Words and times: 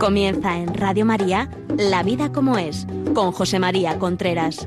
Comienza 0.00 0.56
en 0.56 0.72
Radio 0.72 1.04
María 1.04 1.50
La 1.76 2.02
vida 2.02 2.32
como 2.32 2.56
es, 2.56 2.86
con 3.12 3.32
José 3.32 3.58
María 3.58 3.98
Contreras. 3.98 4.66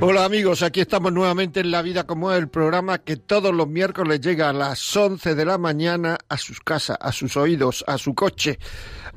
Hola 0.00 0.24
amigos, 0.24 0.64
aquí 0.64 0.80
estamos 0.80 1.12
nuevamente 1.12 1.60
en 1.60 1.70
La 1.70 1.82
Vida 1.82 2.08
como 2.08 2.32
es, 2.32 2.38
el 2.40 2.48
programa 2.48 2.98
que 2.98 3.16
todos 3.16 3.54
los 3.54 3.68
miércoles 3.68 4.20
llega 4.20 4.48
a 4.48 4.52
las 4.52 4.96
11 4.96 5.36
de 5.36 5.44
la 5.44 5.58
mañana 5.58 6.18
a 6.28 6.36
sus 6.36 6.58
casas, 6.58 6.98
a 7.00 7.12
sus 7.12 7.36
oídos, 7.36 7.84
a 7.86 7.98
su 7.98 8.16
coche, 8.16 8.58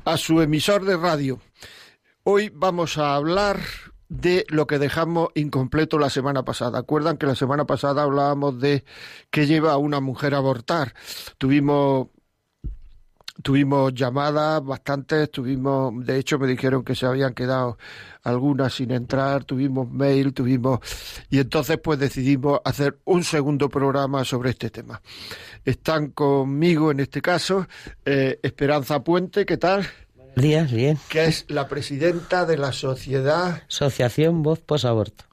a 0.04 0.16
su 0.16 0.40
emisor 0.40 0.84
de 0.84 0.96
radio. 0.96 1.40
Hoy 2.26 2.50
vamos 2.54 2.96
a 2.96 3.16
hablar 3.16 3.60
de 4.08 4.46
lo 4.48 4.66
que 4.66 4.78
dejamos 4.78 5.28
incompleto 5.34 5.98
la 5.98 6.08
semana 6.08 6.42
pasada. 6.42 6.78
¿Acuerdan 6.78 7.18
que 7.18 7.26
la 7.26 7.34
semana 7.34 7.66
pasada 7.66 8.02
hablábamos 8.02 8.58
de 8.58 8.82
qué 9.30 9.46
lleva 9.46 9.72
a 9.72 9.76
una 9.76 10.00
mujer 10.00 10.34
a 10.34 10.38
abortar? 10.38 10.94
Tuvimos 11.36 12.08
tuvimos 13.42 13.92
llamadas 13.92 14.64
bastantes, 14.64 15.30
tuvimos, 15.30 15.92
de 16.06 16.16
hecho 16.16 16.38
me 16.38 16.46
dijeron 16.46 16.82
que 16.82 16.94
se 16.94 17.04
habían 17.04 17.34
quedado 17.34 17.76
algunas 18.22 18.72
sin 18.72 18.92
entrar, 18.92 19.44
tuvimos 19.44 19.90
mail, 19.90 20.32
tuvimos 20.32 20.78
y 21.28 21.40
entonces 21.40 21.78
pues 21.82 21.98
decidimos 21.98 22.60
hacer 22.64 23.00
un 23.04 23.22
segundo 23.22 23.68
programa 23.68 24.24
sobre 24.24 24.50
este 24.50 24.70
tema. 24.70 25.02
Están 25.62 26.12
conmigo 26.12 26.90
en 26.90 27.00
este 27.00 27.20
caso 27.20 27.66
eh, 28.06 28.40
Esperanza 28.42 29.04
Puente, 29.04 29.44
¿qué 29.44 29.58
tal? 29.58 29.86
Buenos 30.36 30.42
días, 30.42 30.72
bien. 30.72 30.98
Que 31.08 31.24
es 31.26 31.44
la 31.48 31.68
presidenta 31.68 32.44
de 32.46 32.56
la 32.58 32.72
sociedad 32.72 33.62
Asociación 33.68 34.42
Voz 34.42 34.60
Posaborto. 34.60 35.24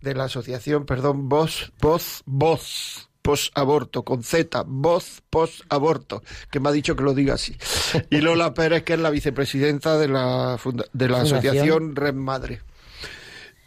De 0.00 0.14
la 0.14 0.24
asociación, 0.24 0.84
perdón, 0.86 1.28
Voz, 1.28 1.72
Voz, 1.80 2.22
Voz 2.26 3.04
post-aborto, 3.20 4.04
con 4.04 4.22
Z, 4.22 4.64
voz 4.66 5.22
post-aborto, 5.28 6.22
que 6.50 6.60
me 6.60 6.70
ha 6.70 6.72
dicho 6.72 6.96
que 6.96 7.02
lo 7.02 7.12
diga 7.12 7.34
así. 7.34 7.54
Y 8.10 8.22
Lola 8.22 8.54
Pérez, 8.54 8.84
que 8.84 8.94
es 8.94 9.00
la 9.00 9.10
vicepresidenta 9.10 9.98
de 9.98 10.08
la, 10.08 10.58
de 10.94 11.08
la 11.08 11.20
Asociación 11.20 11.94
Red 11.94 12.14
Madre. 12.14 12.62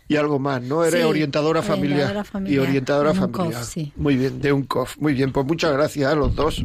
Y 0.07 0.15
algo 0.15 0.39
más, 0.39 0.63
¿no? 0.63 0.83
Eres 0.83 1.01
Sí, 1.01 1.05
orientadora 1.05 1.61
familiar. 1.61 1.99
orientadora 1.99 2.23
familiar. 2.23 2.53
Y 2.53 2.67
orientadora 2.67 3.13
familiar. 3.13 3.53
COF, 3.61 3.63
sí. 3.69 3.93
Muy 3.95 4.15
bien, 4.17 4.41
de 4.41 4.51
un 4.51 4.63
COF. 4.63 4.97
Muy 4.97 5.13
bien, 5.13 5.31
pues 5.31 5.45
muchas 5.45 5.71
gracias 5.73 6.11
a 6.11 6.15
los 6.15 6.35
dos. 6.35 6.63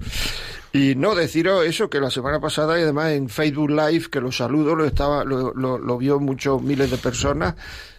Y 0.72 0.94
no, 0.94 1.14
deciros 1.14 1.64
eso, 1.64 1.88
que 1.88 2.00
la 2.00 2.10
semana 2.10 2.40
pasada 2.40 2.78
y 2.78 2.82
además 2.82 3.12
en 3.12 3.28
Facebook 3.28 3.70
Live, 3.70 4.08
que 4.10 4.20
lo 4.20 4.30
saludo, 4.30 4.74
lo, 4.74 4.84
estaba, 4.84 5.24
lo, 5.24 5.54
lo, 5.54 5.78
lo 5.78 5.98
vio 5.98 6.20
muchos 6.20 6.62
miles 6.62 6.90
de 6.90 6.98
personas. 6.98 7.54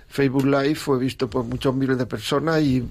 Facebook 0.08 0.46
Live 0.46 0.76
fue 0.76 1.00
visto 1.00 1.30
por 1.30 1.44
muchos 1.45 1.76
miles 1.76 1.98
de 1.98 2.06
personas 2.06 2.62
y, 2.62 2.88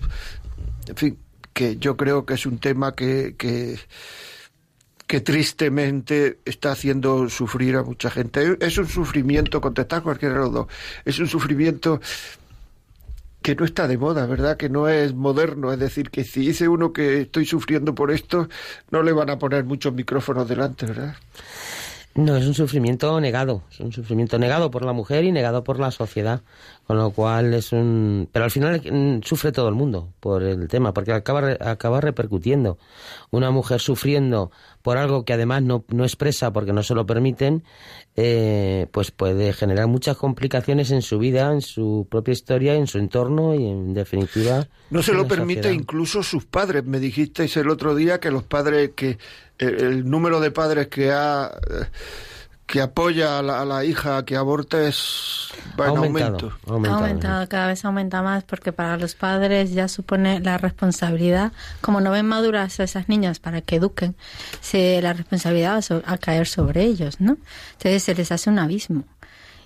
en 0.86 0.96
fin, 0.96 1.18
que 1.52 1.76
yo 1.78 1.96
creo 1.96 2.26
que 2.26 2.34
es 2.34 2.46
un 2.46 2.58
tema 2.58 2.94
que, 2.94 3.34
que, 3.38 3.78
que 5.06 5.20
tristemente 5.20 6.40
está 6.44 6.72
haciendo 6.72 7.28
sufrir 7.28 7.76
a 7.76 7.82
mucha 7.82 8.10
gente. 8.10 8.58
Es 8.60 8.76
un 8.76 8.88
sufrimiento, 8.88 9.60
contestar 9.60 10.02
cualquiera 10.02 10.34
de 10.34 10.40
los 10.40 10.52
dos, 10.52 10.66
es 11.04 11.18
un 11.18 11.28
sufrimiento 11.28 12.00
que 13.46 13.54
no 13.54 13.64
está 13.64 13.86
de 13.86 13.96
moda, 13.96 14.26
¿verdad? 14.26 14.56
Que 14.56 14.68
no 14.68 14.88
es 14.88 15.14
moderno. 15.14 15.72
Es 15.72 15.78
decir, 15.78 16.10
que 16.10 16.24
si 16.24 16.40
dice 16.48 16.66
uno 16.66 16.92
que 16.92 17.20
estoy 17.20 17.46
sufriendo 17.46 17.94
por 17.94 18.10
esto, 18.10 18.48
no 18.90 19.04
le 19.04 19.12
van 19.12 19.30
a 19.30 19.38
poner 19.38 19.62
muchos 19.62 19.94
micrófonos 19.94 20.48
delante, 20.48 20.84
¿verdad? 20.84 21.14
No, 22.16 22.34
es 22.34 22.46
un 22.46 22.54
sufrimiento 22.54 23.20
negado, 23.20 23.62
es 23.70 23.78
un 23.80 23.92
sufrimiento 23.92 24.38
negado 24.38 24.70
por 24.70 24.86
la 24.86 24.94
mujer 24.94 25.24
y 25.24 25.32
negado 25.32 25.62
por 25.62 25.78
la 25.78 25.90
sociedad, 25.90 26.40
con 26.86 26.96
lo 26.96 27.10
cual 27.10 27.52
es 27.52 27.72
un... 27.72 28.26
Pero 28.32 28.46
al 28.46 28.50
final 28.50 28.80
mm, 28.80 29.22
sufre 29.22 29.52
todo 29.52 29.68
el 29.68 29.74
mundo 29.74 30.14
por 30.18 30.42
el 30.42 30.66
tema, 30.66 30.94
porque 30.94 31.12
acaba, 31.12 31.56
acaba 31.60 32.00
repercutiendo. 32.00 32.78
Una 33.30 33.50
mujer 33.50 33.80
sufriendo 33.80 34.50
por 34.80 34.96
algo 34.96 35.26
que 35.26 35.34
además 35.34 35.62
no, 35.62 35.84
no 35.88 36.04
expresa 36.04 36.54
porque 36.54 36.72
no 36.72 36.82
se 36.82 36.94
lo 36.94 37.04
permiten, 37.04 37.64
eh, 38.14 38.86
pues 38.92 39.10
puede 39.10 39.52
generar 39.52 39.86
muchas 39.86 40.16
complicaciones 40.16 40.90
en 40.92 41.02
su 41.02 41.18
vida, 41.18 41.52
en 41.52 41.60
su 41.60 42.06
propia 42.10 42.32
historia, 42.32 42.76
en 42.76 42.86
su 42.86 42.96
entorno 42.96 43.54
y 43.54 43.66
en 43.66 43.92
definitiva... 43.92 44.66
No 44.88 45.02
se 45.02 45.12
lo 45.12 45.28
permite 45.28 45.64
sociedad. 45.64 45.80
incluso 45.80 46.22
sus 46.22 46.46
padres. 46.46 46.84
Me 46.84 46.98
dijisteis 46.98 47.56
el 47.58 47.68
otro 47.68 47.94
día 47.94 48.20
que 48.20 48.30
los 48.30 48.44
padres, 48.44 48.92
que 48.94 49.18
el, 49.58 49.80
el 49.80 50.10
número 50.10 50.40
de 50.40 50.50
padres 50.50 50.88
que 50.88 51.12
ha 51.12 51.50
que 52.66 52.80
apoya 52.82 53.38
a 53.38 53.42
la, 53.42 53.60
a 53.60 53.64
la 53.64 53.84
hija 53.84 54.24
que 54.24 54.34
aborta 54.34 54.88
es 54.88 55.50
va 55.78 55.84
Ha 55.86 55.90
en 55.90 55.96
aumentado, 55.98 56.26
aumento. 56.34 56.46
ha 56.66 56.72
aumentado, 56.72 56.96
ha 56.96 56.98
aumentado, 57.06 57.48
cada 57.48 57.66
vez 57.68 57.84
aumenta 57.84 58.22
más 58.22 58.42
porque 58.42 58.72
para 58.72 58.96
los 58.96 59.14
padres 59.14 59.70
ya 59.70 59.86
supone 59.86 60.40
la 60.40 60.58
responsabilidad, 60.58 61.52
como 61.80 62.00
no 62.00 62.10
ven 62.10 62.26
maduras 62.26 62.80
a 62.80 62.82
esas 62.84 63.08
niñas 63.08 63.38
para 63.38 63.60
que 63.60 63.76
eduquen, 63.76 64.16
se, 64.60 65.00
la 65.00 65.12
responsabilidad 65.12 65.74
va 65.74 65.76
a 65.76 65.82
so- 65.82 66.02
a 66.06 66.18
caer 66.18 66.48
sobre 66.48 66.82
ellos, 66.82 67.20
¿no? 67.20 67.36
Entonces 67.74 68.02
se 68.02 68.16
les 68.16 68.32
hace 68.32 68.50
un 68.50 68.58
abismo 68.58 69.04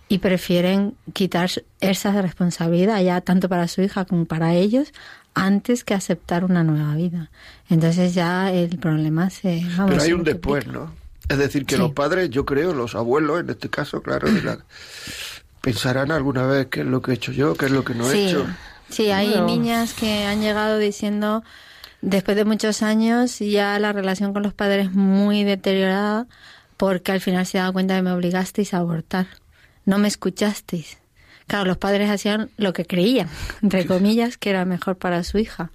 y 0.08 0.18
prefieren 0.18 0.94
quitar 1.14 1.48
esa 1.80 2.20
responsabilidad 2.20 3.00
ya 3.00 3.22
tanto 3.22 3.48
para 3.48 3.66
su 3.68 3.80
hija 3.80 4.04
como 4.04 4.26
para 4.26 4.52
ellos 4.54 4.92
antes 5.34 5.84
que 5.84 5.94
aceptar 5.94 6.44
una 6.44 6.64
nueva 6.64 6.94
vida. 6.94 7.30
Entonces 7.68 8.14
ya 8.14 8.52
el 8.52 8.78
problema 8.78 9.30
se... 9.30 9.62
vamos, 9.76 9.90
Pero 9.90 10.02
hay 10.02 10.12
un 10.12 10.24
después, 10.24 10.66
¿no? 10.66 10.92
Es 11.28 11.38
decir, 11.38 11.64
que 11.64 11.76
Sí. 11.76 11.80
los 11.82 11.92
padres, 11.92 12.30
yo 12.30 12.44
creo, 12.44 12.74
los 12.74 12.94
abuelos, 12.94 13.40
en 13.40 13.50
este 13.50 13.70
caso, 13.70 14.02
claro, 14.02 14.28
la- 14.44 14.58
pensarán 15.60 16.10
alguna 16.10 16.46
vez 16.46 16.66
qué 16.66 16.80
es 16.80 16.86
lo 16.86 17.02
que 17.02 17.12
he 17.12 17.14
hecho 17.14 17.32
yo, 17.32 17.54
qué 17.54 17.66
es 17.66 17.72
lo 17.72 17.84
que 17.84 17.94
no 17.94 18.10
he 18.10 18.16
sí, 18.16 18.28
hecho. 18.28 18.46
Sí, 18.88 19.10
hay 19.10 19.28
Bueno. 19.30 19.46
niñas 19.46 19.94
que 19.94 20.24
han 20.24 20.40
llegado 20.40 20.78
diciendo, 20.78 21.44
después 22.02 22.36
de 22.36 22.44
muchos 22.44 22.82
años, 22.82 23.38
ya 23.38 23.78
la 23.78 23.92
relación 23.92 24.32
con 24.32 24.42
los 24.42 24.54
padres 24.54 24.92
muy 24.92 25.44
deteriorada, 25.44 26.26
porque 26.76 27.12
al 27.12 27.20
final 27.20 27.46
se 27.46 27.58
daba 27.58 27.72
cuenta 27.72 27.94
de 27.94 28.02
me 28.02 28.10
obligasteis 28.10 28.74
a 28.74 28.78
abortar, 28.78 29.26
no 29.84 29.98
me 29.98 30.08
escuchasteis. 30.08 30.98
Claro, 31.50 31.64
los 31.64 31.78
padres 31.78 32.08
hacían 32.08 32.48
lo 32.58 32.72
que 32.72 32.84
creían, 32.84 33.28
entre 33.60 33.84
comillas, 33.84 34.38
que 34.38 34.50
era 34.50 34.64
mejor 34.64 34.98
para 34.98 35.24
su 35.24 35.36
hija, 35.36 35.72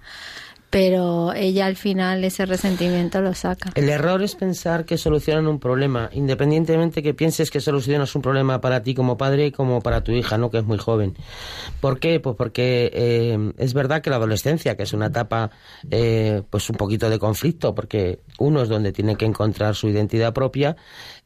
pero 0.70 1.34
ella 1.34 1.66
al 1.66 1.76
final 1.76 2.24
ese 2.24 2.46
resentimiento 2.46 3.20
lo 3.20 3.34
saca. 3.34 3.72
El 3.74 3.90
error 3.90 4.22
es 4.22 4.36
pensar 4.36 4.86
que 4.86 4.96
solucionan 4.96 5.46
un 5.46 5.60
problema, 5.60 6.08
independientemente 6.14 7.02
que 7.02 7.12
pienses 7.12 7.50
que 7.50 7.60
solucionas 7.60 8.14
un 8.14 8.22
problema 8.22 8.58
para 8.62 8.82
ti 8.82 8.94
como 8.94 9.18
padre 9.18 9.48
y 9.48 9.52
como 9.52 9.82
para 9.82 10.02
tu 10.02 10.12
hija, 10.12 10.38
¿no? 10.38 10.50
Que 10.50 10.56
es 10.56 10.64
muy 10.64 10.78
joven. 10.78 11.14
¿Por 11.82 12.00
qué? 12.00 12.20
Pues 12.20 12.36
porque 12.36 12.90
eh, 12.94 13.52
es 13.58 13.74
verdad 13.74 14.00
que 14.00 14.08
la 14.08 14.16
adolescencia, 14.16 14.78
que 14.78 14.84
es 14.84 14.94
una 14.94 15.08
etapa, 15.08 15.50
eh, 15.90 16.40
pues 16.48 16.70
un 16.70 16.76
poquito 16.76 17.10
de 17.10 17.18
conflicto, 17.18 17.74
porque 17.74 18.20
uno 18.38 18.62
es 18.62 18.70
donde 18.70 18.92
tiene 18.92 19.16
que 19.16 19.26
encontrar 19.26 19.74
su 19.74 19.88
identidad 19.88 20.32
propia, 20.32 20.74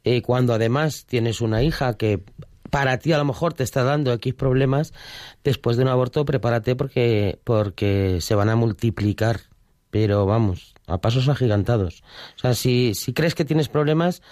y 0.03 0.23
cuando 0.23 0.55
además 0.55 1.07
tienes 1.07 1.41
una 1.41 1.63
hija 1.63 1.95
que 1.97 2.25
para 2.71 2.99
ti 2.99 3.13
a 3.13 3.19
lo 3.19 3.25
mejor 3.25 3.55
te 3.55 3.63
está 3.63 3.83
dando 3.83 4.13
X 4.15 4.35
problemas, 4.35 4.93
después 5.45 5.77
de 5.77 5.83
un 5.83 5.89
aborto 5.89 6.25
prepárate 6.25 6.77
porque, 6.77 7.39
porque 7.45 8.19
se 8.21 8.35
van 8.35 8.49
a 8.49 8.57
multiplicar, 8.57 9.41
pero 9.91 10.27
vamos, 10.27 10.75
a 10.87 10.99
pasos 10.99 11.29
agigantados. 11.29 12.03
O 12.37 12.39
sea, 12.39 12.55
si, 12.55 12.95
si 12.95 13.13
crees 13.13 13.35
que 13.35 13.45
tienes 13.45 13.69
problemas, 13.69 14.23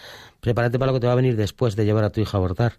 prepárate 0.40 0.78
para 0.78 0.92
lo 0.92 0.96
que 0.96 1.00
te 1.00 1.06
va 1.06 1.12
a 1.12 1.16
venir 1.16 1.36
después 1.36 1.76
de 1.76 1.84
llevar 1.84 2.04
a 2.04 2.10
tu 2.10 2.20
hija 2.20 2.36
a 2.36 2.40
abortar. 2.40 2.74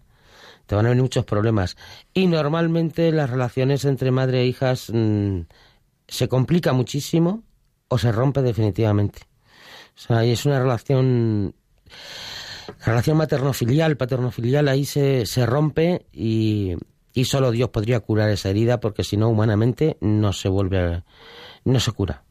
Te 0.66 0.74
van 0.74 0.86
a 0.86 0.90
venir 0.90 1.02
muchos 1.02 1.24
problemas. 1.24 1.76
Y 2.14 2.26
normalmente 2.26 3.12
las 3.12 3.28
relaciones 3.28 3.84
entre 3.84 4.10
madre 4.10 4.42
e 4.42 4.46
hijas 4.46 4.90
mm, 4.92 5.40
se 6.08 6.28
complica 6.28 6.72
muchísimo 6.72 7.42
o 7.88 7.98
se 7.98 8.12
rompe 8.12 8.40
definitivamente. 8.42 9.22
O 9.96 9.98
sea, 9.98 10.24
y 10.24 10.30
es 10.30 10.46
una 10.46 10.60
relación 10.60 11.54
la 12.78 12.86
relación 12.86 13.16
materno-filial, 13.16 13.96
paterno-filial 13.96 14.68
ahí 14.68 14.84
se, 14.84 15.26
se 15.26 15.46
rompe 15.46 16.06
y, 16.12 16.74
y 17.12 17.24
solo 17.24 17.50
Dios 17.50 17.70
podría 17.70 18.00
curar 18.00 18.30
esa 18.30 18.48
herida 18.50 18.80
porque 18.80 19.04
si 19.04 19.16
no 19.16 19.28
humanamente 19.28 19.96
no 20.00 20.32
se 20.32 20.48
vuelve 20.48 20.78
a- 20.78 21.04
no 21.64 21.80
se 21.80 21.92
cura. 21.92 22.22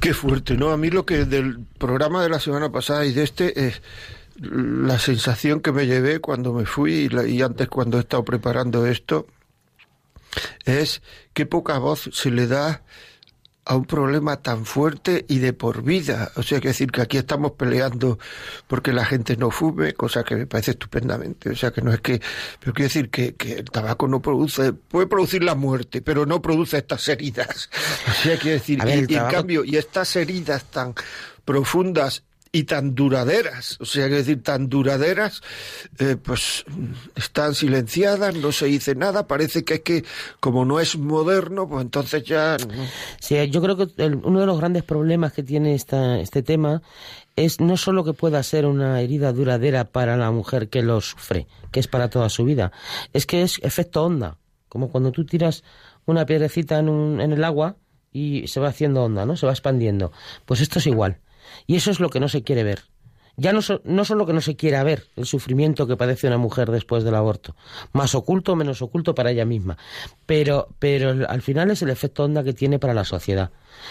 Qué 0.00 0.12
fuerte, 0.12 0.56
¿no? 0.56 0.70
A 0.72 0.76
mí 0.76 0.90
lo 0.90 1.06
que 1.06 1.24
del 1.24 1.58
programa 1.78 2.22
de 2.22 2.28
la 2.28 2.40
semana 2.40 2.70
pasada 2.70 3.06
y 3.06 3.12
de 3.12 3.22
este 3.22 3.66
es 3.68 3.80
la 4.36 4.98
sensación 4.98 5.60
que 5.60 5.72
me 5.72 5.86
llevé 5.86 6.18
cuando 6.20 6.52
me 6.52 6.66
fui 6.66 7.08
y, 7.10 7.30
y 7.30 7.40
antes 7.42 7.68
cuando 7.68 7.96
he 7.96 8.00
estado 8.00 8.24
preparando 8.24 8.84
esto 8.86 9.26
es 10.64 11.02
qué 11.32 11.46
poca 11.46 11.78
voz 11.78 12.10
se 12.12 12.30
le 12.30 12.46
da 12.46 12.82
a 13.66 13.76
un 13.76 13.86
problema 13.86 14.36
tan 14.42 14.66
fuerte 14.66 15.24
y 15.26 15.38
de 15.38 15.52
por 15.54 15.82
vida. 15.82 16.30
O 16.36 16.42
sea, 16.42 16.60
que 16.60 16.68
decir 16.68 16.90
que 16.92 17.00
aquí 17.00 17.16
estamos 17.16 17.52
peleando 17.52 18.18
porque 18.66 18.92
la 18.92 19.04
gente 19.06 19.36
no 19.38 19.50
fume, 19.50 19.94
cosa 19.94 20.22
que 20.22 20.36
me 20.36 20.46
parece 20.46 20.72
estupendamente. 20.72 21.50
O 21.50 21.56
sea, 21.56 21.70
que 21.72 21.80
no 21.80 21.92
es 21.92 22.00
que... 22.00 22.20
Pero 22.60 22.74
quiero 22.74 22.88
decir 22.88 23.08
que, 23.10 23.34
que 23.36 23.54
el 23.54 23.64
tabaco 23.64 24.06
no 24.06 24.20
produce... 24.20 24.72
Puede 24.74 25.06
producir 25.06 25.42
la 25.42 25.54
muerte, 25.54 26.02
pero 26.02 26.26
no 26.26 26.42
produce 26.42 26.76
estas 26.78 27.08
heridas. 27.08 27.70
O 28.08 28.12
sea, 28.22 28.38
quiero 28.38 28.58
decir... 28.58 28.82
Ver, 28.82 29.10
y- 29.10 29.14
en 29.16 29.26
cambio, 29.28 29.64
y 29.64 29.76
estas 29.76 30.14
heridas 30.16 30.64
tan 30.64 30.94
profundas 31.44 32.22
y 32.54 32.62
tan 32.64 32.94
duraderas, 32.94 33.78
o 33.80 33.84
sea, 33.84 34.08
que 34.08 34.14
decir, 34.14 34.40
tan 34.40 34.68
duraderas, 34.68 35.42
eh, 35.98 36.14
pues 36.14 36.64
están 37.16 37.56
silenciadas, 37.56 38.36
no 38.36 38.52
se 38.52 38.66
dice 38.66 38.94
nada, 38.94 39.26
parece 39.26 39.64
que 39.64 39.74
es 39.74 39.80
que 39.80 40.04
como 40.38 40.64
no 40.64 40.78
es 40.78 40.96
moderno, 40.96 41.68
pues 41.68 41.82
entonces 41.82 42.22
ya... 42.22 42.56
Sí, 43.18 43.34
yo 43.50 43.60
creo 43.60 43.76
que 43.76 44.04
uno 44.22 44.38
de 44.38 44.46
los 44.46 44.56
grandes 44.56 44.84
problemas 44.84 45.32
que 45.32 45.42
tiene 45.42 45.74
esta, 45.74 46.20
este 46.20 46.44
tema 46.44 46.80
es 47.34 47.58
no 47.58 47.76
solo 47.76 48.04
que 48.04 48.12
pueda 48.12 48.40
ser 48.44 48.66
una 48.66 49.00
herida 49.00 49.32
duradera 49.32 49.86
para 49.86 50.16
la 50.16 50.30
mujer 50.30 50.68
que 50.68 50.82
lo 50.82 51.00
sufre, 51.00 51.48
que 51.72 51.80
es 51.80 51.88
para 51.88 52.08
toda 52.08 52.28
su 52.28 52.44
vida, 52.44 52.70
es 53.12 53.26
que 53.26 53.42
es 53.42 53.58
efecto 53.64 54.04
onda, 54.04 54.38
como 54.68 54.92
cuando 54.92 55.10
tú 55.10 55.26
tiras 55.26 55.64
una 56.06 56.24
piedrecita 56.24 56.78
en, 56.78 56.88
un, 56.88 57.20
en 57.20 57.32
el 57.32 57.42
agua 57.42 57.78
y 58.12 58.46
se 58.46 58.60
va 58.60 58.68
haciendo 58.68 59.02
onda, 59.02 59.26
¿no? 59.26 59.36
Se 59.36 59.44
va 59.44 59.50
expandiendo. 59.50 60.12
Pues 60.46 60.60
esto 60.60 60.78
es 60.78 60.86
igual. 60.86 61.18
Y 61.66 61.76
eso 61.76 61.90
es 61.90 62.00
lo 62.00 62.10
que 62.10 62.20
no 62.20 62.28
se 62.28 62.42
quiere 62.42 62.64
ver. 62.64 62.84
Ya 63.36 63.52
no, 63.52 63.60
no 63.84 64.04
solo 64.04 64.26
que 64.26 64.32
no 64.32 64.40
se 64.40 64.54
quiera 64.54 64.84
ver 64.84 65.08
el 65.16 65.26
sufrimiento 65.26 65.88
que 65.88 65.96
padece 65.96 66.28
una 66.28 66.38
mujer 66.38 66.70
después 66.70 67.02
del 67.02 67.16
aborto, 67.16 67.56
más 67.92 68.14
oculto 68.14 68.52
o 68.52 68.56
menos 68.56 68.80
oculto 68.80 69.14
para 69.14 69.32
ella 69.32 69.44
misma, 69.44 69.76
pero, 70.24 70.68
pero 70.78 71.28
al 71.28 71.42
final 71.42 71.70
es 71.72 71.82
el 71.82 71.90
efecto 71.90 72.24
onda 72.24 72.44
que 72.44 72.52
tiene 72.52 72.78
para 72.78 72.94
la 72.94 73.04
sociedad. 73.04 73.50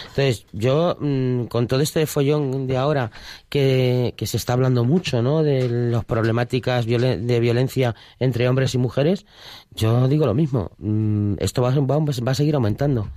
Entonces, 0.09 0.45
yo, 0.53 0.95
mm, 0.97 1.45
con 1.45 1.67
todo 1.67 1.81
este 1.81 2.05
follón 2.05 2.67
de 2.67 2.77
ahora 2.77 3.11
que, 3.49 4.13
que 4.15 4.27
se 4.27 4.37
está 4.37 4.53
hablando 4.53 4.85
mucho, 4.85 5.21
¿no? 5.21 5.43
De 5.43 5.67
las 5.67 6.05
problemáticas 6.05 6.85
de 6.85 7.39
violencia 7.41 7.95
entre 8.19 8.47
hombres 8.47 8.73
y 8.75 8.77
mujeres, 8.77 9.25
yo 9.71 10.07
digo 10.07 10.25
lo 10.25 10.33
mismo. 10.33 10.71
Mm, 10.77 11.35
esto 11.39 11.61
va, 11.61 11.71
va 11.71 12.31
a 12.31 12.35
seguir 12.35 12.55
aumentando. 12.55 13.09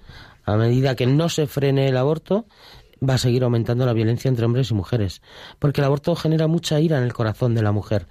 A 0.45 0.57
medida 0.57 0.95
que 0.95 1.07
no 1.07 1.29
se 1.29 1.47
frene 1.47 1.89
el 1.89 1.97
aborto, 1.97 2.47
va 3.07 3.15
a 3.15 3.19
seguir 3.19 3.45
aumentando 3.45 3.85
la 3.87 3.93
violencia 3.93 4.29
entre 4.29 4.47
hombres 4.47 4.71
y 4.71 4.75
mujeres, 4.75 5.23
porque 5.59 5.81
el 5.81 5.87
aborto 5.87 6.15
genera 6.17 6.47
mucha 6.47 6.81
ira 6.81 6.99
en 6.99 7.05
el 7.05 7.13
corazón 7.13 7.55
de 7.55 7.63
la 7.63 7.73
mujer 7.73 8.07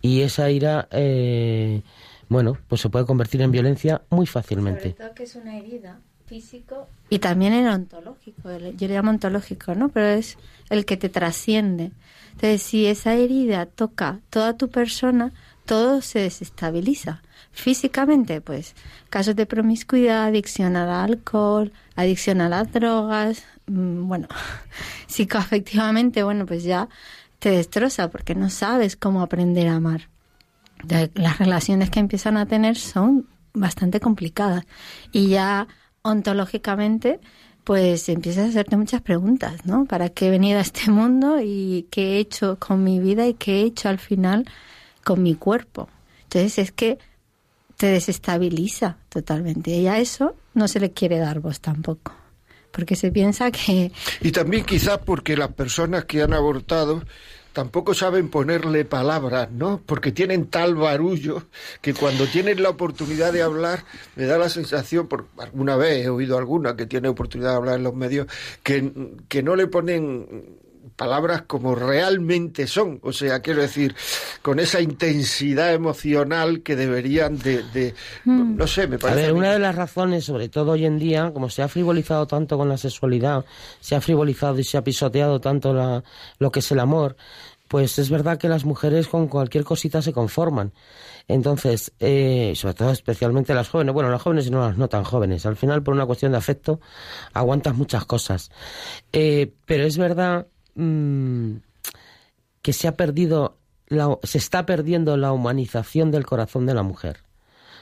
y 0.00 0.22
esa 0.22 0.50
ira, 0.50 0.88
eh, 0.90 1.82
bueno, 2.28 2.56
pues 2.68 2.80
se 2.80 2.88
puede 2.88 3.06
convertir 3.06 3.42
en 3.42 3.50
violencia 3.50 4.02
muy 4.10 4.26
fácilmente. 4.26 4.82
Sobre 4.82 4.94
todo 4.94 5.14
que 5.14 5.22
es 5.24 5.34
una 5.36 5.58
herida 5.58 6.00
físico 6.26 6.86
y 7.10 7.18
también 7.18 7.52
en 7.52 7.68
ontológico, 7.68 8.50
yo 8.50 8.88
le 8.88 8.94
llamo 8.94 9.10
ontológico, 9.10 9.74
¿no? 9.74 9.90
Pero 9.90 10.06
es 10.06 10.38
el 10.70 10.86
que 10.86 10.96
te 10.96 11.08
trasciende. 11.08 11.92
Entonces, 12.32 12.62
si 12.62 12.86
esa 12.86 13.14
herida 13.14 13.66
toca 13.66 14.20
toda 14.30 14.56
tu 14.56 14.70
persona, 14.70 15.32
todo 15.66 16.00
se 16.00 16.20
desestabiliza. 16.20 17.22
Físicamente, 17.52 18.40
pues 18.40 18.74
casos 19.10 19.36
de 19.36 19.44
promiscuidad, 19.44 20.24
adicción 20.24 20.74
al 20.74 20.88
alcohol, 20.88 21.70
adicción 21.96 22.40
a 22.40 22.48
las 22.48 22.72
drogas, 22.72 23.44
bueno, 23.66 24.28
psicoafectivamente, 25.06 26.22
bueno, 26.22 26.46
pues 26.46 26.64
ya 26.64 26.88
te 27.38 27.50
destroza 27.50 28.10
porque 28.10 28.34
no 28.34 28.50
sabes 28.50 28.96
cómo 28.96 29.22
aprender 29.22 29.68
a 29.68 29.76
amar. 29.76 30.08
Las 31.14 31.38
relaciones 31.38 31.90
que 31.90 32.00
empiezan 32.00 32.36
a 32.36 32.46
tener 32.46 32.76
son 32.76 33.26
bastante 33.54 34.00
complicadas 34.00 34.64
y 35.12 35.28
ya 35.28 35.68
ontológicamente 36.02 37.20
pues 37.64 38.08
empiezas 38.08 38.46
a 38.46 38.48
hacerte 38.48 38.76
muchas 38.76 39.02
preguntas, 39.02 39.64
¿no? 39.64 39.84
¿Para 39.84 40.08
qué 40.08 40.26
he 40.26 40.30
venido 40.30 40.58
a 40.58 40.62
este 40.62 40.90
mundo 40.90 41.40
y 41.40 41.86
qué 41.90 42.14
he 42.14 42.18
hecho 42.18 42.58
con 42.58 42.82
mi 42.82 42.98
vida 42.98 43.26
y 43.26 43.34
qué 43.34 43.60
he 43.60 43.64
hecho 43.64 43.88
al 43.88 43.98
final 43.98 44.44
con 45.04 45.22
mi 45.22 45.36
cuerpo? 45.36 45.88
Entonces 46.24 46.58
es 46.58 46.72
que 46.72 46.98
te 47.76 47.86
desestabiliza 47.86 48.96
totalmente. 49.08 49.70
Y 49.70 49.86
a 49.86 49.98
eso 49.98 50.36
no 50.54 50.68
se 50.68 50.80
le 50.80 50.92
quiere 50.92 51.18
dar 51.18 51.40
voz 51.40 51.60
tampoco, 51.60 52.12
porque 52.72 52.96
se 52.96 53.12
piensa 53.12 53.50
que... 53.50 53.92
Y 54.20 54.32
también 54.32 54.64
quizás 54.64 54.98
porque 54.98 55.36
las 55.36 55.52
personas 55.52 56.06
que 56.06 56.22
han 56.22 56.32
abortado 56.32 57.02
tampoco 57.52 57.94
saben 57.94 58.28
ponerle 58.28 58.84
palabras, 58.84 59.50
¿no? 59.50 59.80
Porque 59.84 60.10
tienen 60.10 60.46
tal 60.46 60.74
barullo 60.74 61.44
que 61.80 61.94
cuando 61.94 62.26
tienen 62.26 62.62
la 62.62 62.70
oportunidad 62.70 63.32
de 63.32 63.42
hablar, 63.42 63.84
me 64.16 64.24
da 64.24 64.38
la 64.38 64.48
sensación, 64.48 65.06
por 65.06 65.26
alguna 65.38 65.76
vez 65.76 66.06
he 66.06 66.08
oído 66.08 66.38
alguna 66.38 66.76
que 66.76 66.86
tiene 66.86 67.08
oportunidad 67.08 67.50
de 67.50 67.56
hablar 67.56 67.76
en 67.76 67.84
los 67.84 67.94
medios, 67.94 68.26
que, 68.62 68.92
que 69.28 69.42
no 69.42 69.54
le 69.54 69.66
ponen 69.66 70.58
palabras 70.96 71.42
como 71.42 71.74
realmente 71.74 72.66
son, 72.66 73.00
o 73.02 73.12
sea, 73.12 73.40
quiero 73.40 73.62
decir, 73.62 73.94
con 74.42 74.58
esa 74.58 74.80
intensidad 74.80 75.72
emocional 75.72 76.62
que 76.62 76.76
deberían 76.76 77.38
de, 77.38 77.94
mm. 78.24 78.56
no 78.56 78.66
sé, 78.66 78.86
me 78.86 78.98
parece. 78.98 79.20
A 79.20 79.26
ver, 79.26 79.32
una 79.32 79.52
de 79.52 79.58
las 79.58 79.74
razones, 79.74 80.24
sobre 80.24 80.48
todo 80.48 80.72
hoy 80.72 80.84
en 80.84 80.98
día, 80.98 81.30
como 81.32 81.48
se 81.50 81.62
ha 81.62 81.68
frivolizado 81.68 82.26
tanto 82.26 82.56
con 82.58 82.68
la 82.68 82.76
sexualidad, 82.76 83.44
se 83.80 83.94
ha 83.94 84.00
frivolizado 84.00 84.58
y 84.58 84.64
se 84.64 84.76
ha 84.76 84.84
pisoteado 84.84 85.40
tanto 85.40 85.72
la, 85.72 86.02
lo 86.38 86.50
que 86.50 86.60
es 86.60 86.70
el 86.72 86.80
amor, 86.80 87.16
pues 87.68 87.98
es 87.98 88.10
verdad 88.10 88.36
que 88.36 88.48
las 88.48 88.66
mujeres 88.66 89.08
con 89.08 89.28
cualquier 89.28 89.64
cosita 89.64 90.02
se 90.02 90.12
conforman. 90.12 90.72
Entonces, 91.28 91.92
eh, 92.00 92.52
sobre 92.54 92.74
todo 92.74 92.90
especialmente 92.90 93.54
las 93.54 93.68
jóvenes, 93.68 93.94
bueno, 93.94 94.10
las 94.10 94.20
jóvenes 94.20 94.46
y 94.46 94.50
no 94.50 94.60
las 94.60 94.76
no 94.76 94.88
tan 94.88 95.04
jóvenes, 95.04 95.46
al 95.46 95.56
final 95.56 95.82
por 95.82 95.94
una 95.94 96.04
cuestión 96.04 96.32
de 96.32 96.38
afecto 96.38 96.80
aguantas 97.32 97.74
muchas 97.74 98.04
cosas. 98.04 98.50
Eh, 99.12 99.52
pero 99.64 99.84
es 99.84 99.96
verdad 99.96 100.48
Mm, 100.74 101.56
que 102.62 102.72
se 102.72 102.88
ha 102.88 102.96
perdido, 102.96 103.58
se 104.22 104.38
está 104.38 104.64
perdiendo 104.64 105.16
la 105.16 105.32
humanización 105.32 106.10
del 106.10 106.24
corazón 106.24 106.66
de 106.66 106.74
la 106.74 106.82
mujer. 106.82 107.24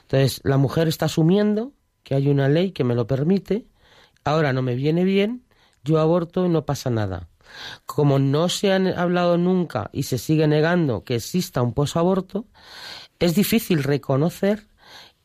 Entonces, 0.02 0.40
la 0.42 0.56
mujer 0.56 0.88
está 0.88 1.06
asumiendo 1.06 1.72
que 2.02 2.14
hay 2.14 2.28
una 2.28 2.48
ley 2.48 2.72
que 2.72 2.82
me 2.82 2.94
lo 2.94 3.06
permite, 3.06 3.66
ahora 4.24 4.52
no 4.52 4.62
me 4.62 4.74
viene 4.74 5.04
bien, 5.04 5.44
yo 5.84 6.00
aborto 6.00 6.46
y 6.46 6.48
no 6.48 6.64
pasa 6.64 6.90
nada. 6.90 7.28
Como 7.84 8.18
no 8.18 8.48
se 8.48 8.72
han 8.72 8.86
hablado 8.86 9.36
nunca 9.36 9.90
y 9.92 10.04
se 10.04 10.18
sigue 10.18 10.46
negando 10.46 11.04
que 11.04 11.16
exista 11.16 11.62
un 11.62 11.74
posaborto, 11.74 12.46
es 13.18 13.34
difícil 13.34 13.82
reconocer 13.82 14.68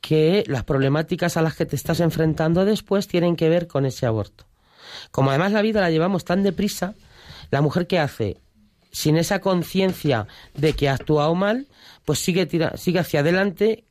que 0.01 0.43
las 0.47 0.63
problemáticas 0.63 1.37
a 1.37 1.41
las 1.41 1.55
que 1.55 1.65
te 1.65 1.75
estás 1.75 1.99
enfrentando 1.99 2.65
después 2.65 3.07
tienen 3.07 3.35
que 3.35 3.49
ver 3.49 3.67
con 3.67 3.85
ese 3.85 4.05
aborto. 4.05 4.45
Como 5.11 5.29
además 5.29 5.51
la 5.51 5.61
vida 5.61 5.81
la 5.81 5.89
llevamos 5.89 6.25
tan 6.25 6.43
deprisa, 6.43 6.93
la 7.55 7.61
mujer 7.61 7.87
que 7.87 7.99
hace 7.99 8.41
sin 8.91 9.15
esa 9.15 9.39
conciencia 9.39 10.27
de 10.55 10.73
que 10.73 10.89
ha 10.89 10.93
actuado 10.95 11.33
mal, 11.35 11.67
pues 12.03 12.19
sigue, 12.19 12.49
sigue 12.75 12.99
hacia 12.99 13.21
adelante, 13.21 13.85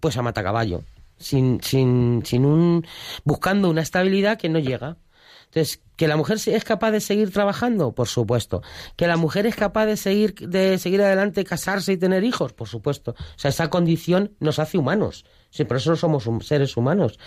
pues 0.00 0.16
a 0.16 0.22
matacaballo, 0.22 0.84
sin, 1.18 1.62
sin, 1.62 2.22
sin 2.24 2.46
un, 2.46 2.86
buscando 3.24 3.68
una 3.68 3.82
estabilidad 3.82 4.38
que 4.38 4.48
no 4.48 4.58
llega. 4.58 4.96
Entonces, 5.44 5.82
¿que 5.96 6.08
la 6.08 6.16
mujer 6.16 6.38
es 6.46 6.64
capaz 6.64 6.92
de 6.92 7.00
seguir 7.00 7.30
trabajando? 7.30 7.92
Por 7.92 8.08
supuesto. 8.08 8.62
¿Que 8.96 9.06
la 9.06 9.18
mujer 9.18 9.46
es 9.46 9.56
capaz 9.56 9.84
de 9.84 9.98
seguir, 9.98 10.34
de 10.34 10.78
seguir 10.78 11.02
adelante, 11.02 11.44
casarse 11.44 11.92
y 11.92 11.98
tener 11.98 12.24
hijos? 12.24 12.54
Por 12.54 12.68
supuesto. 12.68 13.10
O 13.10 13.38
sea, 13.38 13.50
esa 13.50 13.68
condición 13.68 14.34
nos 14.40 14.60
hace 14.60 14.78
humanos. 14.78 15.26
Sí, 15.50 15.64
por 15.64 15.76
eso 15.76 15.94
somos 15.96 16.26
seres 16.46 16.76
humanos. 16.76 17.18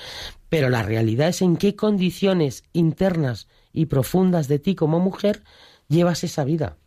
Pero 0.49 0.69
la 0.69 0.81
realidad 0.81 1.27
es 1.27 1.41
en 1.41 1.57
qué 1.57 1.75
condiciones 1.75 2.63
internas 2.73 3.47
y 3.73 3.87
profundas 3.87 4.47
de 4.47 4.59
ti 4.59 4.73
como 4.73 4.99
mujer 4.99 5.43
llevas 5.87 6.23
esa 6.23 6.43
vida, 6.43 6.77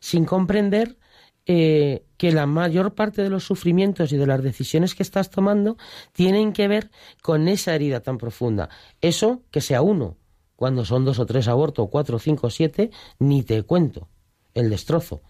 sin 0.00 0.24
comprender 0.24 0.96
eh, 1.44 2.04
que 2.18 2.30
la 2.30 2.46
mayor 2.46 2.94
parte 2.94 3.22
de 3.22 3.28
los 3.28 3.44
sufrimientos 3.44 4.12
y 4.12 4.16
de 4.16 4.26
las 4.26 4.42
decisiones 4.42 4.94
que 4.94 5.02
estás 5.02 5.28
tomando 5.28 5.76
tienen 6.12 6.52
que 6.52 6.68
ver 6.68 6.90
con 7.20 7.48
esa 7.48 7.74
herida 7.74 8.00
tan 8.00 8.18
profunda. 8.18 8.68
Eso 9.00 9.42
que 9.50 9.60
sea 9.60 9.82
uno, 9.82 10.16
cuando 10.54 10.84
son 10.84 11.04
dos 11.04 11.18
o 11.18 11.26
tres 11.26 11.48
abortos, 11.48 11.88
cuatro, 11.90 12.20
cinco, 12.20 12.48
siete, 12.48 12.90
ni 13.18 13.42
te 13.42 13.62
cuento 13.64 14.08
el 14.54 14.70
destrozo. 14.70 15.22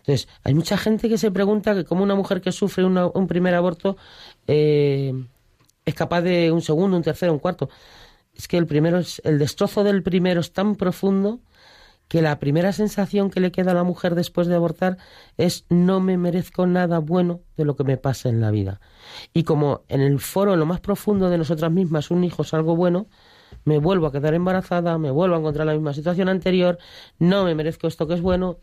Entonces, 0.00 0.28
hay 0.44 0.54
mucha 0.54 0.76
gente 0.76 1.08
que 1.08 1.18
se 1.18 1.30
pregunta 1.30 1.74
que 1.74 1.84
cómo 1.84 2.04
una 2.04 2.14
mujer 2.14 2.40
que 2.40 2.52
sufre 2.52 2.84
un 2.84 3.26
primer 3.26 3.54
aborto 3.54 3.96
eh, 4.46 5.12
es 5.84 5.94
capaz 5.94 6.20
de 6.20 6.52
un 6.52 6.60
segundo, 6.60 6.96
un 6.96 7.02
tercero, 7.02 7.32
un 7.32 7.38
cuarto. 7.38 7.70
Es 8.34 8.46
que 8.46 8.58
el 8.58 8.66
primero 8.66 9.00
el 9.24 9.38
destrozo 9.38 9.82
del 9.82 10.02
primero 10.02 10.40
es 10.40 10.52
tan 10.52 10.76
profundo 10.76 11.40
que 12.08 12.22
la 12.22 12.38
primera 12.38 12.72
sensación 12.72 13.30
que 13.30 13.40
le 13.40 13.50
queda 13.50 13.72
a 13.72 13.74
la 13.74 13.84
mujer 13.84 14.14
después 14.14 14.46
de 14.46 14.54
abortar 14.54 14.96
es 15.36 15.64
no 15.68 16.00
me 16.00 16.16
merezco 16.16 16.66
nada 16.66 16.98
bueno 16.98 17.40
de 17.56 17.64
lo 17.64 17.76
que 17.76 17.84
me 17.84 17.96
pasa 17.96 18.28
en 18.28 18.40
la 18.40 18.50
vida. 18.50 18.80
Y 19.32 19.42
como 19.42 19.82
en 19.88 20.00
el 20.00 20.20
foro, 20.20 20.54
en 20.54 20.60
lo 20.60 20.66
más 20.66 20.80
profundo 20.80 21.30
de 21.30 21.38
nosotras 21.38 21.72
mismas, 21.72 22.10
un 22.10 22.22
hijo 22.24 22.42
es 22.42 22.54
algo 22.54 22.76
bueno, 22.76 23.06
me 23.64 23.78
vuelvo 23.78 24.06
a 24.06 24.12
quedar 24.12 24.34
embarazada, 24.34 24.98
me 24.98 25.10
vuelvo 25.10 25.34
a 25.34 25.38
encontrar 25.38 25.66
la 25.66 25.72
misma 25.72 25.92
situación 25.94 26.28
anterior, 26.28 26.78
no 27.18 27.44
me 27.44 27.54
merezco 27.54 27.88
esto 27.88 28.06
que 28.06 28.14
es 28.14 28.20
bueno 28.20 28.58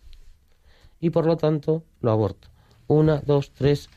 y 0.99 1.09
por 1.09 1.25
lo 1.25 1.35
tanto 1.35 1.83
lo 1.99 2.11
aborto. 2.11 2.47
Una, 2.87 3.21
dos, 3.25 3.51
tres. 3.51 3.89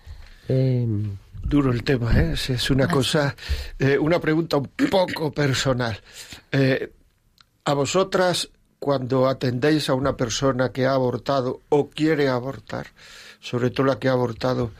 Em, 0.49 1.17
Duro 1.43 1.71
el 1.71 1.85
tema, 1.85 2.11
¿eh? 2.19 2.33
Es 2.33 2.71
una 2.71 2.89
cosa, 2.89 3.37
eh, 3.79 3.97
una 3.97 4.19
pregunta 4.19 4.57
un 4.57 4.69
poco 4.91 5.31
personal. 5.31 5.97
Eh, 6.51 6.93
a 7.65 7.75
vosotras 7.75 8.51
cuando 8.79 9.29
atendéis 9.29 9.89
a 9.89 9.95
una 9.95 10.17
persona 10.17 10.71
que 10.73 10.87
ha 10.87 10.93
abortado 10.93 11.61
o 11.69 11.89
quiere 11.89 12.29
abortar, 12.29 12.89
sobre 13.41 13.71
todo 13.71 13.87
la 13.87 13.99
que 13.99 14.09
ha 14.09 14.13
abortado, 14.13 14.71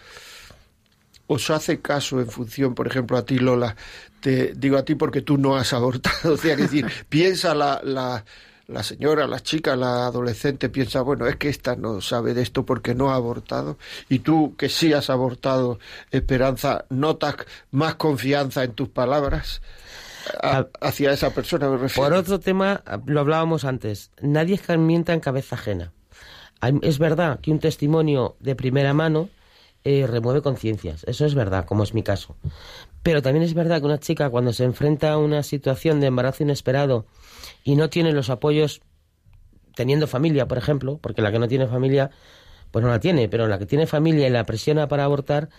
os 1.27 1.51
hace 1.51 1.81
caso 1.81 2.21
en 2.21 2.29
función, 2.29 2.75
por 2.75 2.87
ejemplo, 2.87 3.17
a 3.17 3.25
ti, 3.25 3.39
Lola, 3.39 3.77
te 4.21 4.53
digo 4.55 4.77
a 4.77 4.85
ti 4.85 4.95
porque 4.95 5.23
tú 5.23 5.39
no 5.39 5.57
has 5.57 5.73
abortado, 5.73 6.35
o 6.35 6.37
sea, 6.37 6.57
decir, 6.57 6.87
piensa 7.09 7.55
la, 7.55 7.81
la, 7.83 8.25
la 8.69 8.83
señora, 8.83 9.27
la 9.27 9.41
chica, 9.41 9.77
la 9.77 10.07
adolescente 10.07 10.69
piensa, 10.69 11.01
bueno, 11.03 11.27
es 11.27 11.37
que 11.37 11.49
esta 11.49 11.77
no 11.77 12.01
sabe 12.01 12.35
de 12.35 12.43
esto 12.43 12.65
porque 12.65 12.95
no 12.95 13.11
ha 13.11 13.17
abortado, 13.17 13.79
y 14.09 14.21
tú 14.21 14.55
que 14.57 14.69
sí 14.69 14.93
has 14.93 15.11
abortado, 15.11 15.79
Esperanza, 16.11 16.85
¿notas 16.91 17.37
más 17.71 17.97
confianza 17.97 18.65
en 18.65 18.73
tus 18.73 18.89
palabras? 18.89 19.63
Hacia 20.81 21.13
esa 21.13 21.31
persona 21.31 21.69
me 21.69 21.79
refiero. 21.79 22.09
Por 22.09 22.17
otro 22.17 22.41
tema, 22.41 22.83
lo 23.07 23.21
hablábamos 23.21 23.65
antes, 23.65 24.11
nadie 24.21 24.59
mienta 24.79 25.13
en 25.13 25.21
cabeza 25.21 25.57
ajena. 25.57 25.93
Es 26.83 26.99
verdad 26.99 27.41
que 27.41 27.51
un 27.51 27.61
testimonio 27.61 28.37
de 28.41 28.57
primera 28.57 28.95
mano 28.95 29.29
eh, 29.85 30.07
remueve 30.07 30.43
conciencias, 30.43 31.05
eso 31.05 31.27
es 31.27 31.35
verdad, 31.35 31.65
como 31.65 31.85
es 31.85 31.95
mi 31.95 32.03
caso. 32.03 32.37
Pero 33.03 33.23
también 33.23 33.45
es 33.45 33.55
verdad 33.55 33.79
que 33.79 33.87
una 33.87 34.01
chica 34.01 34.31
cuando 34.31 34.53
se 34.53 34.65
enfrenta 34.65 35.13
a 35.13 35.19
una 35.19 35.43
situación 35.43 36.01
de 36.01 36.09
embarazo 36.09 36.43
inesperado 36.43 37.07
y 37.63 37.77
no 37.77 37.89
tiene 37.89 38.13
los 38.13 38.31
apoyos 38.31 38.81
teniendo 39.77 40.09
familia, 40.09 40.49
por 40.49 40.59
ejemplo, 40.59 40.99
porque 41.01 41.23
la 41.23 41.31
que 41.31 41.39
no 41.39 41.47
tiene 41.47 41.69
familia, 41.69 42.11
pues 42.73 42.85
no 42.85 42.91
la 42.91 42.99
tiene, 42.99 43.29
pero 43.29 43.47
la 43.47 43.59
que 43.59 43.67
tiene 43.67 43.87
familia 43.87 44.27
y 44.27 44.31
la 44.31 44.43
presiona 44.45 44.89
para 44.89 45.05
abortar, 45.05 45.51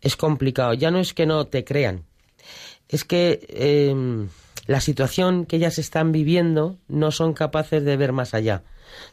es 0.00 0.16
complicado. 0.16 0.72
Ya 0.72 0.90
no 0.90 1.00
es 1.00 1.12
que 1.12 1.26
no 1.26 1.46
te 1.46 1.64
crean, 1.64 2.04
es 2.88 3.04
que 3.04 3.46
em, 3.48 4.28
la 4.66 4.80
situación 4.80 5.46
que 5.46 5.56
ellas 5.56 5.78
están 5.78 6.12
viviendo 6.12 6.78
no 6.88 7.10
son 7.10 7.32
capaces 7.34 7.84
de 7.84 7.96
ver 7.96 8.12
más 8.12 8.34
allá. 8.34 8.62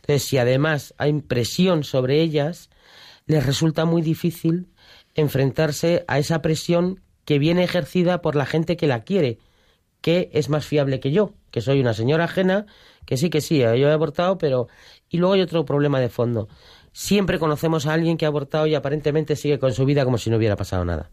Entonces, 0.02 0.24
si 0.24 0.38
además 0.38 0.94
hay 0.98 1.14
presión 1.22 1.84
sobre 1.84 2.22
ellas, 2.22 2.70
les 3.26 3.46
resulta 3.46 3.86
muy 3.86 4.02
difícil 4.02 4.68
enfrentarse 5.16 6.04
a 6.08 6.20
esa 6.20 6.42
presión 6.42 7.02
que 7.26 7.40
viene 7.40 7.64
ejercida 7.64 8.22
por 8.22 8.36
la 8.36 8.46
gente 8.46 8.78
que 8.78 8.88
la 8.88 9.04
quiere, 9.04 9.40
que 10.02 10.30
es 10.34 10.50
más 10.50 10.66
fiable 10.66 11.00
que 11.00 11.12
yo, 11.12 11.34
que 11.52 11.62
soy 11.62 11.80
una 11.80 11.94
señora 11.94 12.26
ajena, 12.26 12.66
que 13.06 13.18
sí, 13.18 13.30
que 13.30 13.42
sí, 13.42 13.60
yo 13.60 13.66
he 13.66 13.92
abortado, 13.92 14.38
pero... 14.38 14.68
Y 15.10 15.18
luego 15.18 15.34
hay 15.34 15.42
otro 15.42 15.64
problema 15.64 16.00
de 16.00 16.10
fondo. 16.10 16.50
Siempre 16.92 17.40
conocemos 17.40 17.86
a 17.86 17.94
alguien 17.94 18.18
que 18.18 18.26
ha 18.26 18.30
abortado 18.30 18.68
y 18.68 18.76
aparentemente 18.76 19.36
sigue 19.36 19.60
con 19.60 19.74
su 19.74 19.86
vida 19.86 20.04
como 20.04 20.18
si 20.18 20.30
no 20.30 20.38
hubiera 20.38 20.56
pasado 20.56 20.84
nada. 20.84 21.10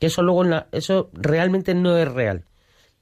Que 0.00 0.06
eso 0.06 0.22
luego, 0.22 0.42
en 0.42 0.50
la... 0.50 0.66
eso 0.72 1.10
realmente 1.12 1.74
no 1.74 1.96
es 1.96 2.08
real. 2.10 2.44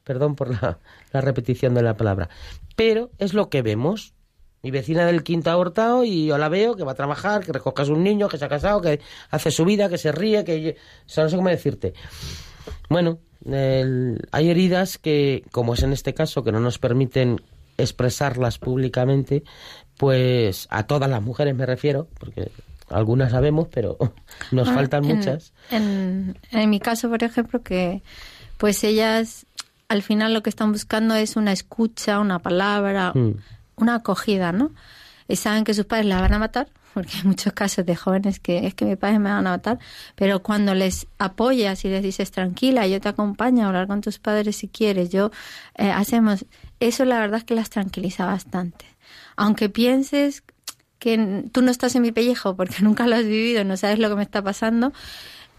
Perdón 0.04 0.36
por 0.36 0.50
la, 0.50 0.78
la 1.12 1.20
repetición 1.20 1.72
de 1.74 1.82
la 1.82 1.96
palabra. 1.96 2.28
Pero 2.76 3.10
es 3.18 3.32
lo 3.32 3.48
que 3.48 3.62
vemos. 3.62 4.12
Mi 4.60 4.72
vecina 4.72 5.06
del 5.06 5.22
quinto 5.22 5.50
abortado 5.50 6.04
y 6.04 6.26
yo 6.26 6.36
la 6.36 6.48
veo 6.48 6.74
que 6.74 6.82
va 6.82 6.92
a 6.92 6.96
trabajar, 6.96 7.44
que 7.44 7.52
recoge 7.52 7.82
a 7.82 7.86
un 7.86 8.02
niño, 8.02 8.28
que 8.28 8.38
se 8.38 8.44
ha 8.44 8.48
casado, 8.48 8.80
que 8.82 9.00
hace 9.30 9.52
su 9.52 9.64
vida, 9.64 9.88
que 9.88 9.98
se 9.98 10.10
ríe, 10.10 10.44
que... 10.44 10.76
O 11.06 11.08
sea, 11.08 11.24
no 11.24 11.30
sé 11.30 11.36
cómo 11.36 11.48
decirte. 11.48 11.94
Bueno, 12.90 13.20
hay 14.32 14.50
heridas 14.50 14.98
que, 14.98 15.44
como 15.52 15.74
es 15.74 15.82
en 15.82 15.92
este 15.92 16.12
caso, 16.12 16.42
que 16.42 16.52
no 16.52 16.60
nos 16.60 16.78
permiten 16.78 17.40
expresarlas 17.76 18.58
públicamente, 18.58 19.44
pues 19.96 20.66
a 20.70 20.86
todas 20.86 21.08
las 21.08 21.22
mujeres 21.22 21.54
me 21.54 21.64
refiero, 21.64 22.08
porque 22.18 22.50
algunas 22.90 23.32
sabemos, 23.32 23.68
pero 23.70 23.96
nos 24.50 24.68
ah, 24.68 24.74
faltan 24.74 25.06
muchas. 25.06 25.52
En, 25.70 26.38
en 26.50 26.70
mi 26.70 26.80
caso, 26.80 27.08
por 27.08 27.22
ejemplo, 27.22 27.62
que 27.62 28.02
pues 28.56 28.82
ellas 28.84 29.46
al 29.88 30.02
final 30.02 30.34
lo 30.34 30.42
que 30.42 30.50
están 30.50 30.72
buscando 30.72 31.14
es 31.14 31.36
una 31.36 31.52
escucha, 31.52 32.20
una 32.20 32.38
palabra, 32.38 33.12
mm. 33.14 33.34
una 33.76 33.96
acogida, 33.96 34.52
¿no? 34.52 34.72
Y 35.26 35.36
saben 35.36 35.64
que 35.64 35.74
sus 35.74 35.86
padres 35.86 36.06
la 36.06 36.20
van 36.20 36.34
a 36.34 36.38
matar, 36.38 36.68
porque 36.94 37.16
hay 37.16 37.24
muchos 37.24 37.52
casos 37.52 37.84
de 37.86 37.96
jóvenes 37.96 38.38
que 38.38 38.66
es 38.66 38.74
que 38.74 38.84
mis 38.84 38.96
padres 38.96 39.18
me 39.18 39.30
van 39.30 39.46
a 39.46 39.50
matar, 39.50 39.78
pero 40.14 40.42
cuando 40.42 40.74
les 40.74 41.06
apoyas 41.18 41.84
y 41.84 41.88
les 41.88 42.02
dices 42.02 42.30
tranquila, 42.30 42.86
yo 42.86 43.00
te 43.00 43.08
acompaño 43.08 43.64
a 43.64 43.68
hablar 43.68 43.86
con 43.86 44.00
tus 44.00 44.18
padres 44.18 44.56
si 44.56 44.68
quieres, 44.68 45.10
yo 45.10 45.30
eh, 45.76 45.90
hacemos, 45.90 46.44
eso 46.80 47.04
la 47.04 47.18
verdad 47.18 47.38
es 47.38 47.44
que 47.44 47.54
las 47.54 47.70
tranquiliza 47.70 48.26
bastante. 48.26 48.84
Aunque 49.36 49.68
pienses 49.68 50.42
que 50.98 51.44
tú 51.52 51.62
no 51.62 51.70
estás 51.70 51.94
en 51.96 52.02
mi 52.02 52.12
pellejo 52.12 52.56
porque 52.56 52.76
nunca 52.82 53.06
lo 53.06 53.16
has 53.16 53.24
vivido, 53.24 53.64
no 53.64 53.76
sabes 53.76 53.98
lo 53.98 54.08
que 54.08 54.16
me 54.16 54.22
está 54.22 54.42
pasando, 54.42 54.92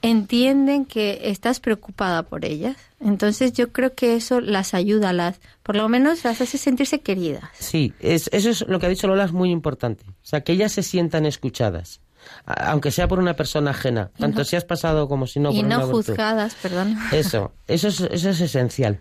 entienden 0.01 0.85
que 0.85 1.19
estás 1.23 1.59
preocupada 1.59 2.23
por 2.23 2.45
ellas. 2.45 2.77
Entonces 2.99 3.53
yo 3.53 3.71
creo 3.71 3.93
que 3.93 4.15
eso 4.15 4.41
las 4.41 4.73
ayuda, 4.73 5.13
las, 5.13 5.39
por 5.63 5.75
lo 5.75 5.87
menos 5.89 6.23
las 6.23 6.41
hace 6.41 6.57
sentirse 6.57 7.01
queridas. 7.01 7.43
Sí, 7.53 7.93
es, 7.99 8.29
eso 8.33 8.49
es 8.49 8.67
lo 8.67 8.79
que 8.79 8.85
ha 8.85 8.89
dicho 8.89 9.07
Lola, 9.07 9.25
es 9.25 9.31
muy 9.31 9.51
importante. 9.51 10.05
O 10.07 10.13
sea, 10.25 10.41
que 10.41 10.53
ellas 10.53 10.71
se 10.71 10.83
sientan 10.83 11.25
escuchadas, 11.25 12.01
aunque 12.45 12.91
sea 12.91 13.07
por 13.07 13.19
una 13.19 13.35
persona 13.35 13.71
ajena, 13.71 14.11
tanto 14.17 14.43
si 14.43 14.55
has 14.55 14.65
pasado 14.65 15.07
como 15.07 15.27
si 15.27 15.39
no. 15.39 15.51
Y 15.51 15.63
no 15.63 15.87
juzgadas, 15.87 16.55
perdón. 16.55 16.97
Eso, 17.11 17.53
eso 17.67 17.87
es, 17.87 18.01
eso 18.01 18.29
es 18.29 18.41
esencial. 18.41 18.99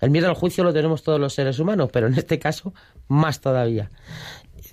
El 0.00 0.10
miedo 0.10 0.28
al 0.28 0.34
juicio 0.34 0.64
lo 0.64 0.72
tenemos 0.72 1.02
todos 1.02 1.20
los 1.20 1.34
seres 1.34 1.58
humanos, 1.58 1.88
pero 1.92 2.06
en 2.08 2.14
este 2.14 2.38
caso 2.38 2.74
más 3.08 3.40
todavía. 3.40 3.90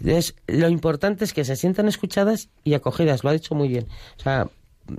Entonces, 0.04 0.36
lo 0.48 0.70
importante 0.70 1.24
es 1.26 1.34
que 1.34 1.46
se 1.46 1.56
sientan 1.56 1.88
escuchadas 1.88 2.50
y 2.64 2.74
acogidas, 2.74 3.24
lo 3.24 3.30
ha 3.30 3.34
dicho 3.34 3.56
muy 3.56 3.68
bien. 3.68 3.88
O 4.18 4.22
sea, 4.22 4.50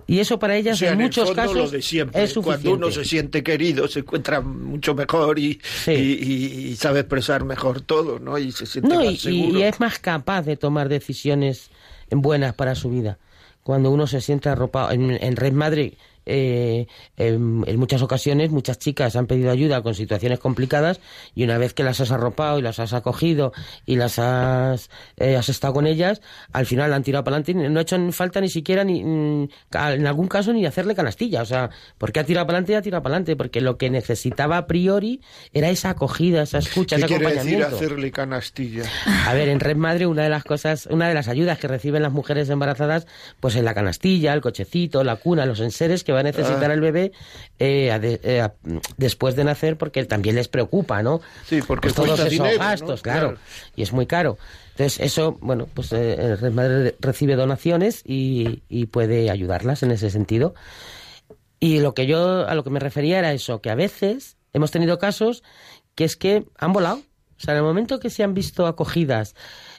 y 0.07 0.21
eso 0.21 0.39
para 0.39 0.57
ellas 0.57 0.81
en, 0.83 0.99
muchos 0.99 1.33
casos 1.33 1.73
es 1.73 2.35
Cuando 2.35 2.75
uno 2.75 2.91
se 2.91 3.05
siente 3.05 3.43
querido, 3.43 3.89
se 3.89 4.01
encuentra 4.01 4.41
mucho 4.41 4.95
mejor 4.95 5.39
y, 5.39 5.61
y, 5.87 6.77
sabe 6.77 7.01
expresar 7.01 7.45
mejor 7.45 7.81
todo, 7.81 8.19
¿no? 8.19 8.39
Y 8.39 8.53
se 8.53 8.65
siente 8.65 8.95
más 8.95 9.19
seguro. 9.19 9.59
Y, 9.59 9.63
es 9.63 9.81
más 9.81 9.99
capaz 9.99 10.43
de 10.43 10.57
tomar 10.57 10.89
decisiones 10.89 11.71
buenas 12.11 12.55
para 12.55 12.75
su 12.75 12.91
vida. 12.91 13.19
Cuando 13.63 13.91
uno 13.91 14.07
se 14.07 14.21
siente 14.21 14.49
arropado. 14.49 14.93
En, 14.93 15.11
en 15.11 15.37
Red 15.37 15.53
Madrid 15.53 15.95
eh, 16.27 16.87
en, 17.17 17.79
muchas 17.79 18.03
ocasiones 18.03 18.51
muchas 18.51 18.79
chicas 18.79 19.17
han 19.17 19.27
pedido 19.27 19.51
ayuda 19.51 19.83
con 19.83 19.95
situaciones 19.95 20.39
complicadas 20.39 21.01
y 21.35 21.45
una 21.45 21.59
vez 21.59 21.75
que 21.75 21.83
las 21.83 22.01
has 22.01 22.11
arropado 22.13 22.59
y 22.59 22.63
las 22.63 22.79
has 22.79 22.93
acogido 22.93 23.53
y 23.87 23.97
las 23.97 24.19
has, 24.19 24.91
eh, 25.17 25.37
has 25.37 25.49
estado 25.49 25.75
con 25.75 25.87
ellas, 25.87 26.21
al 26.53 26.67
final 26.67 26.93
han 26.93 27.03
tirado 27.03 27.25
para 27.25 27.37
adelante 27.37 27.67
y 27.67 27.71
no 27.71 27.79
ha 27.79 27.83
hecho 27.83 27.97
falta 28.13 28.41
ni 28.41 28.49
siquiera 28.49 28.85
ni 28.85 29.03
mm, 29.03 29.49
en 29.73 30.07
algún 30.07 30.29
caso 30.29 30.53
ni 30.53 30.65
hacerle 30.67 30.95
canastilla, 30.95 31.43
o 31.43 31.47
sea, 31.47 31.71
porque 31.99 32.21
ha 32.21 32.25
tirado 32.25 32.47
para 32.47 32.59
adelante 32.59 32.73
y 32.73 32.77
ha 32.77 32.83
tirado 32.83 33.03
para 33.03 33.17
adelante, 33.17 33.37
porque 33.37 33.61
lo 33.61 33.77
que 33.77 33.91
necesitaba 33.91 34.57
a 34.59 34.67
priori 34.67 35.21
era 35.53 35.71
esa 35.71 35.91
acogida, 35.91 36.43
esa 36.43 36.59
escucha, 36.59 36.97
ese 36.97 37.07
acompañamiento. 37.07 37.71
Decir 37.71 37.87
hacerle 37.87 38.11
canastilla? 38.11 38.85
A 39.27 39.35
ver, 39.35 39.49
en 39.49 39.61
Red 39.61 39.77
Madre 39.77 40.07
una 40.07 40.23
de 40.23 40.29
las 40.29 40.45
cosas, 40.45 40.87
una 40.87 41.09
de 41.09 41.15
las 41.15 41.29
ayudas 41.29 41.59
que 41.59 41.69
reciben 41.69 42.03
las 42.03 42.13
mujeres 42.13 42.49
embarazadas, 42.49 43.07
pues 43.41 43.57
es 43.57 43.63
la 43.63 43.75
canastilla, 43.75 44.33
el 44.33 44.41
cochecito, 44.41 45.05
la 45.05 45.17
cuna, 45.17 45.47
los 45.47 45.61
enseres 45.61 46.05
que 46.05 46.12
va 46.13 46.21
a 46.21 46.25
necesitar 46.25 46.71
ah. 46.71 46.75
el 46.75 46.81
bebé 46.81 47.13
eh, 47.59 48.19
eh, 48.23 48.49
después 48.97 49.37
de 49.37 49.45
nacer 49.45 49.77
porque 49.77 50.05
también 50.05 50.37
les 50.37 50.49
preocupa, 50.49 51.03
¿no? 51.03 51.21
Sí, 51.47 51.61
porque 51.67 51.89
pues 51.89 51.95
todos 51.95 52.21
esos 52.21 52.59
gastos, 52.59 53.03
claro, 53.03 53.37
y 53.77 53.83
es 53.83 53.93
muy 53.93 54.07
caro. 54.07 54.39
Entonces, 54.71 55.01
eso, 55.01 55.37
bueno, 55.41 55.69
pues 55.73 55.93
eh, 55.93 56.37
Red 56.37 56.53
Madre 56.53 56.97
recibe 57.01 57.37
donaciones 57.37 58.03
y, 58.05 58.63
y, 58.69 58.87
puede 58.87 59.31
ayudarlas 59.31 59.83
en 59.83 59.91
ese 59.91 60.09
sentido. 60.09 60.55
Y 61.61 61.81
lo 61.81 61.95
que 61.95 62.07
yo, 62.07 62.49
a 62.49 62.55
lo 62.55 62.65
que 62.65 62.71
me 62.71 62.81
refería 62.81 63.19
era 63.19 63.33
eso, 63.33 63.61
que 63.61 63.71
a 63.71 63.75
veces 63.75 64.37
hemos 64.53 64.71
tenido 64.71 64.99
casos 64.99 65.43
que 65.95 66.05
es 66.05 66.17
que 66.17 66.47
han 66.59 66.73
volado. 66.73 66.97
O 66.97 67.45
sea, 67.45 67.55
en 67.55 67.59
el 67.59 67.65
momento 67.65 68.01
que 68.01 68.11
se 68.11 68.23
han 68.23 68.35
visto 68.35 68.67
acogidas, 68.67 69.35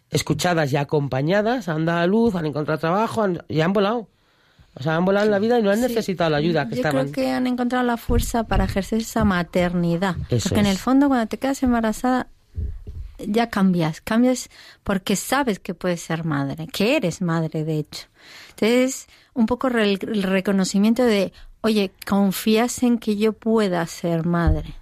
escuchadas 0.10 0.72
y 0.74 0.78
acompañadas, 0.78 1.70
han 1.70 1.86
dado 1.86 2.00
a 2.00 2.08
luz, 2.08 2.36
han 2.36 2.46
encontrado 2.46 2.80
trabajo, 2.80 3.24
han, 3.24 3.44
y 3.48 3.62
han 3.62 3.74
volado. 3.74 4.10
O 4.76 4.82
sea, 4.82 4.96
han 4.96 5.06
volado 5.06 5.26
en 5.26 5.32
la 5.32 5.40
vida 5.40 5.60
y 5.60 5.62
no 5.62 5.70
han 5.70 5.82
necesitado 5.82 6.32
la 6.32 6.38
ayuda 6.38 6.68
que 6.68 6.78
Yo 6.78 6.82
creo 6.84 7.12
que 7.12 7.32
han 7.32 7.46
encontrado 7.46 7.86
la 7.86 7.98
fuerza 7.98 8.46
para 8.46 8.66
ejercer 8.66 9.02
esa 9.02 9.24
maternidad. 9.24 10.16
porque 10.30 10.60
en 10.60 10.66
el 10.66 10.78
fondo 10.78 11.08
cuando 11.08 11.28
te 11.28 11.38
quedas 11.38 11.62
embarazada 11.62 12.28
ya 13.20 13.50
cambias, 13.50 14.02
cambias 14.02 14.50
porque 14.84 15.16
sabes 15.16 15.60
que 15.60 15.76
puedes 15.76 16.02
ser 16.02 16.26
madre, 16.26 16.68
que 16.68 16.98
eres 16.98 17.22
madre 17.22 17.64
de 17.64 17.80
hecho. 17.80 18.08
Entonces, 18.50 19.08
un 19.36 19.46
poco 19.46 19.68
el 19.68 20.00
reconocimiento 20.00 21.04
de, 21.04 21.34
oye, 21.62 21.92
confías 22.08 22.82
en 22.82 22.98
que 22.98 23.16
yo 23.16 23.34
pueda 23.34 23.86
ser 23.86 24.26
madre. 24.26 24.74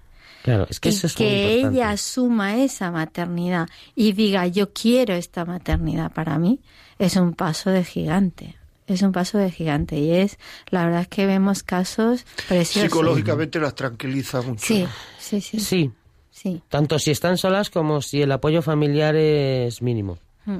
Claro, 0.42 0.66
es 0.70 0.80
que 0.80 0.88
eso 0.88 1.06
es 1.06 1.14
que 1.14 1.54
ella 1.54 1.90
asuma 1.90 2.56
esa 2.56 2.90
maternidad 2.90 3.68
y 3.94 4.12
diga, 4.12 4.46
yo 4.46 4.72
quiero 4.72 5.14
esta 5.14 5.44
maternidad 5.44 6.10
para 6.10 6.38
mí, 6.38 6.60
es 6.98 7.14
un 7.16 7.34
paso 7.34 7.70
de 7.70 7.84
gigante 7.84 8.56
es 8.86 9.02
un 9.02 9.12
paso 9.12 9.38
de 9.38 9.50
gigante 9.50 9.98
y 9.98 10.12
es, 10.12 10.38
la 10.70 10.84
verdad 10.84 11.02
es 11.02 11.08
que 11.08 11.26
vemos 11.26 11.62
casos 11.62 12.24
preciosos. 12.48 12.90
Psicológicamente 12.90 13.58
las 13.60 13.74
tranquiliza 13.74 14.42
mucho. 14.42 14.64
Sí, 14.64 14.86
sí, 15.18 15.40
sí. 15.40 15.92
Sí. 16.30 16.62
Tanto 16.68 16.98
si 16.98 17.10
están 17.10 17.38
solas 17.38 17.70
como 17.70 18.02
si 18.02 18.22
el 18.22 18.32
apoyo 18.32 18.62
familiar 18.62 19.14
es 19.14 19.82
mínimo. 19.82 20.18
Mm. 20.46 20.58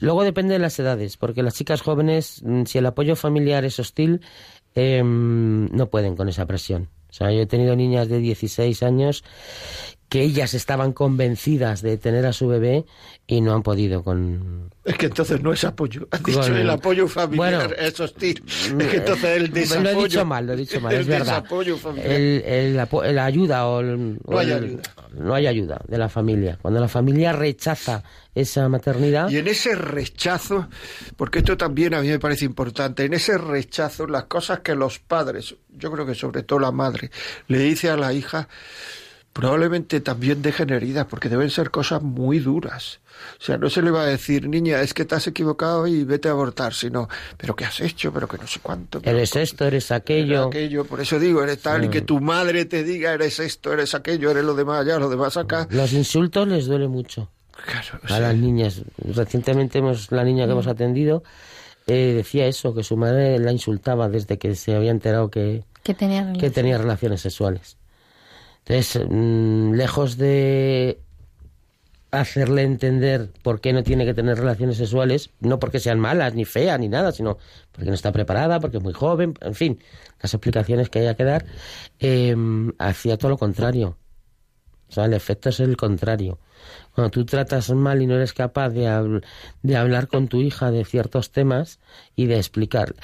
Luego 0.00 0.22
depende 0.22 0.54
de 0.54 0.60
las 0.60 0.78
edades, 0.78 1.16
porque 1.16 1.42
las 1.42 1.54
chicas 1.54 1.80
jóvenes, 1.80 2.42
mm, 2.44 2.64
si 2.64 2.78
el 2.78 2.86
apoyo 2.86 3.16
familiar 3.16 3.64
es 3.64 3.78
hostil, 3.78 4.20
em, 4.74 5.68
no 5.70 5.88
pueden 5.88 6.16
con 6.16 6.28
esa 6.28 6.46
presión. 6.46 6.88
O 7.14 7.16
sea, 7.16 7.30
yo 7.30 7.42
he 7.42 7.46
tenido 7.46 7.76
niñas 7.76 8.08
de 8.08 8.18
16 8.18 8.82
años 8.82 9.22
que 10.08 10.22
ellas 10.22 10.52
estaban 10.52 10.92
convencidas 10.92 11.80
de 11.80 11.96
tener 11.96 12.26
a 12.26 12.32
su 12.32 12.48
bebé 12.48 12.86
y 13.28 13.40
no 13.40 13.54
han 13.54 13.62
podido 13.62 14.02
con... 14.02 14.70
Es 14.84 14.96
que 14.98 15.06
entonces 15.06 15.40
no 15.40 15.52
es 15.52 15.62
apoyo. 15.62 16.08
Has 16.10 16.24
dicho 16.24 16.44
el, 16.44 16.68
apoyo 16.68 17.06
familiar, 17.06 17.68
bueno, 17.68 17.74
eso 17.78 18.04
es 18.04 18.14
Es 18.20 18.40
que 18.40 18.96
entonces 18.96 19.36
el 19.36 19.52
desapoyo... 19.52 19.92
Lo 19.92 20.00
he 20.00 20.02
dicho 20.02 20.24
mal, 20.24 20.46
lo 20.46 20.52
he 20.54 20.56
dicho 20.56 20.80
mal, 20.80 20.92
es 20.92 21.06
verdad. 21.06 21.44
El, 22.02 22.42
el, 22.44 22.88
el, 23.04 23.18
ayuda 23.20 23.68
o... 23.68 23.80
no 23.80 24.38
hay 24.38 24.50
ayuda. 24.50 24.82
No 25.12 25.34
hay 25.34 25.46
ayuda 25.46 25.80
de 25.86 25.98
la 25.98 26.08
familia. 26.08 26.58
Cuando 26.60 26.80
la 26.80 26.88
familia 26.88 27.32
rechaza 27.32 28.02
esa 28.34 28.68
maternidad... 28.68 29.28
Y 29.28 29.38
en 29.38 29.48
ese 29.48 29.74
rechazo, 29.74 30.68
porque 31.16 31.40
esto 31.40 31.56
también 31.56 31.94
a 31.94 32.00
mí 32.00 32.08
me 32.08 32.18
parece 32.18 32.44
importante, 32.44 33.04
en 33.04 33.14
ese 33.14 33.38
rechazo 33.38 34.06
las 34.06 34.24
cosas 34.24 34.60
que 34.60 34.74
los 34.74 34.98
padres, 34.98 35.56
yo 35.70 35.90
creo 35.92 36.06
que 36.06 36.14
sobre 36.14 36.42
todo 36.42 36.58
la 36.58 36.72
madre, 36.72 37.10
le 37.48 37.58
dice 37.58 37.90
a 37.90 37.96
la 37.96 38.12
hija 38.12 38.48
probablemente 39.34 40.00
también 40.00 40.40
dejen 40.40 40.70
heridas, 40.70 41.06
porque 41.06 41.28
deben 41.28 41.50
ser 41.50 41.70
cosas 41.70 42.00
muy 42.00 42.38
duras. 42.38 43.00
O 43.40 43.44
sea, 43.44 43.58
no 43.58 43.68
se 43.68 43.82
le 43.82 43.90
va 43.90 44.02
a 44.02 44.06
decir, 44.06 44.48
niña, 44.48 44.80
es 44.80 44.94
que 44.94 45.04
te 45.04 45.16
has 45.16 45.26
equivocado 45.26 45.86
y 45.86 46.04
vete 46.04 46.28
a 46.28 46.30
abortar, 46.30 46.72
sino, 46.72 47.08
pero 47.36 47.54
¿qué 47.56 47.64
has 47.64 47.80
hecho? 47.80 48.12
Pero 48.12 48.28
que 48.28 48.38
no 48.38 48.46
sé 48.46 48.60
cuánto. 48.62 49.00
Eres 49.02 49.34
esto, 49.34 49.66
eres 49.66 49.90
aquello. 49.90 50.46
aquello, 50.46 50.84
por 50.84 51.00
eso 51.00 51.18
digo, 51.18 51.42
eres 51.42 51.60
tal, 51.60 51.84
y 51.84 51.88
que 51.88 52.00
tu 52.00 52.20
madre 52.20 52.64
te 52.64 52.84
diga, 52.84 53.12
eres 53.12 53.40
esto, 53.40 53.72
eres 53.72 53.94
aquello, 53.94 54.30
eres 54.30 54.44
lo 54.44 54.54
demás 54.54 54.82
allá, 54.82 54.98
lo 55.00 55.10
demás 55.10 55.36
acá. 55.36 55.66
Los 55.70 55.92
insultos 55.92 56.46
les 56.46 56.66
duele 56.66 56.86
mucho. 56.86 57.28
Claro, 57.66 58.00
a 58.08 58.20
las 58.20 58.36
niñas. 58.36 58.82
Recientemente 58.98 59.78
hemos, 59.78 60.10
la 60.10 60.24
niña 60.24 60.46
que 60.46 60.52
hemos 60.52 60.66
mm. 60.66 60.70
atendido 60.70 61.22
eh, 61.86 62.14
decía 62.16 62.46
eso, 62.46 62.74
que 62.74 62.82
su 62.82 62.96
madre 62.96 63.38
la 63.38 63.52
insultaba 63.52 64.08
desde 64.08 64.38
que 64.38 64.54
se 64.54 64.74
había 64.74 64.90
enterado 64.90 65.30
que, 65.30 65.64
que 66.38 66.50
tenía 66.50 66.78
relaciones 66.78 67.20
sexuales. 67.20 67.76
Entonces, 68.64 69.02
mm, 69.08 69.72
lejos 69.74 70.16
de 70.16 70.98
hacerle 72.10 72.62
entender 72.62 73.30
por 73.42 73.60
qué 73.60 73.72
no 73.72 73.82
tiene 73.82 74.06
que 74.06 74.14
tener 74.14 74.38
relaciones 74.38 74.78
sexuales, 74.78 75.30
no 75.40 75.58
porque 75.58 75.80
sean 75.80 75.98
malas, 75.98 76.34
ni 76.34 76.44
feas, 76.44 76.78
ni 76.78 76.88
nada, 76.88 77.12
sino 77.12 77.38
porque 77.72 77.88
no 77.88 77.94
está 77.94 78.12
preparada, 78.12 78.60
porque 78.60 78.78
es 78.78 78.82
muy 78.82 78.92
joven, 78.92 79.34
en 79.40 79.54
fin, 79.54 79.80
las 80.22 80.32
explicaciones 80.32 80.88
que 80.88 81.00
haya 81.00 81.14
que 81.14 81.24
dar, 81.24 81.44
eh, 81.98 82.34
hacía 82.78 83.18
todo 83.18 83.30
lo 83.30 83.38
contrario. 83.38 83.98
O 84.88 84.92
sea, 84.92 85.06
el 85.06 85.12
efecto 85.12 85.48
es 85.48 85.60
el 85.60 85.76
contrario. 85.76 86.38
Cuando 86.94 87.10
tú 87.10 87.24
tratas 87.24 87.70
mal 87.70 88.00
y 88.02 88.06
no 88.06 88.14
eres 88.14 88.32
capaz 88.32 88.70
de, 88.70 89.20
de 89.62 89.76
hablar 89.76 90.06
con 90.06 90.28
tu 90.28 90.40
hija 90.40 90.70
de 90.70 90.84
ciertos 90.84 91.32
temas 91.32 91.80
y 92.14 92.26
de 92.26 92.36
explicar. 92.36 92.94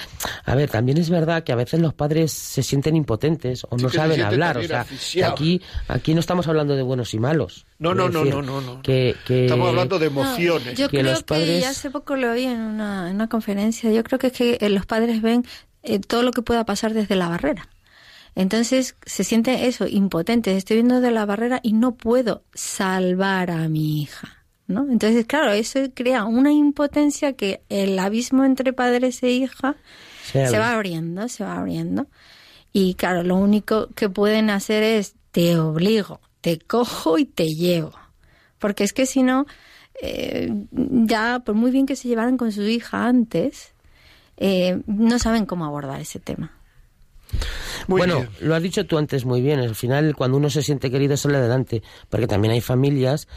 A 0.45 0.55
ver, 0.55 0.71
también 0.71 0.99
es 0.99 1.11
verdad 1.11 1.43
que 1.43 1.53
a 1.53 1.57
veces 1.57 1.81
los 1.81 1.93
padres 1.93 2.31
se 2.31 2.63
sienten 2.63 2.95
impotentes 2.95 3.67
o 3.69 3.77
no 3.77 3.89
saben 3.89 4.21
hablar. 4.21 4.59
O 4.59 4.63
sea, 4.63 4.87
aquí, 5.27 5.61
aquí 5.89 6.15
no 6.15 6.21
estamos 6.21 6.47
hablando 6.47 6.77
de 6.77 6.83
buenos 6.83 7.15
y 7.15 7.19
malos. 7.19 7.67
No, 7.81 7.95
no, 7.95 8.09
no, 8.09 8.25
no, 8.25 8.43
no, 8.43 8.83
Que, 8.83 9.17
estamos 9.27 9.69
hablando 9.69 9.99
de 9.99 10.07
emociones. 10.07 10.79
yo 10.79 10.89
creo 10.89 11.03
los 11.03 11.23
padres... 11.25 11.61
que 11.61 11.67
hace 11.67 11.91
poco 11.91 12.15
lo 12.15 12.31
oí 12.31 12.45
en 12.45 12.61
una, 12.61 13.09
en 13.09 13.17
una 13.17 13.29
conferencia. 13.29 13.91
Yo 13.91 14.05
creo 14.05 14.19
que 14.19 14.29
es 14.29 14.33
que 14.33 14.59
eh, 14.61 14.69
los 14.69 14.87
padres 14.87 15.21
ven 15.21 15.45
eh, 15.83 15.99
todo 15.99 16.23
lo 16.23 16.31
que 16.31 16.43
pueda 16.43 16.65
pasar 16.65 16.95
desde 16.95 17.17
la 17.17 17.29
barrera. 17.29 17.69
Entonces 18.35 18.97
se 19.05 19.25
siente 19.25 19.67
eso, 19.67 19.87
impotente. 19.87 20.57
Estoy 20.57 20.77
viendo 20.77 21.01
de 21.01 21.11
la 21.11 21.27
barrera 21.27 21.61
y 21.63 21.73
no 21.73 21.95
puedo 21.95 22.43
salvar 22.55 23.51
a 23.51 23.69
mi 23.69 24.03
hija. 24.03 24.45
¿no? 24.67 24.87
Entonces, 24.91 25.27
claro, 25.27 25.53
eso 25.53 25.81
crea 25.95 26.25
una 26.25 26.53
impotencia 26.53 27.33
que 27.33 27.63
el 27.69 27.99
abismo 27.99 28.45
entre 28.45 28.73
padres 28.73 29.23
e 29.23 29.31
hija 29.31 29.77
se, 30.25 30.59
va 30.59 30.73
abriendo, 30.73 31.29
se 31.29 31.45
va 31.45 31.59
abriendo. 31.59 32.07
Y 32.73 32.95
claro, 32.95 33.25
lo 33.25 33.37
único 33.37 33.89
que 33.97 34.09
pueden 34.09 34.49
hacer 34.49 34.85
es 34.85 35.17
te 35.33 35.59
obligo, 35.59 36.21
te 36.41 36.61
cojo 36.61 37.19
y 37.19 37.25
te 37.25 37.55
llevo. 37.55 37.93
Porque 38.61 38.85
es 38.85 38.93
que 38.93 39.07
si 39.07 39.25
no, 39.25 39.47
eh, 40.01 40.53
ya 40.71 41.41
por 41.41 41.57
muy 41.57 41.73
bien 41.73 41.87
que 41.87 41.97
se 41.97 42.07
llevaran 42.07 42.37
con 42.37 42.53
su 42.53 42.63
hija 42.63 43.07
antes, 43.07 43.75
eh, 44.37 44.81
no 44.87 45.19
saben 45.19 45.47
cómo 45.47 45.65
abordar 45.65 46.01
ese 46.01 46.21
tema 46.21 46.60
bueno, 47.87 48.27
lo 48.41 48.55
has 48.55 48.63
dicho 48.63 48.87
tú 48.87 48.99
antes 48.99 49.25
muy 49.25 49.41
bien. 49.41 49.61
Al 49.61 49.75
final, 49.75 50.15
cuando 50.17 50.37
uno 50.37 50.51
se 50.51 50.63
siente 50.63 50.91
querido, 50.91 51.17
sale 51.17 51.37
adelante. 51.39 51.83
Porque 52.09 52.27
también 52.27 52.53
hay 52.53 52.61
familias 52.61 53.29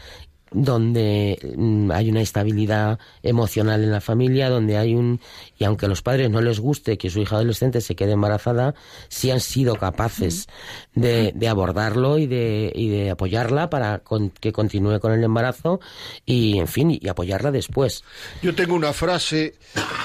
donde 0.54 1.38
mm, 1.56 1.90
hay 1.90 2.10
una 2.10 2.22
estabilidad 2.22 2.98
emocional 3.22 3.82
en 3.82 3.90
la 3.90 4.00
familia, 4.00 4.48
donde 4.48 4.78
hay 4.78 4.94
un 4.94 5.20
y 5.58 5.64
aunque 5.64 5.86
a 5.86 5.88
los 5.88 6.00
padres 6.00 6.30
no 6.30 6.40
les 6.40 6.60
guste 6.60 6.96
que 6.96 7.10
su 7.10 7.20
hija 7.20 7.36
adolescente 7.36 7.80
se 7.80 7.96
quede 7.96 8.12
embarazada, 8.12 8.74
sí 9.08 9.30
han 9.30 9.40
sido 9.40 9.74
capaces 9.74 10.48
de, 10.94 11.32
de 11.34 11.48
abordarlo 11.48 12.18
y 12.18 12.26
de, 12.26 12.72
y 12.74 12.88
de 12.88 13.10
apoyarla 13.10 13.68
para 13.68 14.02
que 14.40 14.52
continúe 14.52 15.00
con 15.00 15.12
el 15.12 15.22
embarazo 15.24 15.80
y 16.24 16.58
en 16.58 16.68
fin 16.68 16.90
y 16.90 17.08
apoyarla 17.08 17.50
después. 17.50 18.04
Yo 18.42 18.54
tengo 18.54 18.74
una 18.74 18.92
frase 18.92 19.54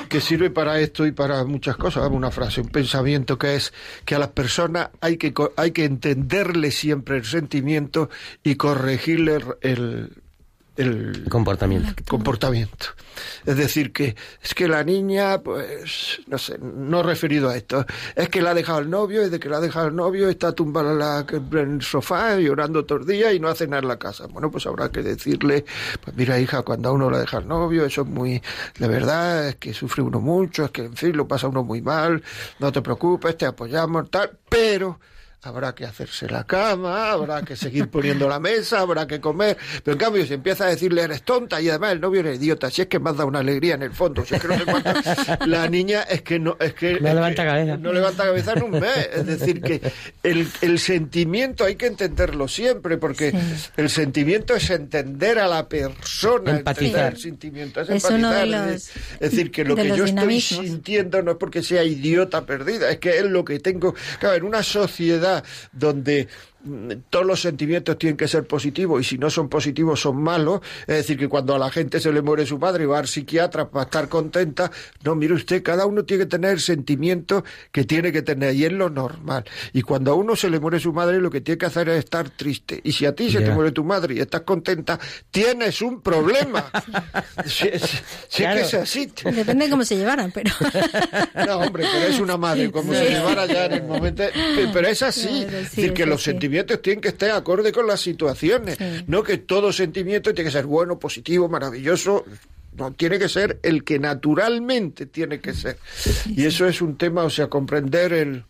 que 0.10 0.20
sirve 0.20 0.50
para 0.50 0.80
esto 0.80 1.06
y 1.06 1.12
para 1.12 1.44
muchas 1.46 1.78
cosas, 1.78 2.10
una 2.10 2.32
frase, 2.32 2.62
un 2.62 2.70
pensamiento 2.70 3.38
que 3.38 3.56
es 3.56 3.72
que 4.06 4.16
a 4.16 4.20
las 4.20 4.30
personas 4.30 4.90
hay 5.02 5.18
que 5.18 5.34
hay 5.56 5.72
que 5.72 5.86
entenderle 5.86 6.72
siempre 6.72 7.18
el 7.18 7.26
sentimiento 7.26 8.10
y 8.44 8.56
corregirle 8.56 9.40
el 9.62 10.10
el 10.80 11.26
comportamiento. 11.30 11.94
comportamiento. 12.08 12.88
Es 13.46 13.58
decir, 13.58 13.92
que 13.92 14.16
es 14.42 14.54
que 14.54 14.68
la 14.70 14.84
niña, 14.84 15.42
pues, 15.42 16.22
no 16.28 16.38
sé, 16.38 16.58
no 16.58 17.04
referido 17.04 17.50
a 17.50 17.58
esto, 17.58 17.86
es 18.16 18.30
que 18.30 18.42
la 18.42 18.52
ha 18.52 18.54
dejado 18.54 18.80
el 18.80 18.90
novio, 18.90 19.26
y 19.26 19.30
de 19.30 19.40
que 19.40 19.50
la 19.50 19.58
ha 19.58 19.60
dejado 19.60 19.90
el 19.90 19.96
novio 19.96 20.30
está 20.30 20.54
tumbada 20.54 21.26
en, 21.30 21.58
el 21.58 21.82
sofá 21.82 22.38
llorando 22.38 22.86
todo 22.86 23.00
el 23.00 23.06
día 23.06 23.34
y 23.34 23.40
no 23.42 23.50
hace 23.50 23.68
nada 23.68 23.82
en 23.82 23.90
la 23.90 24.00
casa. 24.00 24.28
Bueno, 24.28 24.50
pues 24.50 24.66
habrá 24.68 24.90
que 24.90 25.04
decirle, 25.04 25.66
pues 26.04 26.16
mira 26.16 26.40
hija, 26.40 26.62
cuando 26.62 26.90
a 26.90 26.92
uno 26.94 27.10
la 27.10 27.20
deja 27.20 27.40
el 27.40 27.48
novio, 27.48 27.86
eso 27.86 28.02
es 28.04 28.08
muy, 28.08 28.42
de 28.78 28.88
verdad, 28.88 29.50
es 29.50 29.56
que 29.58 29.74
sufre 29.74 30.02
uno 30.02 30.22
mucho, 30.22 30.66
es 30.66 30.72
que 30.72 30.86
en 30.86 30.96
fin, 30.96 31.16
lo 31.18 31.28
pasa 31.28 31.50
uno 31.50 31.64
muy 31.64 31.82
mal, 31.82 32.24
no 32.60 32.72
te 32.72 32.82
preocupes, 32.82 33.38
te 33.38 33.46
apoyamos, 33.46 34.10
tal, 34.10 34.32
pero 34.48 35.00
habrá 35.42 35.74
que 35.74 35.86
hacerse 35.86 36.28
la 36.28 36.44
cama, 36.44 37.12
habrá 37.12 37.44
que 37.44 37.56
seguir 37.56 37.90
poniendo 37.90 38.28
la 38.28 38.40
mesa, 38.40 38.82
habrá 38.82 39.08
que 39.08 39.22
comer. 39.22 39.58
Pero 39.84 39.94
en 39.94 40.00
cambio, 40.00 40.26
si 40.26 40.34
empieza 40.34 40.66
a 40.66 40.68
decirle 40.68 41.02
eres 41.02 41.24
tonta 41.24 41.62
y 41.62 41.70
además 41.70 41.94
el 41.94 42.02
novio 42.02 42.20
eres 42.20 42.40
idiota, 42.40 42.70
si 42.70 42.82
es 42.82 42.88
que 42.88 43.00
me 43.00 43.10
has 43.10 43.16
dado 43.16 43.30
una 43.30 43.40
alegría 43.40 43.76
en 43.76 43.84
el 43.84 43.94
fondo, 43.94 44.26
si 44.26 44.36
es 44.36 44.42
que 44.42 44.48
no 44.50 44.58
sé 44.58 44.66
cuánto, 44.66 44.92
la 45.46 45.68
niña 45.70 46.02
es 46.02 46.24
que 46.24 46.40
no, 46.40 46.58
es 46.60 46.74
que, 46.74 47.00
no 47.00 47.14
levanta 47.14 47.46
cabeza. 47.46 47.78
No 47.78 47.94
levanta 47.94 48.24
cabeza 48.26 48.54
en 48.54 48.64
un 48.64 48.72
mes. 48.72 49.10
Es 49.14 49.26
decir, 49.26 49.62
que 49.62 49.82
el, 50.24 50.48
el 50.62 50.80
sentimiento 50.80 51.64
hay 51.64 51.76
que 51.76 51.88
entenderlo 51.88 52.48
siempre, 52.50 52.98
porque 52.98 53.34
el 53.78 53.90
sentimiento 53.90 54.56
es 54.56 54.70
entender 54.70 55.40
a 55.40 55.48
la 55.48 55.70
persona. 55.70 56.58
Empatizar. 56.58 57.14
El 57.14 57.20
sentimiento 57.20 57.80
es, 57.80 57.90
empatizar. 57.90 58.70
es, 58.70 58.92
decir, 59.20 59.52
que 59.52 59.64
lo 59.64 59.76
que 59.76 59.88
yo 59.88 60.04
estoy 60.04 60.42
sintiendo 60.42 61.22
no 61.22 61.32
es 61.32 61.38
porque 61.38 61.64
sea 61.64 61.84
idiota 61.84 62.46
perdida, 62.46 62.90
es 62.92 62.98
que 62.98 63.20
es 63.20 63.24
lo 63.24 63.46
que 63.46 63.60
tengo. 63.60 63.96
Claro, 64.20 64.36
en 64.36 64.44
una 64.44 64.64
sociedad 64.64 65.29
donde 65.72 66.28
todos 67.10 67.26
los 67.26 67.42
sentimientos 67.42 67.98
tienen 67.98 68.18
que 68.18 68.28
ser 68.28 68.46
positivos 68.46 69.02
y 69.02 69.04
si 69.04 69.18
no 69.18 69.30
son 69.30 69.48
positivos 69.48 70.02
son 70.02 70.22
malos. 70.22 70.62
Es 70.82 70.98
decir, 70.98 71.18
que 71.18 71.30
cuando 71.30 71.56
a 71.56 71.60
la 71.60 71.70
gente 71.72 72.00
se 72.00 72.12
le 72.12 72.22
muere 72.22 72.46
su 72.46 72.60
padre 72.60 72.86
va 72.86 73.00
al 73.00 73.08
psiquiatra 73.08 73.70
para 73.70 73.86
estar 73.86 74.10
contenta. 74.10 74.72
No, 75.04 75.16
mire 75.16 75.34
usted, 75.34 75.64
cada 75.64 75.86
uno 75.86 76.04
tiene 76.04 76.26
que 76.26 76.30
tener 76.30 76.52
el 76.52 76.60
sentimiento 76.60 77.44
que 77.72 77.86
tiene 77.86 78.12
que 78.12 78.22
tener 78.22 78.56
y 78.56 78.66
es 78.66 78.74
lo 78.74 78.90
normal. 78.90 79.46
Y 79.74 79.82
cuando 79.84 80.12
a 80.12 80.16
uno 80.16 80.36
se 80.36 80.50
le 80.50 80.60
muere 80.60 80.80
su 80.80 80.92
madre, 80.92 81.20
lo 81.20 81.30
que 81.30 81.42
tiene 81.42 81.58
que 81.58 81.66
hacer 81.66 81.88
es 81.90 82.00
estar 82.00 82.30
triste. 82.30 82.82
Y 82.84 82.92
si 82.92 83.06
a 83.06 83.16
ti 83.16 83.32
se 83.32 83.40
te 83.40 83.52
muere 83.52 83.72
tu 83.72 83.84
madre 83.84 84.16
y 84.16 84.20
estás 84.20 84.42
contenta, 84.42 85.00
tienes 85.32 85.82
un 85.82 86.02
problema. 86.02 86.70
si, 87.46 87.70
que 87.70 88.62
es 88.62 88.74
así. 88.74 89.12
Depende 89.24 89.66
de 89.66 89.72
cómo 89.72 89.86
se 89.86 89.96
llevaran, 89.96 90.32
pero. 90.32 90.54
no, 91.48 91.60
hombre, 91.60 91.86
pero 91.92 92.06
es 92.06 92.20
una 92.20 92.38
madre, 92.38 92.70
como 92.72 92.94
se 92.94 93.10
llevara 93.10 93.46
ya 93.46 93.66
en 93.66 93.74
el 93.74 93.84
momento. 93.84 94.24
Pero 94.74 94.88
es 94.88 95.02
así. 95.02 95.44
es 95.44 95.52
decir, 95.52 95.94
que 95.94 96.06
los 96.06 96.22
sentimientos 96.22 96.49
sentimientos 96.50 96.82
tienen 96.82 97.02
que 97.02 97.10
estar 97.10 97.30
acorde 97.32 97.72
con 97.72 97.86
las 97.86 98.02
situaciones, 98.02 98.78
no 99.08 99.22
que 99.22 99.38
todo 99.38 99.72
sentimiento 99.72 100.34
tiene 100.34 100.50
que 100.50 100.52
ser 100.52 100.66
bueno, 100.66 100.98
positivo, 100.98 101.48
maravilloso. 101.48 102.26
No, 102.76 102.92
tiene 102.92 103.20
que 103.20 103.30
ser 103.30 103.60
el 103.62 103.84
que 103.84 104.00
naturalmente 104.00 105.06
tiene 105.06 105.40
que 105.40 105.54
ser. 105.54 105.78
y 106.28 106.46
eso 106.46 106.68
es 106.68 106.82
un 106.82 106.98
tema, 106.98 107.24
o 107.24 107.30
sea, 107.30 107.48
comprender 107.48 108.14
el, 108.14 108.46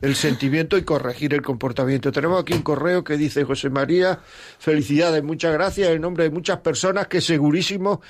el 0.00 0.16
sentimiento 0.16 0.76
y 0.78 0.82
corregir 0.82 1.34
el 1.34 1.42
comportamiento. 1.42 2.10
Tenemos 2.10 2.40
aquí 2.40 2.54
un 2.54 2.62
correo 2.62 3.04
que 3.04 3.16
dice 3.16 3.44
José 3.44 3.68
María, 3.70 4.20
felicidades, 4.58 5.22
muchas 5.22 5.52
gracias 5.52 5.90
en 5.90 6.00
nombre 6.00 6.24
de 6.24 6.30
muchas 6.30 6.58
personas 6.58 7.08
que 7.08 7.20
segurísimo 7.20 8.00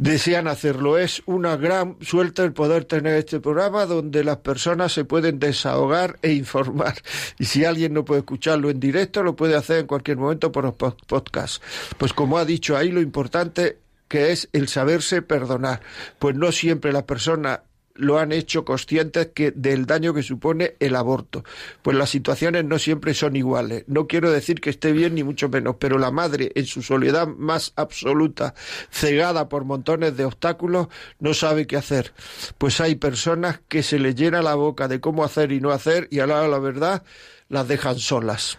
desean 0.00 0.48
hacerlo. 0.48 0.96
Es 0.96 1.22
una 1.26 1.56
gran 1.56 1.96
suerte 2.00 2.42
el 2.42 2.52
poder 2.52 2.86
tener 2.86 3.16
este 3.16 3.38
programa 3.38 3.84
donde 3.84 4.24
las 4.24 4.38
personas 4.38 4.92
se 4.92 5.04
pueden 5.04 5.38
desahogar 5.38 6.18
e 6.22 6.32
informar. 6.32 6.94
Y 7.38 7.44
si 7.44 7.66
alguien 7.66 7.92
no 7.92 8.04
puede 8.04 8.20
escucharlo 8.20 8.70
en 8.70 8.80
directo, 8.80 9.22
lo 9.22 9.36
puede 9.36 9.56
hacer 9.56 9.80
en 9.80 9.86
cualquier 9.86 10.16
momento 10.16 10.50
por 10.50 10.64
los 10.64 10.74
podcasts. 10.74 11.60
Pues 11.98 12.14
como 12.14 12.38
ha 12.38 12.46
dicho 12.46 12.76
ahí, 12.76 12.90
lo 12.90 13.02
importante 13.02 13.78
que 14.08 14.32
es 14.32 14.48
el 14.54 14.68
saberse 14.68 15.20
perdonar. 15.20 15.82
Pues 16.18 16.34
no 16.34 16.50
siempre 16.50 16.92
la 16.92 17.04
persona 17.04 17.62
lo 18.00 18.18
han 18.18 18.32
hecho 18.32 18.64
conscientes 18.64 19.28
que 19.34 19.50
del 19.50 19.86
daño 19.86 20.14
que 20.14 20.22
supone 20.22 20.74
el 20.80 20.96
aborto. 20.96 21.44
Pues 21.82 21.96
las 21.96 22.10
situaciones 22.10 22.64
no 22.64 22.78
siempre 22.78 23.14
son 23.14 23.36
iguales. 23.36 23.84
No 23.86 24.06
quiero 24.06 24.30
decir 24.30 24.60
que 24.60 24.70
esté 24.70 24.92
bien 24.92 25.14
ni 25.14 25.22
mucho 25.22 25.48
menos, 25.48 25.76
pero 25.78 25.98
la 25.98 26.10
madre 26.10 26.50
en 26.54 26.66
su 26.66 26.82
soledad 26.82 27.28
más 27.28 27.72
absoluta, 27.76 28.54
cegada 28.90 29.48
por 29.48 29.64
montones 29.64 30.16
de 30.16 30.24
obstáculos, 30.24 30.88
no 31.18 31.34
sabe 31.34 31.66
qué 31.66 31.76
hacer. 31.76 32.12
Pues 32.58 32.80
hay 32.80 32.94
personas 32.96 33.60
que 33.68 33.82
se 33.82 33.98
les 33.98 34.14
llena 34.14 34.42
la 34.42 34.54
boca 34.54 34.88
de 34.88 35.00
cómo 35.00 35.24
hacer 35.24 35.52
y 35.52 35.60
no 35.60 35.70
hacer 35.70 36.08
y 36.10 36.20
a 36.20 36.26
la, 36.26 36.48
la 36.48 36.58
verdad 36.58 37.02
las 37.48 37.68
dejan 37.68 37.98
solas. 37.98 38.58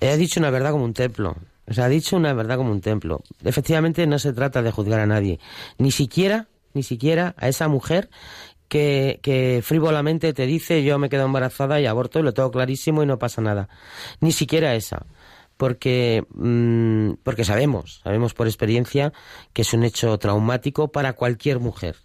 He 0.00 0.16
dicho 0.16 0.40
una 0.40 0.50
verdad 0.50 0.72
como 0.72 0.84
un 0.84 0.94
templo. 0.94 1.36
O 1.66 1.72
sea, 1.72 1.86
ha 1.86 1.88
dicho 1.88 2.16
una 2.16 2.34
verdad 2.34 2.56
como 2.56 2.72
un 2.72 2.80
templo. 2.80 3.22
Efectivamente, 3.42 4.06
no 4.06 4.18
se 4.18 4.32
trata 4.32 4.62
de 4.62 4.70
juzgar 4.70 5.00
a 5.00 5.06
nadie. 5.06 5.40
Ni 5.78 5.92
siquiera, 5.92 6.48
ni 6.74 6.82
siquiera 6.82 7.34
a 7.38 7.48
esa 7.48 7.68
mujer 7.68 8.10
que, 8.74 9.60
frívolamente 9.62 10.32
te 10.32 10.46
dice 10.46 10.82
yo 10.82 10.98
me 10.98 11.08
quedo 11.08 11.26
embarazada 11.26 11.80
y 11.80 11.86
aborto 11.86 12.18
y 12.18 12.22
lo 12.22 12.34
tengo 12.34 12.50
clarísimo 12.50 13.02
y 13.02 13.06
no 13.06 13.18
pasa 13.18 13.40
nada. 13.40 13.68
Ni 14.20 14.32
siquiera 14.32 14.74
esa. 14.74 15.06
Porque, 15.56 16.24
mm, 16.34 17.22
porque 17.22 17.44
sabemos, 17.44 18.00
sabemos 18.02 18.34
por 18.34 18.48
experiencia 18.48 19.12
que 19.52 19.62
es 19.62 19.72
un 19.72 19.84
hecho 19.84 20.18
traumático 20.18 20.88
para 20.88 21.12
cualquier 21.12 21.60
mujer. 21.60 21.96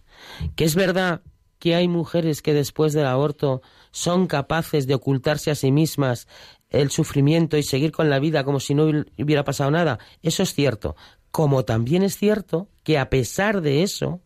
Que 0.55 0.65
es 0.65 0.75
verdad 0.75 1.21
que 1.57 1.73
hay 1.73 1.87
mujeres 1.87 2.43
que 2.43 2.53
después 2.53 2.93
del 2.93 3.07
aborto 3.07 3.63
son 3.89 4.27
capaces 4.27 4.85
de 4.85 4.93
ocultarse 4.93 5.49
a 5.49 5.55
sí 5.55 5.71
mismas 5.71 6.27
el 6.69 6.91
sufrimiento 6.91 7.57
y 7.57 7.63
seguir 7.63 7.91
con 7.91 8.11
la 8.11 8.19
vida 8.19 8.43
como 8.43 8.59
si 8.59 8.75
no 8.75 8.83
hubiera 9.17 9.43
pasado 9.43 9.71
nada. 9.71 9.97
Eso 10.21 10.43
es 10.43 10.53
cierto. 10.53 10.95
Como 11.31 11.65
también 11.65 12.03
es 12.03 12.15
cierto 12.15 12.69
que 12.83 12.99
a 12.99 13.09
pesar 13.09 13.61
de 13.61 13.81
eso, 13.81 14.21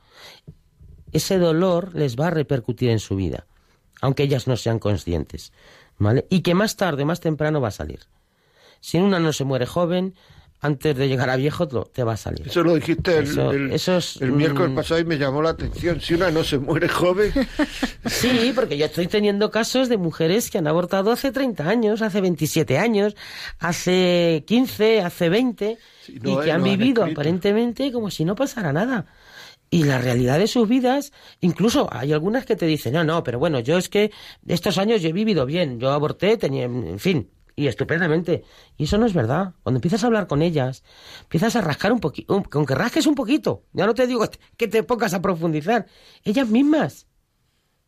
ese 1.14 1.38
dolor 1.38 1.96
les 1.96 2.18
va 2.18 2.28
a 2.28 2.32
repercutir 2.32 2.90
en 2.90 3.00
su 3.00 3.16
vida, 3.16 3.46
aunque 4.02 4.24
ellas 4.24 4.48
no 4.48 4.58
sean 4.58 4.80
conscientes. 4.80 5.52
¿Vale? 6.00 6.26
Y 6.30 6.42
que 6.42 6.56
más 6.56 6.76
tarde, 6.76 7.06
más 7.06 7.20
temprano 7.20 7.62
va 7.62 7.68
a 7.68 7.72
salir. 7.72 8.00
Si 8.82 8.98
una 8.98 9.20
no 9.20 9.32
se 9.32 9.44
muere 9.44 9.66
joven, 9.66 10.16
antes 10.64 10.96
de 10.96 11.10
llegar 11.10 11.30
a 11.30 11.36
viejo 11.36 11.68
te 11.68 12.04
va 12.06 12.14
a 12.14 12.18
salir. 12.18 12.48
Eso 12.48 12.64
lo 12.64 12.76
dijiste 12.76 13.18
el, 13.18 13.28
el, 14.22 14.32
miércoles 14.32 14.72
mm, 14.72 14.76
pasado 14.76 15.02
y 15.02 15.04
me 15.04 15.18
llamó 15.18 15.42
la 15.42 15.50
atención. 15.50 16.00
Si 16.00 16.14
una 16.14 16.32
no 16.32 16.44
se 16.44 16.58
muere 16.58 16.88
joven. 16.88 17.32
Sí, 18.06 18.52
porque 18.54 18.78
yo 18.78 18.86
estoy 18.86 19.08
teniendo 19.08 19.50
casos 19.50 19.88
de 19.90 19.98
mujeres 19.98 20.50
que 20.50 20.58
han 20.58 20.68
abortado 20.68 21.12
hace 21.12 21.32
30 21.32 21.68
años, 21.68 22.02
hace 22.02 22.22
27 22.22 22.78
años, 22.78 23.16
hace 23.60 24.44
15, 24.46 25.02
hace 25.02 25.30
20, 25.30 25.78
y 26.08 26.20
que 26.20 26.52
han 26.52 26.64
vivido 26.64 27.04
aparentemente 27.04 27.92
como 27.92 28.12
si 28.12 28.26
no 28.26 28.36
pasara 28.36 28.74
nada. 28.74 29.06
Y 29.74 29.86
la 29.86 29.98
realidad 29.98 30.38
de 30.38 30.46
sus 30.46 30.70
vidas, 30.70 31.12
incluso 31.42 31.90
hay 31.92 32.14
algunas 32.14 32.46
que 32.46 32.56
te 32.56 32.68
dicen, 32.68 32.94
no, 32.94 33.04
no, 33.04 33.24
pero 33.24 33.40
bueno, 33.40 33.60
yo 33.60 33.80
es 33.80 33.90
que 33.90 34.12
estos 34.46 34.78
años 34.78 35.02
yo 35.02 35.10
he 35.10 35.14
vivido 35.14 35.48
bien, 35.48 35.80
yo 35.80 35.90
aborté, 35.90 36.38
tenía, 36.38 36.66
en 36.66 37.00
fin, 37.00 37.32
y 37.56 37.66
estupendamente. 37.66 38.44
Y 38.78 38.84
eso 38.84 39.00
no 39.00 39.08
es 39.08 39.16
verdad. 39.16 39.56
Cuando 39.64 39.78
empiezas 39.78 40.04
a 40.04 40.06
hablar 40.06 40.28
con 40.28 40.44
ellas, 40.44 40.84
empiezas 41.24 41.56
a 41.56 41.62
rascar 41.62 41.92
un 41.92 42.00
poquito, 42.00 42.44
con 42.52 42.68
que 42.68 42.76
rasques 42.76 43.08
un 43.08 43.16
poquito, 43.16 43.64
ya 43.74 43.88
no 43.88 43.96
te 43.96 44.06
digo 44.06 44.24
que 44.58 44.68
te 44.68 44.84
pongas 44.84 45.16
a 45.16 45.24
profundizar, 45.24 45.88
ellas 46.24 46.48
mismas 46.50 47.08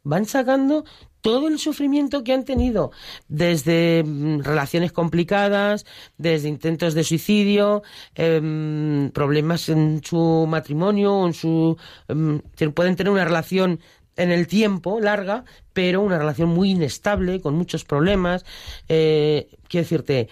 van 0.05 0.25
sacando 0.25 0.85
todo 1.19 1.47
el 1.47 1.57
sufrimiento 1.57 2.23
que 2.23 2.33
han 2.33 2.45
tenido, 2.45 2.91
desde 3.27 4.03
mm, 4.05 4.41
relaciones 4.41 4.91
complicadas, 4.91 5.85
desde 6.17 6.47
intentos 6.49 6.93
de 6.93 7.03
suicidio, 7.03 7.81
em, 8.13 9.09
problemas 9.11 9.67
en 9.69 10.01
su 10.03 10.45
matrimonio, 10.47 11.25
en 11.25 11.33
su 11.33 11.77
em, 12.07 12.41
pueden 12.73 12.95
tener 12.95 13.11
una 13.11 13.25
relación 13.25 13.79
en 14.17 14.31
el 14.31 14.47
tiempo, 14.47 14.99
larga, 15.01 15.43
pero 15.73 16.01
una 16.01 16.19
relación 16.19 16.49
muy 16.49 16.71
inestable, 16.71 17.41
con 17.41 17.55
muchos 17.55 17.83
problemas. 17.85 18.45
Eh, 18.87 19.49
quiero 19.67 19.83
decirte, 19.83 20.29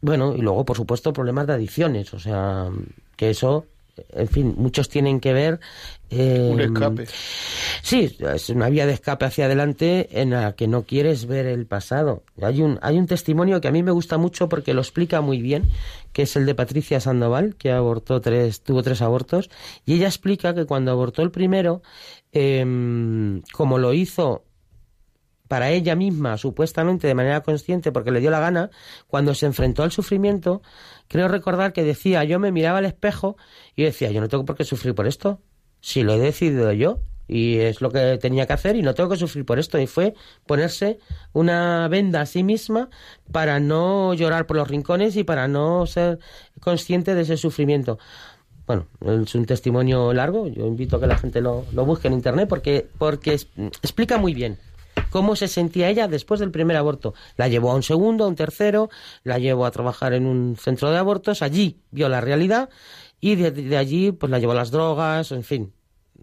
bueno, 0.00 0.34
y 0.34 0.42
luego, 0.42 0.64
por 0.64 0.76
supuesto, 0.76 1.12
problemas 1.12 1.46
de 1.46 1.54
adicciones, 1.54 2.12
o 2.12 2.18
sea, 2.18 2.68
que 3.16 3.30
eso, 3.30 3.66
en 4.12 4.28
fin, 4.28 4.54
muchos 4.56 4.88
tienen 4.88 5.20
que 5.20 5.32
ver. 5.32 5.60
Eh, 6.10 6.50
un 6.52 6.60
escape. 6.60 7.06
Sí, 7.82 8.16
es 8.20 8.48
una 8.50 8.68
vía 8.68 8.86
de 8.86 8.92
escape 8.92 9.24
hacia 9.24 9.46
adelante 9.46 10.08
en 10.20 10.30
la 10.30 10.52
que 10.52 10.68
no 10.68 10.84
quieres 10.84 11.26
ver 11.26 11.46
el 11.46 11.66
pasado. 11.66 12.22
Hay 12.40 12.62
un, 12.62 12.78
hay 12.82 12.98
un 12.98 13.06
testimonio 13.06 13.60
que 13.60 13.68
a 13.68 13.72
mí 13.72 13.82
me 13.82 13.90
gusta 13.90 14.18
mucho 14.18 14.48
porque 14.48 14.74
lo 14.74 14.80
explica 14.80 15.20
muy 15.20 15.40
bien, 15.40 15.68
que 16.12 16.22
es 16.22 16.36
el 16.36 16.46
de 16.46 16.54
Patricia 16.54 17.00
Sandoval, 17.00 17.56
que 17.56 17.72
abortó 17.72 18.20
tres, 18.20 18.62
tuvo 18.62 18.82
tres 18.82 19.02
abortos, 19.02 19.50
y 19.84 19.94
ella 19.94 20.06
explica 20.06 20.54
que 20.54 20.66
cuando 20.66 20.90
abortó 20.90 21.22
el 21.22 21.30
primero, 21.30 21.82
eh, 22.32 22.64
como 23.52 23.78
lo 23.78 23.92
hizo 23.92 24.44
para 25.52 25.68
ella 25.68 25.94
misma, 25.94 26.38
supuestamente 26.38 27.06
de 27.06 27.14
manera 27.14 27.42
consciente, 27.42 27.92
porque 27.92 28.10
le 28.10 28.20
dio 28.20 28.30
la 28.30 28.40
gana, 28.40 28.70
cuando 29.06 29.34
se 29.34 29.44
enfrentó 29.44 29.82
al 29.82 29.92
sufrimiento, 29.92 30.62
creo 31.12 31.28
recordar 31.28 31.74
que 31.74 31.84
decía, 31.84 32.24
yo 32.24 32.40
me 32.40 32.50
miraba 32.50 32.78
al 32.78 32.86
espejo 32.86 33.36
y 33.76 33.84
decía, 33.84 34.10
yo 34.10 34.20
no 34.22 34.28
tengo 34.28 34.46
por 34.46 34.56
qué 34.56 34.64
sufrir 34.64 34.94
por 34.94 35.06
esto, 35.06 35.40
si 35.80 36.02
lo 36.02 36.14
he 36.14 36.18
decidido 36.18 36.72
yo, 36.72 37.00
y 37.28 37.58
es 37.58 37.82
lo 37.82 37.90
que 37.90 38.18
tenía 38.18 38.46
que 38.46 38.54
hacer 38.54 38.76
y 38.76 38.82
no 38.82 38.94
tengo 38.94 39.10
que 39.10 39.16
sufrir 39.16 39.44
por 39.44 39.58
esto. 39.58 39.78
Y 39.78 39.86
fue 39.86 40.14
ponerse 40.46 40.98
una 41.32 41.86
venda 41.88 42.22
a 42.22 42.26
sí 42.26 42.42
misma 42.42 42.88
para 43.30 43.60
no 43.60 44.14
llorar 44.14 44.46
por 44.46 44.56
los 44.56 44.68
rincones 44.68 45.16
y 45.16 45.24
para 45.24 45.48
no 45.48 45.86
ser 45.86 46.18
consciente 46.60 47.14
de 47.14 47.22
ese 47.22 47.36
sufrimiento. 47.36 47.98
Bueno, 48.66 48.86
es 49.00 49.34
un 49.34 49.44
testimonio 49.44 50.14
largo, 50.14 50.46
yo 50.48 50.66
invito 50.66 50.96
a 50.96 51.00
que 51.00 51.06
la 51.06 51.18
gente 51.18 51.40
lo, 51.40 51.62
busque 51.72 52.08
en 52.08 52.14
internet 52.14 52.48
porque, 52.48 52.86
porque 52.96 53.32
explica 53.32 54.18
muy 54.18 54.34
bien 54.34 54.58
cómo 55.12 55.36
se 55.36 55.46
sentía 55.46 55.90
ella 55.90 56.08
después 56.08 56.40
del 56.40 56.50
primer 56.50 56.76
aborto. 56.76 57.14
La 57.36 57.46
llevó 57.46 57.70
a 57.70 57.74
un 57.74 57.82
segundo, 57.82 58.24
a 58.24 58.28
un 58.28 58.34
tercero, 58.34 58.88
la 59.22 59.38
llevó 59.38 59.66
a 59.66 59.70
trabajar 59.70 60.14
en 60.14 60.26
un 60.26 60.56
centro 60.56 60.90
de 60.90 60.96
abortos, 60.96 61.42
allí 61.42 61.76
vio 61.90 62.08
la 62.08 62.22
realidad 62.22 62.70
y 63.20 63.36
de, 63.36 63.76
allí 63.76 64.10
pues 64.10 64.30
la 64.30 64.38
llevó 64.38 64.52
a 64.52 64.56
las 64.56 64.70
drogas, 64.70 65.30
en 65.30 65.44
fin. 65.44 65.72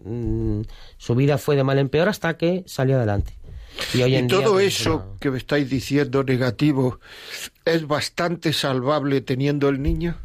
Mm, 0.04 0.62
su 0.98 1.14
vida 1.14 1.38
fue 1.38 1.56
de 1.56 1.62
mal 1.62 1.78
en 1.78 1.88
peor 1.88 2.08
hasta 2.08 2.36
que 2.36 2.64
salió 2.66 2.96
adelante. 2.96 3.38
Y, 3.94 4.02
hoy 4.02 4.16
en 4.16 4.26
todo 4.26 4.54
pues, 4.54 4.80
eso 4.80 5.16
que 5.20 5.30
me 5.30 5.38
estáis 5.38 5.70
diciendo 5.70 6.24
negativo 6.24 6.98
es 7.64 7.86
bastante 7.86 8.52
salvable 8.52 9.20
teniendo 9.20 9.68
el 9.68 9.80
niño. 9.80 10.18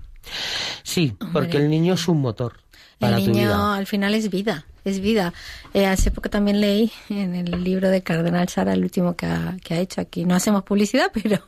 Sí, 0.82 1.16
porque 1.32 1.58
el 1.58 1.70
niño 1.70 1.94
es 1.94 2.08
un 2.08 2.20
motor. 2.20 2.65
El 3.00 3.16
niño 3.18 3.74
al 3.74 3.88
final 3.88 4.14
es 4.16 4.30
vida, 4.30 4.66
es 4.84 5.00
vida. 5.00 5.34
Eh, 5.74 5.86
hace 5.86 6.12
poco 6.12 6.30
también 6.30 6.62
leí 6.62 6.92
en 7.10 7.36
el 7.36 7.64
libro 7.64 7.90
de 7.90 8.04
Cardenal 8.04 8.50
Sara, 8.50 8.74
el 8.74 8.84
último 8.84 9.16
que 9.16 9.26
ha, 9.26 9.58
hecho 9.70 10.02
aquí, 10.02 10.26
no 10.26 10.36
hacemos 10.36 10.64
publicidad, 10.64 11.12
pero 11.14 11.42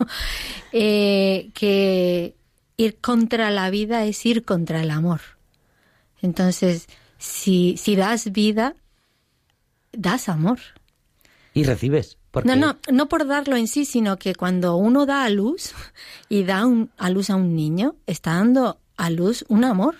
eh, 0.71 1.49
que 1.53 2.35
ir 2.77 2.97
contra 2.97 3.49
la 3.49 3.69
vida 3.69 4.05
es 4.05 4.25
ir 4.25 4.43
contra 4.43 4.81
el 4.81 4.91
amor. 4.91 5.21
Entonces, 6.21 6.87
si, 7.17 7.75
si 7.77 7.95
das 7.95 8.31
vida, 8.31 8.75
das 9.91 10.29
amor. 10.29 10.59
Y 11.53 11.63
recibes. 11.63 12.17
No, 12.43 12.55
no, 12.55 12.77
no 12.91 13.09
por 13.09 13.25
darlo 13.25 13.55
en 13.55 13.67
sí, 13.67 13.85
sino 13.85 14.17
que 14.17 14.35
cuando 14.35 14.75
uno 14.75 15.05
da 15.05 15.23
a 15.23 15.29
luz 15.29 15.73
y 16.29 16.43
da 16.43 16.63
a 16.97 17.09
luz 17.09 17.29
a 17.29 17.35
un 17.35 17.55
niño, 17.55 17.95
está 18.05 18.35
dando 18.35 18.79
a 18.95 19.09
luz 19.09 19.45
un 19.47 19.63
amor. 19.63 19.95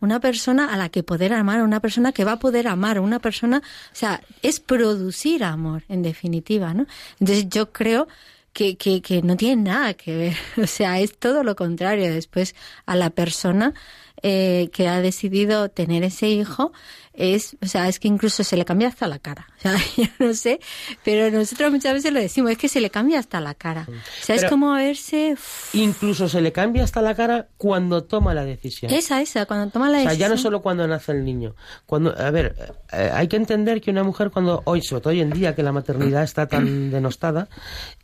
Una 0.00 0.20
persona 0.20 0.72
a 0.72 0.76
la 0.76 0.88
que 0.88 1.02
poder 1.02 1.32
amar, 1.32 1.62
una 1.62 1.80
persona 1.80 2.12
que 2.12 2.24
va 2.24 2.32
a 2.32 2.38
poder 2.38 2.68
amar, 2.68 3.00
una 3.00 3.18
persona, 3.18 3.58
o 3.58 3.94
sea, 3.94 4.20
es 4.42 4.60
producir 4.60 5.44
amor, 5.44 5.82
en 5.88 6.02
definitiva, 6.02 6.72
¿no? 6.74 6.86
Entonces 7.18 7.48
yo 7.48 7.72
creo 7.72 8.06
que, 8.52 8.76
que, 8.76 9.02
que 9.02 9.22
no 9.22 9.36
tiene 9.36 9.62
nada 9.62 9.94
que 9.94 10.16
ver, 10.16 10.36
o 10.62 10.66
sea, 10.66 11.00
es 11.00 11.16
todo 11.18 11.42
lo 11.42 11.56
contrario. 11.56 12.12
Después 12.12 12.54
a 12.86 12.96
la 12.96 13.10
persona 13.10 13.74
eh, 14.22 14.70
que 14.72 14.88
ha 14.88 15.00
decidido 15.00 15.68
tener 15.68 16.02
ese 16.02 16.28
hijo, 16.28 16.72
es, 17.18 17.56
o 17.60 17.66
sea, 17.66 17.88
es 17.88 17.98
que 17.98 18.06
incluso 18.06 18.44
se 18.44 18.56
le 18.56 18.64
cambia 18.64 18.88
hasta 18.88 19.08
la 19.08 19.18
cara. 19.18 19.48
O 19.58 19.60
sea, 19.60 19.76
yo 19.96 20.04
no 20.20 20.34
sé, 20.34 20.60
pero 21.04 21.36
nosotros 21.36 21.72
muchas 21.72 21.92
veces 21.92 22.12
lo 22.12 22.20
decimos, 22.20 22.52
es 22.52 22.58
que 22.58 22.68
se 22.68 22.80
le 22.80 22.90
cambia 22.90 23.18
hasta 23.18 23.40
la 23.40 23.54
cara. 23.54 23.88
O 23.88 24.24
sea, 24.24 24.36
es 24.36 24.44
como 24.44 24.72
verse... 24.72 25.36
Incluso 25.72 26.28
se 26.28 26.40
le 26.40 26.52
cambia 26.52 26.84
hasta 26.84 27.02
la 27.02 27.16
cara 27.16 27.48
cuando 27.56 28.04
toma 28.04 28.34
la 28.34 28.44
decisión. 28.44 28.92
Esa, 28.92 29.20
esa, 29.20 29.46
cuando 29.46 29.68
toma 29.70 29.86
la 29.86 29.98
decisión. 29.98 30.14
O 30.14 30.16
sea, 30.16 30.28
ya 30.28 30.32
no 30.32 30.38
solo 30.40 30.62
cuando 30.62 30.86
nace 30.86 31.10
el 31.10 31.24
niño. 31.24 31.56
Cuando, 31.86 32.16
a 32.16 32.30
ver, 32.30 32.54
eh, 32.92 33.10
hay 33.12 33.26
que 33.26 33.36
entender 33.36 33.80
que 33.80 33.90
una 33.90 34.04
mujer 34.04 34.30
cuando, 34.30 34.62
hoy, 34.64 34.80
sobre 34.80 35.02
todo 35.02 35.10
hoy 35.10 35.20
en 35.20 35.30
día 35.30 35.56
que 35.56 35.64
la 35.64 35.72
maternidad 35.72 36.22
está 36.22 36.46
tan 36.46 36.90
denostada, 36.92 37.48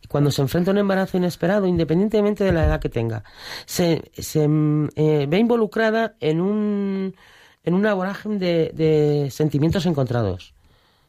cuando 0.09 0.33
se 0.33 0.42
enfrenta 0.42 0.70
a 0.70 0.72
un 0.72 0.79
embarazo 0.79 1.16
inesperado, 1.16 1.66
independientemente 1.66 2.42
de 2.42 2.53
la 2.53 2.64
edad 2.66 2.81
que 2.81 2.88
tenga, 2.88 3.22
se, 3.64 4.11
se 4.18 4.46
mm, 4.48 4.88
eh, 4.96 5.27
ve 5.29 5.38
involucrada 5.38 6.14
en 6.20 6.40
un 6.40 7.14
en 7.64 7.74
una 7.74 7.94
vorágine 7.94 8.38
de, 8.38 9.29
sentimientos 9.31 9.87
encontrados. 9.87 10.55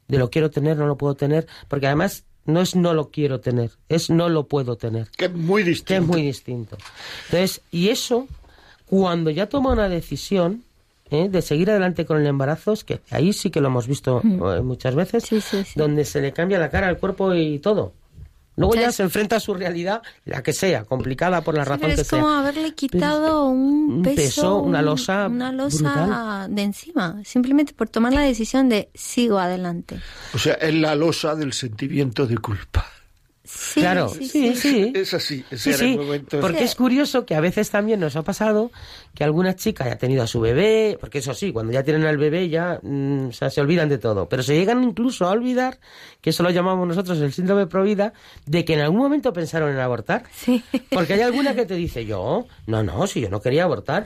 De 0.08 0.18
lo 0.18 0.30
quiero 0.30 0.52
tener, 0.52 0.78
no 0.78 0.86
lo 0.86 0.98
puedo 0.98 1.16
tener, 1.16 1.48
porque 1.68 1.88
además 1.88 2.26
no 2.46 2.62
es 2.62 2.76
no 2.76 2.94
lo 2.94 3.10
quiero 3.10 3.40
tener, 3.40 3.72
es 3.90 4.10
no 4.10 4.30
lo 4.30 4.46
puedo 4.48 4.76
tener. 4.76 5.10
Que 5.18 5.26
es 5.26 5.34
muy 5.34 5.64
distinto. 5.64 5.88
Que 5.88 5.96
es 5.96 6.04
muy 6.04 6.22
distinto. 6.22 6.78
Entonces, 7.26 7.62
y 7.72 7.90
eso, 7.90 8.28
cuando 8.86 9.32
ya 9.32 9.48
toma 9.48 9.72
una 9.72 9.90
decisión, 9.90 10.64
¿eh? 11.10 11.28
de 11.28 11.42
seguir 11.42 11.72
adelante 11.72 12.06
con 12.06 12.20
el 12.22 12.28
embarazo, 12.28 12.74
es 12.74 12.84
que 12.84 13.02
ahí 13.10 13.34
sí 13.34 13.50
que 13.50 13.62
lo 13.62 13.68
hemos 13.68 13.88
visto 13.88 14.22
eh, 14.24 14.62
muchas 14.62 14.94
veces, 14.94 15.24
Sí, 15.24 15.42
sí, 15.42 15.64
sí. 15.64 15.74
donde 15.76 16.06
se 16.06 16.22
le 16.22 16.34
cambia 16.34 16.60
la 16.60 16.70
cara 16.70 16.88
al 16.88 17.00
cuerpo 17.00 17.34
y 17.34 17.58
todo. 17.60 17.94
Luego 18.58 18.74
ya 18.76 18.80
Entonces- 18.82 18.96
se 18.98 19.04
enfrenta 19.04 19.36
a 19.36 19.40
su 19.40 19.54
realidad, 19.54 20.02
la 20.24 20.42
que 20.42 20.54
sea, 20.54 20.86
complicada 20.86 21.42
por 21.42 21.56
la 21.56 21.64
Sí, 21.64 21.70
razón 21.70 21.82
pero 21.82 21.96
que 21.96 22.02
es 22.02 22.10
como 22.10 22.28
sea. 22.30 22.40
haberle 22.40 22.74
quitado 22.74 23.46
un 23.48 23.96
un 23.96 24.02
peso, 24.04 24.16
peso, 24.16 24.58
una 24.58 24.80
un- 24.80 24.86
losa 24.86 25.28
una 25.28 25.52
losa 25.52 26.48
de 26.50 26.62
encima, 26.62 27.22
simplemente 27.26 27.74
por 27.74 27.90
tomar 27.90 28.14
la 28.14 28.22
decisión 28.22 28.70
de 28.70 28.90
sigo 28.94 29.40
adelante. 29.40 30.00
O 30.34 30.38
sea, 30.38 30.54
es 30.56 30.74
la 30.74 30.96
losa 30.96 31.36
del 31.36 31.54
sentimiento 31.54 32.26
de 32.28 32.38
culpa. 32.38 32.86
Sí, 33.46 33.80
claro, 33.82 34.10
sí, 34.10 34.28
sí, 34.28 34.56
sí. 34.56 34.92
Es 34.96 35.14
así, 35.14 35.46
ese 35.52 35.74
Sí, 35.74 35.96
momento. 35.98 36.40
porque 36.42 36.64
es 36.64 36.76
curioso 36.76 37.26
que 37.26 37.36
a 37.36 37.40
veces 37.40 37.70
también 37.70 38.00
nos 38.00 38.16
ha 38.16 38.24
pasado 38.24 38.72
que 39.14 39.24
alguna 39.24 39.56
chica 39.56 39.86
haya 39.86 39.98
tenido 39.98 40.24
a 40.24 40.28
su 40.28 40.40
bebé, 40.42 40.98
porque 41.00 41.20
eso 41.20 41.34
sí, 41.34 41.52
cuando 41.52 41.72
ya 41.72 41.84
tienen 41.84 42.06
al 42.06 42.18
bebé 42.18 42.50
ya 42.50 42.80
mm, 42.82 43.28
o 43.28 43.32
sea, 43.32 43.50
se 43.50 43.62
olvidan 43.62 43.88
de 43.90 43.98
todo, 43.98 44.28
pero 44.28 44.44
se 44.44 44.56
llegan 44.56 44.84
incluso 44.84 45.26
a 45.26 45.32
olvidar, 45.32 45.80
que 46.22 46.32
eso 46.32 46.44
lo 46.44 46.50
llamamos 46.50 46.88
nosotros 46.88 47.20
el 47.20 47.32
síndrome 47.32 47.68
Provida, 47.68 48.14
de 48.46 48.66
que 48.66 48.74
en 48.74 48.82
algún 48.82 48.98
momento 49.00 49.32
pensaron 49.32 49.72
en 49.72 49.80
abortar. 49.80 50.24
Sí. 50.36 50.64
Porque 50.90 51.14
hay 51.14 51.22
alguna 51.22 51.56
que 51.56 51.66
te 51.66 51.76
dice, 51.76 52.06
yo, 52.06 52.48
no, 52.68 52.84
no, 52.84 53.08
si 53.08 53.22
yo 53.22 53.30
no 53.30 53.42
quería 53.42 53.64
abortar. 53.64 54.06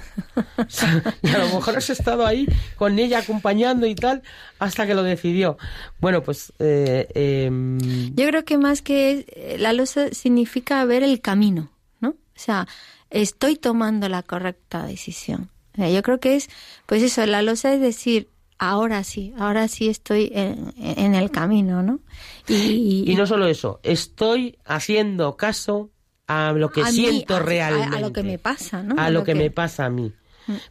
O 0.57 0.65
sea, 0.67 1.01
y 1.21 1.29
a 1.29 1.37
lo 1.39 1.45
mejor 1.55 1.77
has 1.77 1.89
estado 1.89 2.25
ahí 2.25 2.45
con 2.75 2.99
ella 2.99 3.19
acompañando 3.19 3.85
y 3.87 3.95
tal, 3.95 4.21
hasta 4.59 4.85
que 4.85 4.93
lo 4.93 5.03
decidió. 5.03 5.57
Bueno, 5.99 6.21
pues... 6.23 6.53
eh, 6.59 7.07
em, 7.15 7.77
Yo 8.15 8.27
creo 8.27 8.43
que 8.45 8.57
más 8.57 8.81
que 8.81 9.25
la 9.57 9.73
losa 9.73 10.11
significa 10.13 10.83
ver 10.85 11.03
el 11.03 11.21
camino, 11.21 11.71
¿no? 11.99 12.09
O 12.09 12.15
sea, 12.35 12.67
estoy 13.09 13.55
tomando 13.55 14.07
la 14.09 14.23
correcta 14.23 14.85
decisión. 14.85 15.49
Yo 15.75 16.01
creo 16.03 16.19
que 16.19 16.35
es, 16.35 16.49
pues 16.85 17.01
eso, 17.03 17.25
la 17.25 17.41
losa 17.41 17.73
es 17.73 17.79
decir, 17.79 18.27
ahora 18.57 19.03
sí, 19.05 19.33
ahora 19.37 19.67
sí 19.69 19.87
estoy 19.87 20.29
en, 20.33 20.73
en 20.77 21.15
el 21.15 21.31
camino, 21.31 21.81
¿no? 21.83 21.99
Y, 22.47 23.05
Y 23.09 23.15
no 23.15 23.25
solo 23.25 23.47
eso, 23.47 23.79
estoy 23.83 24.57
haciendo 24.65 25.37
caso 25.37 25.89
a 26.27 26.51
lo 26.51 26.69
que 26.69 26.81
A 26.81 26.91
siento 26.91 27.35
a- 27.35 27.37
a- 27.37 27.43
realmente. 27.43 27.95
a 27.95 27.99
lo 28.01 28.11
que 28.13 28.23
me 28.23 28.37
pasa, 28.37 28.83
¿no? 28.83 28.95
A, 28.97 29.05
A 29.05 29.09
lo 29.09 29.19
lo 29.19 29.25
que, 29.25 29.33
que- 29.33 29.39
me 29.39 29.49
pasa 29.51 29.85
a 29.85 29.89
mí. 29.89 30.11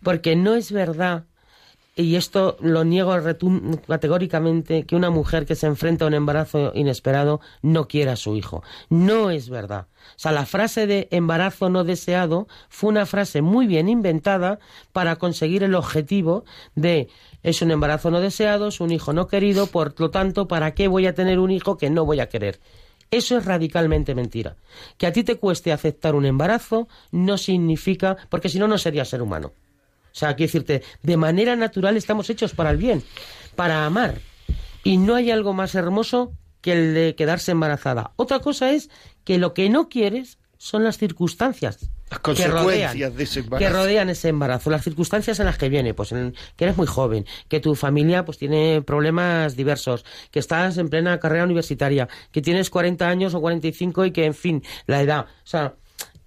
Porque 0.02 0.36
no 0.36 0.54
es 0.56 0.72
verdad, 0.72 1.24
y 1.98 2.14
esto 2.14 2.56
lo 2.60 2.84
niego 2.84 3.12
categóricamente, 3.88 4.84
que 4.84 4.94
una 4.94 5.10
mujer 5.10 5.46
que 5.46 5.56
se 5.56 5.66
enfrenta 5.66 6.04
a 6.04 6.08
un 6.08 6.14
embarazo 6.14 6.70
inesperado 6.72 7.40
no 7.60 7.88
quiera 7.88 8.12
a 8.12 8.16
su 8.16 8.36
hijo. 8.36 8.62
No 8.88 9.30
es 9.32 9.50
verdad. 9.50 9.88
O 10.10 10.18
sea, 10.18 10.30
la 10.30 10.46
frase 10.46 10.86
de 10.86 11.08
embarazo 11.10 11.70
no 11.70 11.82
deseado 11.82 12.46
fue 12.68 12.90
una 12.90 13.04
frase 13.04 13.42
muy 13.42 13.66
bien 13.66 13.88
inventada 13.88 14.60
para 14.92 15.16
conseguir 15.16 15.64
el 15.64 15.74
objetivo 15.74 16.44
de 16.76 17.08
es 17.42 17.62
un 17.62 17.72
embarazo 17.72 18.12
no 18.12 18.20
deseado, 18.20 18.68
es 18.68 18.80
un 18.80 18.92
hijo 18.92 19.12
no 19.12 19.26
querido, 19.26 19.66
por 19.66 19.98
lo 19.98 20.12
tanto, 20.12 20.46
¿para 20.46 20.74
qué 20.74 20.86
voy 20.86 21.08
a 21.08 21.14
tener 21.14 21.40
un 21.40 21.50
hijo 21.50 21.78
que 21.78 21.90
no 21.90 22.04
voy 22.04 22.20
a 22.20 22.28
querer? 22.28 22.60
Eso 23.10 23.36
es 23.36 23.44
radicalmente 23.44 24.14
mentira. 24.14 24.54
Que 24.98 25.08
a 25.08 25.12
ti 25.12 25.24
te 25.24 25.36
cueste 25.36 25.72
aceptar 25.72 26.14
un 26.14 26.26
embarazo 26.26 26.86
no 27.10 27.38
significa, 27.38 28.16
porque 28.28 28.48
si 28.48 28.60
no, 28.60 28.68
no 28.68 28.78
serías 28.78 29.08
ser 29.08 29.20
humano. 29.20 29.52
O 30.18 30.20
sea, 30.20 30.34
quiero 30.34 30.48
decirte, 30.48 30.82
de 31.04 31.16
manera 31.16 31.54
natural 31.54 31.96
estamos 31.96 32.28
hechos 32.28 32.52
para 32.52 32.70
el 32.70 32.76
bien, 32.76 33.04
para 33.54 33.86
amar. 33.86 34.16
Y 34.82 34.96
no 34.96 35.14
hay 35.14 35.30
algo 35.30 35.52
más 35.52 35.76
hermoso 35.76 36.32
que 36.60 36.72
el 36.72 36.92
de 36.92 37.14
quedarse 37.14 37.52
embarazada. 37.52 38.10
Otra 38.16 38.40
cosa 38.40 38.72
es 38.72 38.90
que 39.22 39.38
lo 39.38 39.54
que 39.54 39.70
no 39.70 39.88
quieres 39.88 40.38
son 40.56 40.82
las 40.82 40.98
circunstancias. 40.98 41.88
Las 42.10 42.18
que 42.18 42.48
rodean- 42.48 43.14
de 43.14 43.22
ese 43.22 43.38
embarazo. 43.38 43.58
Que 43.64 43.72
rodean 43.72 44.10
ese 44.10 44.28
embarazo, 44.30 44.70
las 44.70 44.82
circunstancias 44.82 45.38
en 45.38 45.46
las 45.46 45.56
que 45.56 45.68
viene, 45.68 45.94
pues 45.94 46.10
en- 46.10 46.34
que 46.56 46.64
eres 46.64 46.76
muy 46.76 46.88
joven, 46.88 47.24
que 47.46 47.60
tu 47.60 47.76
familia 47.76 48.24
pues 48.24 48.38
tiene 48.38 48.82
problemas 48.82 49.54
diversos, 49.54 50.04
que 50.32 50.40
estás 50.40 50.78
en 50.78 50.88
plena 50.88 51.20
carrera 51.20 51.44
universitaria, 51.44 52.08
que 52.32 52.42
tienes 52.42 52.70
40 52.70 53.08
años 53.08 53.34
o 53.34 53.40
45 53.40 54.04
y 54.04 54.10
que, 54.10 54.24
en 54.24 54.34
fin, 54.34 54.64
la 54.88 55.00
edad, 55.00 55.26
o 55.26 55.46
sea, 55.46 55.76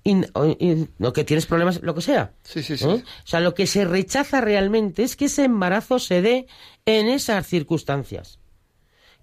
in- 0.03 0.27
o- 0.33 0.55
in- 0.59 0.89
o 1.01 1.13
que 1.13 1.23
tienes 1.23 1.45
problemas, 1.45 1.81
lo 1.81 1.93
que 1.95 2.01
sea. 2.01 2.33
Sí, 2.43 2.63
sí, 2.63 2.77
sí. 2.77 2.85
¿eh? 2.85 3.03
O 3.03 3.27
sea, 3.27 3.39
lo 3.39 3.53
que 3.53 3.67
se 3.67 3.85
rechaza 3.85 4.41
realmente 4.41 5.03
es 5.03 5.15
que 5.15 5.25
ese 5.25 5.43
embarazo 5.45 5.99
se 5.99 6.21
dé 6.21 6.47
en 6.85 7.07
esas 7.07 7.45
circunstancias. 7.47 8.39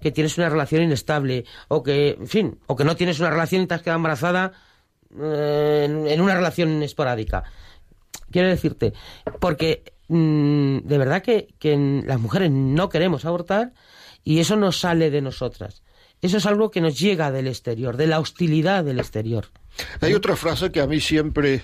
Que 0.01 0.13
tienes 0.13 0.39
una 0.39 0.49
relación 0.49 0.83
inestable, 0.83 1.45
o 1.67 1.83
que, 1.83 2.11
en 2.11 2.29
fin, 2.29 2.59
o 2.69 2.77
que 2.77 2.85
no 2.85 2.95
tienes 2.95 3.19
una 3.19 3.31
relación 3.31 3.63
y 3.63 3.67
te 3.67 3.75
has 3.75 3.83
quedado 3.83 3.97
embarazada 3.97 4.53
eh, 5.21 5.87
en, 5.89 6.07
en 6.07 6.21
una 6.21 6.35
relación 6.35 6.83
esporádica. 6.83 7.43
Quiero 8.31 8.49
decirte, 8.49 8.93
porque 9.41 9.83
mm, 10.09 10.79
de 10.85 10.99
verdad 10.99 11.23
que, 11.23 11.49
que 11.59 12.03
las 12.07 12.21
mujeres 12.21 12.51
no 12.53 12.89
queremos 12.91 13.25
abortar 13.25 13.73
y 14.23 14.39
eso 14.41 14.55
no 14.57 14.71
sale 14.71 15.11
de 15.11 15.21
nosotras. 15.23 15.83
Eso 16.21 16.39
es 16.39 16.47
algo 16.47 16.71
que 16.71 16.81
nos 16.81 16.99
llega 16.99 17.31
del 17.31 17.47
exterior, 17.47 17.97
de 17.97 18.07
la 18.07 18.21
hostilidad 18.21 18.85
del 18.85 18.99
exterior. 18.99 19.47
Hay 20.01 20.15
otra 20.15 20.35
frase 20.35 20.73
que 20.73 20.81
a 20.81 20.87
mí 20.87 21.01
siempre 21.01 21.63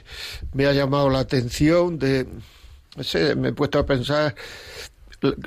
me 0.53 0.67
ha 0.67 0.73
llamado 0.73 1.11
la 1.11 1.19
atención 1.19 1.99
de 1.99 2.27
sé, 3.03 3.35
me 3.35 3.49
he 3.49 3.53
puesto 3.53 3.79
a 3.79 3.87
pensar 3.87 4.35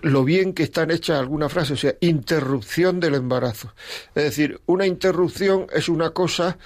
lo 0.01 0.23
bien 0.23 0.53
que 0.53 0.63
están 0.63 0.89
hechas 0.89 1.19
algunas 1.19 1.51
frases, 1.53 1.71
o 1.71 1.77
sea, 1.77 1.95
interrupción 2.01 2.99
del 2.99 3.15
embarazo. 3.15 3.73
Es 4.15 4.23
decir, 4.23 4.59
una 4.65 4.87
interrupción 4.87 5.67
es 5.71 5.87
una 5.87 6.09
cosa 6.09 6.57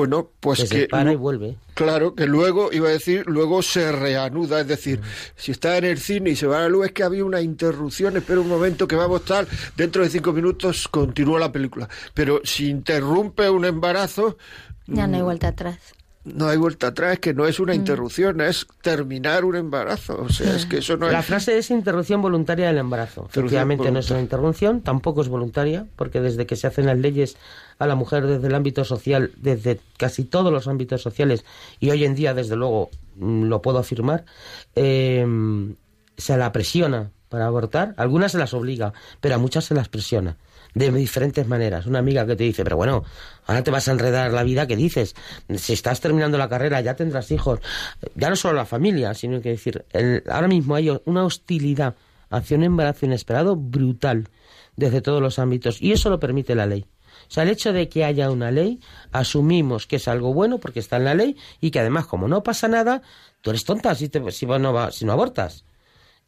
bueno, 0.00 0.30
pues 0.40 0.60
que 0.60 0.68
que 0.68 0.80
se 0.82 0.88
para 0.88 1.12
y 1.12 1.16
vuelve. 1.16 1.56
Claro, 1.74 2.14
que 2.14 2.26
luego, 2.26 2.72
iba 2.72 2.88
a 2.88 2.92
decir, 2.92 3.26
luego 3.26 3.60
se 3.60 3.92
reanuda. 3.92 4.62
Es 4.62 4.66
decir, 4.66 4.98
si 5.36 5.52
está 5.52 5.76
en 5.76 5.84
el 5.84 5.98
cine 5.98 6.30
y 6.30 6.36
se 6.36 6.46
va 6.46 6.60
la 6.60 6.70
luz, 6.70 6.86
es 6.86 6.92
que 6.92 7.02
había 7.02 7.22
una 7.22 7.42
interrupción, 7.42 8.16
espera 8.16 8.40
un 8.40 8.48
momento 8.48 8.88
que 8.88 8.96
vamos 8.96 9.26
tal, 9.26 9.46
dentro 9.76 10.02
de 10.02 10.08
cinco 10.08 10.32
minutos 10.32 10.88
continúa 10.88 11.38
la 11.38 11.52
película. 11.52 11.86
Pero 12.14 12.40
si 12.44 12.70
interrumpe 12.70 13.50
un 13.50 13.66
embarazo, 13.66 14.38
Ya 14.86 15.06
no 15.06 15.18
hay 15.18 15.22
vuelta 15.22 15.48
atrás. 15.48 15.78
No 16.24 16.48
hay 16.48 16.58
vuelta 16.58 16.88
atrás, 16.88 17.18
que 17.18 17.32
no 17.32 17.46
es 17.46 17.60
una 17.60 17.74
interrupción, 17.74 18.40
es 18.40 18.66
terminar 18.82 19.44
un 19.44 19.56
embarazo. 19.56 20.20
O 20.20 20.28
sea, 20.28 20.54
es 20.54 20.66
que 20.66 20.78
eso 20.78 20.96
no 20.96 21.10
La 21.10 21.20
es... 21.20 21.26
frase 21.26 21.56
es 21.56 21.70
interrupción 21.70 22.20
voluntaria 22.20 22.66
del 22.66 22.78
embarazo. 22.78 23.26
Efectivamente 23.30 23.90
no 23.90 23.98
es 23.98 24.10
una 24.10 24.20
interrupción, 24.20 24.82
tampoco 24.82 25.22
es 25.22 25.28
voluntaria, 25.28 25.86
porque 25.96 26.20
desde 26.20 26.46
que 26.46 26.56
se 26.56 26.66
hacen 26.66 26.86
las 26.86 26.98
leyes 26.98 27.36
a 27.78 27.86
la 27.86 27.94
mujer 27.94 28.26
desde 28.26 28.46
el 28.48 28.54
ámbito 28.54 28.84
social, 28.84 29.32
desde 29.36 29.80
casi 29.96 30.24
todos 30.24 30.52
los 30.52 30.68
ámbitos 30.68 31.00
sociales, 31.00 31.44
y 31.78 31.90
hoy 31.90 32.04
en 32.04 32.14
día, 32.14 32.34
desde 32.34 32.56
luego, 32.56 32.90
mm, 33.16 33.44
lo 33.44 33.62
puedo 33.62 33.78
afirmar, 33.78 34.26
eh, 34.76 35.26
se 36.18 36.36
la 36.36 36.52
presiona 36.52 37.10
para 37.30 37.46
abortar. 37.46 37.94
Algunas 37.96 38.32
se 38.32 38.38
las 38.38 38.52
obliga, 38.52 38.92
pero 39.20 39.36
a 39.36 39.38
muchas 39.38 39.64
se 39.64 39.74
las 39.74 39.88
presiona. 39.88 40.36
De 40.74 40.90
diferentes 40.92 41.46
maneras. 41.46 41.86
Una 41.86 41.98
amiga 41.98 42.26
que 42.26 42.36
te 42.36 42.44
dice, 42.44 42.62
pero 42.64 42.76
bueno, 42.76 43.04
ahora 43.46 43.62
te 43.64 43.70
vas 43.70 43.88
a 43.88 43.92
enredar 43.92 44.30
la 44.32 44.42
vida, 44.44 44.66
¿qué 44.66 44.76
dices? 44.76 45.14
Si 45.56 45.72
estás 45.72 46.00
terminando 46.00 46.38
la 46.38 46.48
carrera, 46.48 46.80
ya 46.80 46.94
tendrás 46.94 47.30
hijos. 47.30 47.60
Ya 48.14 48.30
no 48.30 48.36
solo 48.36 48.54
la 48.54 48.64
familia, 48.66 49.14
sino 49.14 49.40
que 49.40 49.50
decir, 49.50 49.84
el- 49.92 50.22
ahora 50.28 50.48
mismo 50.48 50.74
hay 50.76 50.90
una 51.06 51.24
hostilidad 51.24 51.96
hacia 52.30 52.56
un 52.56 52.62
embarazo 52.64 53.06
inesperado 53.06 53.56
brutal 53.56 54.28
desde 54.76 55.00
todos 55.00 55.20
los 55.20 55.38
ámbitos. 55.38 55.82
Y 55.82 55.92
eso 55.92 56.10
lo 56.10 56.20
permite 56.20 56.54
la 56.54 56.66
ley. 56.66 56.86
O 57.28 57.32
sea, 57.32 57.42
el 57.42 57.50
hecho 57.50 57.72
de 57.72 57.88
que 57.88 58.04
haya 58.04 58.30
una 58.30 58.50
ley, 58.50 58.80
asumimos 59.12 59.86
que 59.86 59.96
es 59.96 60.08
algo 60.08 60.32
bueno 60.32 60.58
porque 60.58 60.80
está 60.80 60.96
en 60.96 61.04
la 61.04 61.14
ley 61.14 61.36
y 61.60 61.70
que 61.70 61.80
además, 61.80 62.06
como 62.06 62.28
no 62.28 62.42
pasa 62.42 62.66
nada, 62.68 63.02
tú 63.40 63.50
eres 63.50 63.64
tonta 63.64 63.94
si, 63.94 64.08
te- 64.08 64.30
si, 64.30 64.46
no, 64.46 64.90
si 64.92 65.04
no 65.04 65.12
abortas. 65.12 65.64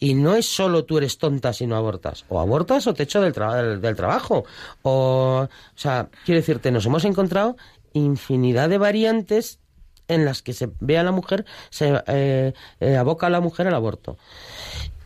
Y 0.03 0.15
no 0.15 0.35
es 0.35 0.47
solo 0.47 0.85
tú 0.85 0.99
eres 0.99 1.17
tonta 1.17 1.53
si 1.53 1.65
no 1.65 1.77
abortas. 1.77 2.25
O 2.29 2.41
abortas 2.41 2.89
o 2.89 2.93
te 2.93 3.05
echo 3.05 3.21
del, 3.21 3.33
traba- 3.33 3.63
del, 3.63 3.95
trabajo. 3.95 4.45
O, 4.83 5.47
o 5.47 5.79
sea, 5.79 6.09
quiero 6.25 6.41
decirte, 6.41 6.73
nos 6.73 6.85
hemos 6.87 7.05
encontrado 7.05 7.57
infinidad 7.93 8.69
de 8.69 8.79
variantes 8.79 9.61
en 10.09 10.25
las 10.25 10.43
que 10.43 10.55
se 10.55 10.71
ve 10.81 10.99
a 10.99 11.05
la 11.05 11.13
mujer, 11.13 11.45
se 11.71 12.03
eh, 12.09 12.53
eh, 12.81 12.97
aboca 12.97 13.29
a 13.29 13.31
la 13.31 13.41
mujer 13.41 13.69
al 13.69 13.75
aborto. 13.75 14.19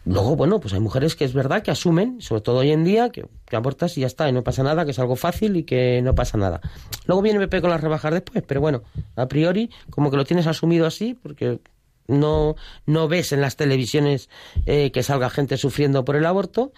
Luego, 0.06 0.34
bueno, 0.34 0.60
pues 0.60 0.72
hay 0.72 0.80
mujeres 0.80 1.14
que 1.14 1.26
es 1.26 1.34
verdad 1.34 1.62
que 1.62 1.70
asumen, 1.70 2.22
sobre 2.22 2.40
todo 2.40 2.60
hoy 2.60 2.70
en 2.70 2.84
día, 2.84 3.10
que, 3.10 3.26
abortas 3.52 3.98
y 3.98 4.00
ya 4.00 4.06
está, 4.06 4.26
y 4.30 4.32
no 4.32 4.42
pasa 4.42 4.62
nada, 4.62 4.86
que 4.86 4.92
es 4.92 4.98
algo 4.98 5.16
fácil 5.16 5.56
y 5.56 5.64
que 5.64 6.00
no 6.02 6.14
pasa 6.14 6.38
nada. 6.38 6.62
Luego 7.04 7.20
viene 7.20 7.38
Pepe 7.40 7.60
con 7.60 7.68
las 7.68 7.82
rebajas 7.82 8.12
después, 8.14 8.42
pero 8.46 8.62
bueno, 8.62 8.82
a 9.14 9.26
priori, 9.26 9.68
como 9.90 10.10
que 10.10 10.16
lo 10.16 10.24
tienes 10.24 10.46
asumido 10.46 10.86
así, 10.86 11.12
porque 11.22 11.60
no, 12.08 12.56
no 12.86 13.08
ves 13.08 13.32
en 13.32 13.40
las 13.40 13.56
televisiones 13.56 14.28
eh, 14.66 14.90
que 14.92 15.02
salga 15.02 15.30
gente 15.30 15.56
sufriendo 15.56 16.04
por 16.04 16.16
el 16.16 16.26
aborto. 16.26 16.72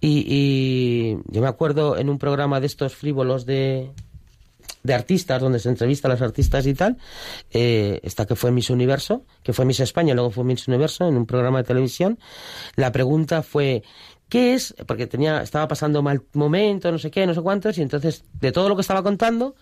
Y, 0.00 1.16
yo 1.28 1.40
me 1.40 1.48
acuerdo 1.48 1.96
en 1.96 2.10
un 2.10 2.18
programa 2.18 2.60
de 2.60 2.66
estos 2.66 2.94
frívolos 2.94 3.46
de, 3.46 3.90
de 4.82 4.94
artistas, 4.94 5.40
donde 5.40 5.58
se 5.58 5.70
entrevista 5.70 6.08
a 6.08 6.10
los 6.10 6.20
artistas 6.20 6.66
y 6.66 6.74
tal, 6.74 6.98
eh, 7.50 8.00
esta 8.02 8.26
que 8.26 8.36
fue 8.36 8.52
Miss 8.52 8.68
Universo, 8.68 9.24
que 9.42 9.54
fue 9.54 9.64
Miss 9.64 9.80
España, 9.80 10.14
luego 10.14 10.30
fue 10.30 10.44
Miss 10.44 10.68
Universo 10.68 11.08
en 11.08 11.16
un 11.16 11.24
programa 11.24 11.58
de 11.58 11.64
televisión, 11.64 12.18
la 12.76 12.92
pregunta 12.92 13.42
fue, 13.42 13.82
¿qué 14.28 14.52
es? 14.52 14.74
Porque 14.86 15.06
tenía, 15.06 15.40
estaba 15.40 15.68
pasando 15.68 16.02
mal 16.02 16.22
momento, 16.34 16.92
no 16.92 16.98
sé 16.98 17.10
qué, 17.10 17.26
no 17.26 17.32
sé 17.32 17.40
cuántos, 17.40 17.78
y 17.78 17.82
entonces, 17.82 18.24
de 18.34 18.52
todo 18.52 18.68
lo 18.68 18.76
que 18.76 18.82
estaba 18.82 19.02
contando, 19.02 19.54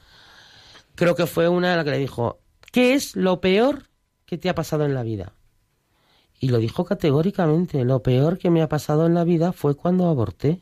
creo 0.96 1.14
que 1.14 1.26
fue 1.26 1.48
una 1.48 1.76
la 1.76 1.84
que 1.84 1.92
le 1.92 1.98
dijo, 1.98 2.40
¿qué 2.72 2.94
es 2.94 3.14
lo 3.14 3.40
peor 3.40 3.91
que 4.32 4.38
te 4.38 4.48
ha 4.48 4.54
pasado 4.54 4.86
en 4.86 4.94
la 4.94 5.02
vida? 5.02 5.34
Y 6.40 6.48
lo 6.48 6.56
dijo 6.56 6.86
categóricamente, 6.86 7.84
lo 7.84 8.02
peor 8.02 8.38
que 8.38 8.48
me 8.48 8.62
ha 8.62 8.68
pasado 8.70 9.04
en 9.04 9.12
la 9.12 9.24
vida 9.24 9.52
fue 9.52 9.74
cuando 9.74 10.08
aborté. 10.08 10.58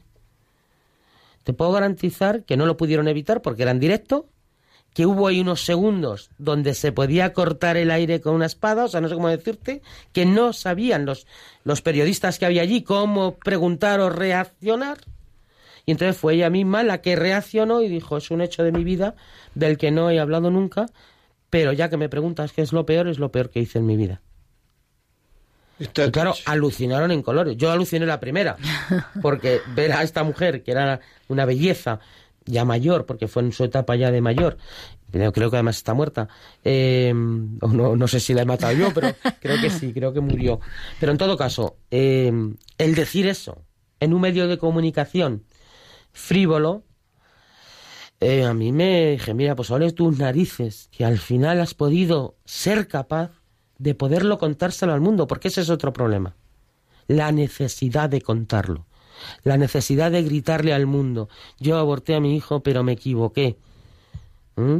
Te 1.45 1.53
puedo 1.53 1.71
garantizar 1.71 2.43
que 2.43 2.57
no 2.57 2.67
lo 2.67 2.77
pudieron 2.77 3.07
evitar 3.07 3.43
porque 3.43 3.63
eran 3.63 3.79
directo, 3.79 4.27
que 4.93 5.07
hubo 5.07 5.29
ahí 5.29 5.41
unos 5.41 5.65
segundos 5.65 6.31
donde 6.37 6.75
se 6.75 6.91
podía 6.91 7.33
cortar 7.33 7.77
el 7.77 7.93
aire 7.93 8.21
con 8.21 8.35
una 8.35 8.47
espada, 8.47 8.87
o 8.87 8.89
sea, 8.89 9.01
no 9.01 9.09
sé 9.09 9.15
cómo 9.15 9.29
decirte, 9.29 9.83
que 10.13 10.27
no 10.27 10.53
sabían 10.53 11.07
los, 11.07 11.29
los 11.63 11.81
periodistas 11.81 12.41
que 12.41 12.47
había 12.47 12.63
allí 12.63 12.83
cómo 12.83 13.37
preguntar 13.37 14.01
o 14.01 14.11
reaccionar. 14.11 14.99
Y 15.87 15.93
entonces 15.93 16.17
fue 16.17 16.35
ella 16.35 16.51
misma 16.51 16.83
la 16.83 17.03
que 17.03 17.15
reaccionó 17.15 17.83
y 17.83 17.89
dijo, 17.89 18.17
es 18.17 18.33
un 18.33 18.41
hecho 18.41 18.65
de 18.65 18.73
mi 18.73 18.83
vida 18.83 19.15
del 19.55 19.79
que 19.79 19.93
no 19.93 20.11
he 20.11 20.19
hablado 20.19 20.51
nunca, 20.51 20.87
pero 21.51 21.73
ya 21.73 21.91
que 21.91 21.97
me 21.97 22.09
preguntas 22.09 22.53
qué 22.53 22.63
es 22.63 22.73
lo 22.73 22.87
peor, 22.87 23.09
es 23.09 23.19
lo 23.19 23.31
peor 23.31 23.51
que 23.51 23.61
hice 23.61 23.79
en 23.79 23.87
mi 23.87 23.97
vida. 23.97 24.23
y 25.79 25.87
claro, 25.87 26.35
alucinaron 26.47 27.11
en 27.11 27.23
colores. 27.23 27.57
Yo 27.57 27.71
aluciné 27.71 28.07
la 28.07 28.21
primera, 28.21 28.57
porque 29.23 29.61
ver 29.75 29.93
a 29.93 30.03
esta 30.03 30.23
mujer, 30.23 30.63
que 30.63 30.71
era 30.73 31.01
una 31.29 31.45
belleza, 31.45 32.01
ya 32.47 32.65
mayor, 32.65 33.07
porque 33.07 33.29
fue 33.29 33.43
en 33.43 33.53
su 33.53 33.65
etapa 33.65 33.97
ya 33.97 34.11
de 34.11 34.21
mayor, 34.21 34.57
creo 35.11 35.51
que 35.51 35.57
además 35.57 35.77
está 35.77 35.95
muerta, 35.95 36.29
eh, 36.65 37.13
no, 37.15 37.97
no, 37.97 38.09
sé 38.09 38.21
si 38.21 38.35
la 38.35 38.43
he 38.43 38.47
matado 38.47 38.73
yo, 38.73 38.93
pero 38.95 39.15
creo 39.41 39.61
que 39.61 39.71
sí, 39.71 39.93
creo 39.93 40.13
que 40.13 40.21
murió. 40.21 40.61
Pero 40.99 41.13
en 41.13 41.19
todo 41.19 41.37
caso, 41.37 41.77
eh, 41.91 42.33
el 42.79 42.95
decir 42.95 43.27
eso 43.27 43.65
en 44.01 44.15
un 44.15 44.21
medio 44.21 44.49
de 44.49 44.59
comunicación 44.59 45.45
frívolo, 46.13 46.85
eh, 48.21 48.45
a 48.45 48.53
mí 48.53 48.71
me 48.71 49.13
dije, 49.13 49.33
mira, 49.33 49.57
pues 49.57 49.71
ahora 49.71 49.91
tus 49.91 50.19
narices, 50.19 50.89
que 50.93 51.05
al 51.05 51.19
final 51.19 51.61
has 51.61 51.73
podido 51.73 52.37
ser 52.45 52.87
capaz 52.87 53.31
de 53.79 53.95
poderlo 53.95 54.39
contárselo 54.39 54.93
al 54.93 55.01
mundo, 55.01 55.27
porque 55.27 55.49
ese 55.49 55.63
es 55.63 55.71
otro 55.71 55.93
problema. 55.93 56.37
La 57.07 57.33
necesidad 57.33 58.11
de 58.11 58.21
contarlo. 58.21 58.87
La 59.43 59.57
necesidad 59.57 60.11
de 60.11 60.23
gritarle 60.23 60.75
al 60.75 60.87
mundo, 60.87 61.29
yo 61.59 61.79
aborté 61.79 62.15
a 62.15 62.21
mi 62.21 62.37
hijo, 62.37 62.63
pero 62.63 62.83
me 62.83 62.93
equivoqué. 62.93 63.57
¿Mm? 64.57 64.79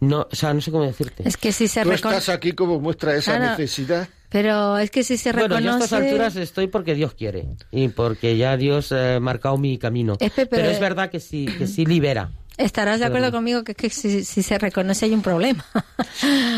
No, 0.00 0.26
o 0.30 0.34
sea, 0.34 0.52
no 0.52 0.60
sé 0.60 0.72
cómo 0.72 0.84
decirte. 0.84 1.26
Es 1.26 1.36
que 1.36 1.52
si 1.52 1.68
se 1.68 1.82
Tú 1.82 1.92
estás 1.92 2.28
aquí 2.28 2.52
como 2.52 2.80
muestra 2.80 3.14
esa 3.14 3.38
necesidad. 3.38 4.08
Pero 4.28 4.78
es 4.78 4.90
que 4.90 5.04
si 5.04 5.16
se 5.16 5.30
reconoce... 5.30 5.62
Bueno, 5.62 5.66
yo 5.66 5.80
a 5.80 5.84
estas 5.84 6.00
alturas 6.00 6.36
estoy 6.36 6.66
porque 6.66 6.94
Dios 6.94 7.14
quiere 7.14 7.46
y 7.70 7.88
porque 7.88 8.36
ya 8.36 8.56
Dios 8.56 8.90
ha 8.90 9.20
marcado 9.20 9.56
mi 9.58 9.78
camino. 9.78 10.16
pero 10.18 10.68
es 10.68 10.80
verdad 10.80 11.10
que 11.10 11.20
sí, 11.20 11.46
que 11.58 11.68
sí 11.68 11.86
libera. 11.86 12.32
Estarás 12.58 13.00
de 13.00 13.06
acuerdo 13.06 13.32
conmigo 13.32 13.64
que, 13.64 13.74
que 13.74 13.88
si, 13.88 14.22
se 14.24 14.58
reconoce 14.58 15.06
hay 15.06 15.14
un 15.14 15.22
problema. 15.22 15.64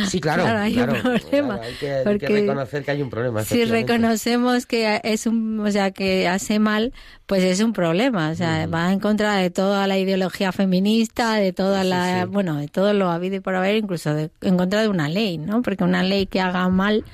Sí, 0.09 0.20
claro. 0.20 0.44
hay 0.44 0.78
un 0.78 0.87
problema. 1.00 1.61
hay, 1.62 1.74
que, 1.74 2.28
reconocer 2.28 2.85
que 2.85 2.90
hay 2.90 3.02
un 3.02 3.11
problema. 3.11 3.44
Si 3.44 3.64
reconocemos 3.64 4.66
que 4.66 5.00
es 5.02 5.26
un, 5.26 5.61
o 5.61 5.70
sea, 5.70 5.90
que 5.92 6.28
hace 6.28 6.59
mal, 6.59 6.92
pues 7.26 7.42
es 7.42 7.61
un 7.61 7.72
problema. 7.72 8.30
O 8.30 8.35
sea, 8.35 8.66
va 8.66 8.92
en 8.92 9.00
contra 9.00 9.37
de 9.37 9.50
toda 9.50 9.87
la 9.87 9.98
ideología 9.98 10.52
feminista, 10.52 11.35
de 11.35 11.52
toda 11.52 11.85
la, 11.85 12.26
bueno, 12.26 12.57
de 12.57 12.68
todo 12.68 12.92
lo 12.92 13.11
habido 13.11 13.37
y 13.37 13.40
por 13.40 13.54
haber, 13.54 13.76
incluso 13.76 14.11
en 14.16 14.57
contra 14.57 14.83
de 14.83 14.88
una 14.88 15.09
ley, 15.09 15.38
¿no? 15.38 15.62
Porque 15.62 15.85
una 15.85 16.02
ley 16.02 16.26
que 16.26 16.40
haga 16.40 16.68
mal 16.68 17.04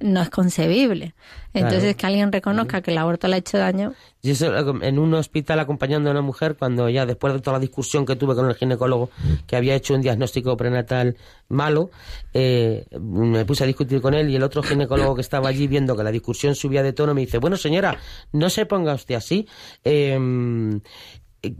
no 0.00 0.22
es 0.22 0.30
concebible. 0.30 1.14
Entonces, 1.54 1.96
que 1.96 2.06
alguien 2.06 2.30
reconozca 2.30 2.82
que 2.82 2.92
el 2.92 2.98
aborto 2.98 3.26
le 3.26 3.34
ha 3.34 3.38
hecho 3.38 3.58
daño. 3.58 3.94
Y 4.22 4.30
eso, 4.30 4.54
en 4.82 4.98
un 4.98 5.14
hospital 5.14 5.58
acompañando 5.58 6.08
a 6.08 6.12
una 6.12 6.22
mujer, 6.22 6.56
cuando 6.56 6.88
ya 6.88 7.04
después 7.04 7.34
de 7.34 7.40
toda 7.40 7.54
la 7.54 7.60
discusión 7.60 8.06
que 8.06 8.14
tuve 8.14 8.36
con 8.36 8.48
el 8.48 8.54
ginecólogo, 8.54 9.10
que 9.46 9.56
había 9.56 9.74
hecho 9.74 9.94
un 9.94 10.00
diagnóstico 10.00 10.56
prenatal 10.56 11.16
malo, 11.48 11.90
eh, 12.32 12.86
me 13.00 13.44
puse 13.44 13.64
a 13.64 13.66
discutir 13.66 14.00
con 14.00 14.14
él 14.14 14.28
y 14.28 14.36
el 14.36 14.42
otro 14.42 14.62
ginecólogo 14.62 15.16
que 15.16 15.20
estaba 15.20 15.48
allí 15.48 15.66
viendo 15.66 15.96
que 15.96 16.04
la 16.04 16.12
discusión 16.12 16.54
subía 16.54 16.82
de 16.82 16.92
tono 16.92 17.14
me 17.14 17.22
dice, 17.22 17.38
bueno 17.38 17.56
señora, 17.56 17.98
no 18.32 18.50
se 18.50 18.66
ponga 18.66 18.94
usted 18.94 19.16
así, 19.16 19.48
em, 19.82 20.80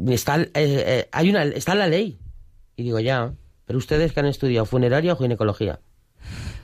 está, 0.08 0.40
eh, 0.40 0.48
eh, 0.54 1.08
hay 1.10 1.30
una, 1.30 1.42
está 1.42 1.74
la 1.74 1.88
ley. 1.88 2.18
Y 2.76 2.84
digo, 2.84 3.00
ya, 3.00 3.32
pero 3.66 3.78
ustedes 3.78 4.12
que 4.12 4.20
han 4.20 4.26
estudiado 4.26 4.64
funeraria 4.64 5.12
o 5.12 5.16
ginecología. 5.16 5.80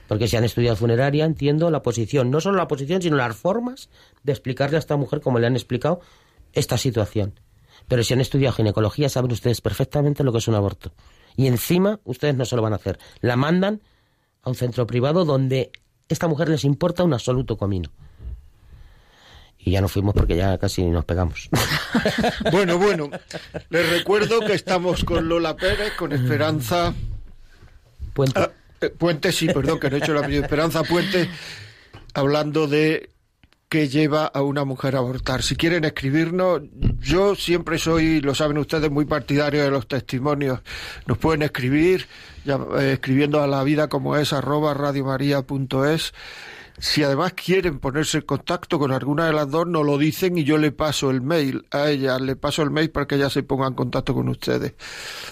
Porque 0.07 0.27
si 0.27 0.37
han 0.37 0.43
estudiado 0.43 0.75
funeraria, 0.75 1.25
entiendo 1.25 1.69
la 1.71 1.81
posición, 1.81 2.29
no 2.29 2.39
solo 2.41 2.57
la 2.57 2.67
posición, 2.67 3.01
sino 3.01 3.17
las 3.17 3.35
formas 3.35 3.89
de 4.23 4.31
explicarle 4.31 4.77
a 4.77 4.79
esta 4.79 4.97
mujer, 4.97 5.21
como 5.21 5.39
le 5.39 5.47
han 5.47 5.55
explicado, 5.55 6.01
esta 6.53 6.77
situación. 6.77 7.39
Pero 7.87 8.03
si 8.03 8.13
han 8.13 8.21
estudiado 8.21 8.55
ginecología, 8.55 9.09
saben 9.09 9.31
ustedes 9.31 9.61
perfectamente 9.61 10.23
lo 10.23 10.31
que 10.31 10.39
es 10.39 10.47
un 10.47 10.55
aborto. 10.55 10.91
Y 11.35 11.47
encima, 11.47 11.99
ustedes 12.03 12.35
no 12.35 12.45
se 12.45 12.55
lo 12.55 12.61
van 12.61 12.73
a 12.73 12.77
hacer. 12.77 12.99
La 13.21 13.35
mandan 13.35 13.81
a 14.41 14.49
un 14.49 14.55
centro 14.55 14.87
privado 14.87 15.25
donde 15.25 15.71
esta 16.07 16.27
mujer 16.27 16.49
les 16.49 16.63
importa 16.63 17.03
un 17.03 17.13
absoluto 17.13 17.57
comino. 17.57 17.91
Y 19.57 19.71
ya 19.71 19.81
no 19.81 19.87
fuimos 19.87 20.13
porque 20.13 20.35
ya 20.35 20.57
casi 20.57 20.83
nos 20.83 21.05
pegamos. 21.05 21.49
Bueno, 22.51 22.77
bueno, 22.77 23.09
les 23.69 23.89
recuerdo 23.89 24.41
que 24.41 24.53
estamos 24.53 25.03
con 25.03 25.27
Lola 25.27 25.55
Pérez, 25.55 25.93
con 25.97 26.11
Esperanza. 26.13 26.93
Puente. 28.13 28.39
Ah, 28.39 28.51
Puente, 28.89 29.31
sí, 29.31 29.47
perdón, 29.47 29.79
que 29.79 29.89
no 29.89 29.95
he 29.95 29.99
hecho 29.99 30.13
la 30.13 30.27
Esperanza 30.27 30.83
Puente, 30.83 31.29
hablando 32.13 32.67
de 32.67 33.09
qué 33.69 33.89
lleva 33.89 34.25
a 34.25 34.41
una 34.41 34.63
mujer 34.63 34.95
a 34.95 34.99
abortar. 34.99 35.43
Si 35.43 35.55
quieren 35.55 35.85
escribirnos, 35.85 36.61
yo 36.99 37.35
siempre 37.35 37.77
soy, 37.77 38.21
lo 38.21 38.35
saben 38.35 38.57
ustedes, 38.57 38.89
muy 38.91 39.05
partidario 39.05 39.63
de 39.63 39.71
los 39.71 39.87
testimonios. 39.87 40.61
Nos 41.07 41.17
pueden 41.17 41.41
escribir 41.41 42.07
eh, 42.45 42.91
escribiendo 42.93 43.41
a 43.41 43.47
la 43.47 43.63
vida 43.63 43.87
como 43.87 44.15
es 44.15 44.33
arroba 44.33 44.73
radiomaria.es 44.73 46.13
si 46.77 47.03
además 47.03 47.33
quieren 47.33 47.79
ponerse 47.79 48.17
en 48.17 48.25
contacto 48.25 48.77
con 48.77 48.91
alguna 48.91 49.27
de 49.27 49.33
las 49.33 49.49
dos, 49.49 49.65
nos 49.65 49.85
lo 49.85 49.97
dicen 49.97 50.37
y 50.37 50.43
yo 50.43 50.57
le 50.57 50.71
paso 50.71 51.09
el 51.09 51.21
mail 51.21 51.65
a 51.71 51.89
ella, 51.89 52.19
le 52.19 52.35
paso 52.35 52.63
el 52.63 52.71
mail 52.71 52.91
para 52.91 53.07
que 53.07 53.15
ella 53.15 53.29
se 53.29 53.43
ponga 53.43 53.67
en 53.67 53.75
contacto 53.75 54.13
con 54.13 54.27
ustedes. 54.27 54.73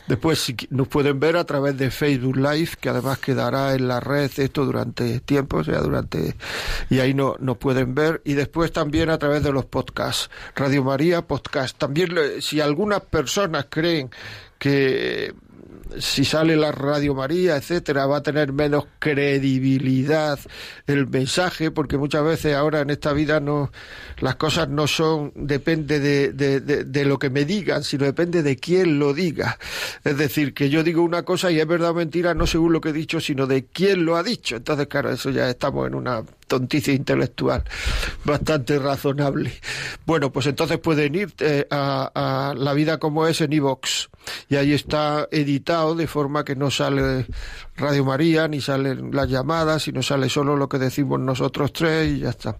Después 0.07 0.39
si 0.39 0.55
nos 0.69 0.87
pueden 0.87 1.19
ver 1.19 1.35
a 1.35 1.43
través 1.43 1.77
de 1.77 1.91
Facebook 1.91 2.37
Live, 2.37 2.71
que 2.79 2.89
además 2.89 3.19
quedará 3.19 3.73
en 3.73 3.87
la 3.87 3.99
red 3.99 4.31
esto 4.37 4.65
durante 4.65 5.19
tiempo, 5.19 5.57
o 5.57 5.63
sea, 5.63 5.79
durante 5.81 6.35
y 6.89 6.99
ahí 6.99 7.13
no 7.13 7.35
nos 7.39 7.57
pueden 7.57 7.93
ver 7.93 8.21
y 8.23 8.33
después 8.33 8.71
también 8.71 9.09
a 9.09 9.17
través 9.17 9.43
de 9.43 9.51
los 9.51 9.65
podcasts, 9.65 10.29
Radio 10.55 10.83
María 10.83 11.27
Podcast. 11.27 11.77
También 11.77 12.15
si 12.39 12.61
algunas 12.61 13.01
personas 13.01 13.67
creen 13.69 14.09
que 14.57 15.33
si 15.99 16.25
sale 16.25 16.55
la 16.55 16.71
Radio 16.71 17.15
María, 17.15 17.55
etcétera, 17.55 18.05
va 18.05 18.17
a 18.17 18.23
tener 18.23 18.53
menos 18.53 18.85
credibilidad 18.99 20.39
el 20.87 21.07
mensaje, 21.07 21.71
porque 21.71 21.97
muchas 21.97 22.23
veces 22.23 22.55
ahora 22.55 22.81
en 22.81 22.89
esta 22.89 23.13
vida 23.13 23.39
no 23.39 23.71
las 24.19 24.35
cosas 24.35 24.69
no 24.69 24.87
son 24.87 25.31
depende 25.35 25.99
de, 25.99 26.31
de, 26.31 26.59
de, 26.59 27.05
lo 27.05 27.19
que 27.19 27.29
me 27.29 27.45
digan, 27.45 27.83
sino 27.83 28.05
depende 28.05 28.43
de 28.43 28.55
quién 28.55 28.99
lo 28.99 29.13
diga. 29.13 29.57
Es 30.03 30.17
decir, 30.17 30.53
que 30.53 30.69
yo 30.69 30.83
digo 30.83 31.01
una 31.01 31.23
cosa 31.23 31.51
y 31.51 31.59
es 31.59 31.67
verdad 31.67 31.91
o 31.91 31.93
mentira 31.93 32.33
no 32.33 32.47
según 32.47 32.73
lo 32.73 32.81
que 32.81 32.89
he 32.89 32.93
dicho, 32.93 33.19
sino 33.19 33.47
de 33.47 33.65
quién 33.65 34.05
lo 34.05 34.15
ha 34.15 34.23
dicho. 34.23 34.55
Entonces, 34.55 34.87
claro, 34.87 35.11
eso 35.11 35.29
ya 35.29 35.49
estamos 35.49 35.87
en 35.87 35.95
una 35.95 36.23
tonticia 36.47 36.93
intelectual 36.93 37.63
bastante 38.23 38.77
razonable. 38.77 39.53
Bueno, 40.05 40.31
pues 40.31 40.45
entonces 40.45 40.77
pueden 40.77 41.15
ir 41.15 41.33
eh, 41.39 41.65
a, 41.69 42.53
La 42.55 42.73
vida 42.73 42.99
como 42.99 43.25
es 43.27 43.41
en 43.41 43.53
iVox 43.53 44.09
y 44.49 44.55
ahí 44.55 44.73
está 44.73 45.27
editado 45.31 45.82
de 45.95 46.07
forma 46.07 46.43
que 46.43 46.55
no 46.55 46.71
sale 46.71 47.27
Radio 47.75 48.05
María 48.05 48.47
ni 48.47 48.61
salen 48.61 49.11
las 49.11 49.29
llamadas, 49.29 49.83
sino 49.83 50.01
sale 50.01 50.29
solo 50.29 50.55
lo 50.55 50.69
que 50.69 50.79
decimos 50.79 51.19
nosotros 51.19 51.73
tres 51.73 52.07
y 52.11 52.19
ya 52.19 52.29
está. 52.29 52.57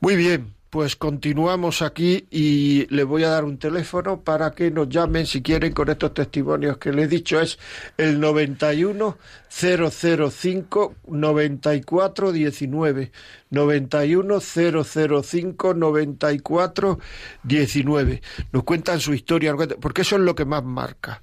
Muy 0.00 0.16
bien. 0.16 0.58
Pues 0.70 0.96
continuamos 0.96 1.80
aquí 1.80 2.26
y 2.30 2.86
le 2.94 3.02
voy 3.02 3.24
a 3.24 3.30
dar 3.30 3.44
un 3.44 3.56
teléfono 3.56 4.20
para 4.20 4.50
que 4.50 4.70
nos 4.70 4.90
llamen 4.90 5.24
si 5.24 5.40
quieren 5.40 5.72
con 5.72 5.88
estos 5.88 6.12
testimonios 6.12 6.76
que 6.76 6.92
le 6.92 7.04
he 7.04 7.08
dicho. 7.08 7.40
Es 7.40 7.58
el 7.96 8.20
91 8.20 9.16
005 9.48 10.94
94 11.06 12.32
19. 12.32 13.12
91 13.48 14.40
005 14.40 15.74
94 15.74 16.98
19. 17.44 18.22
Nos 18.52 18.64
cuentan 18.64 19.00
su 19.00 19.14
historia, 19.14 19.56
porque 19.80 20.02
eso 20.02 20.16
es 20.16 20.22
lo 20.22 20.34
que 20.34 20.44
más 20.44 20.62
marca. 20.64 21.22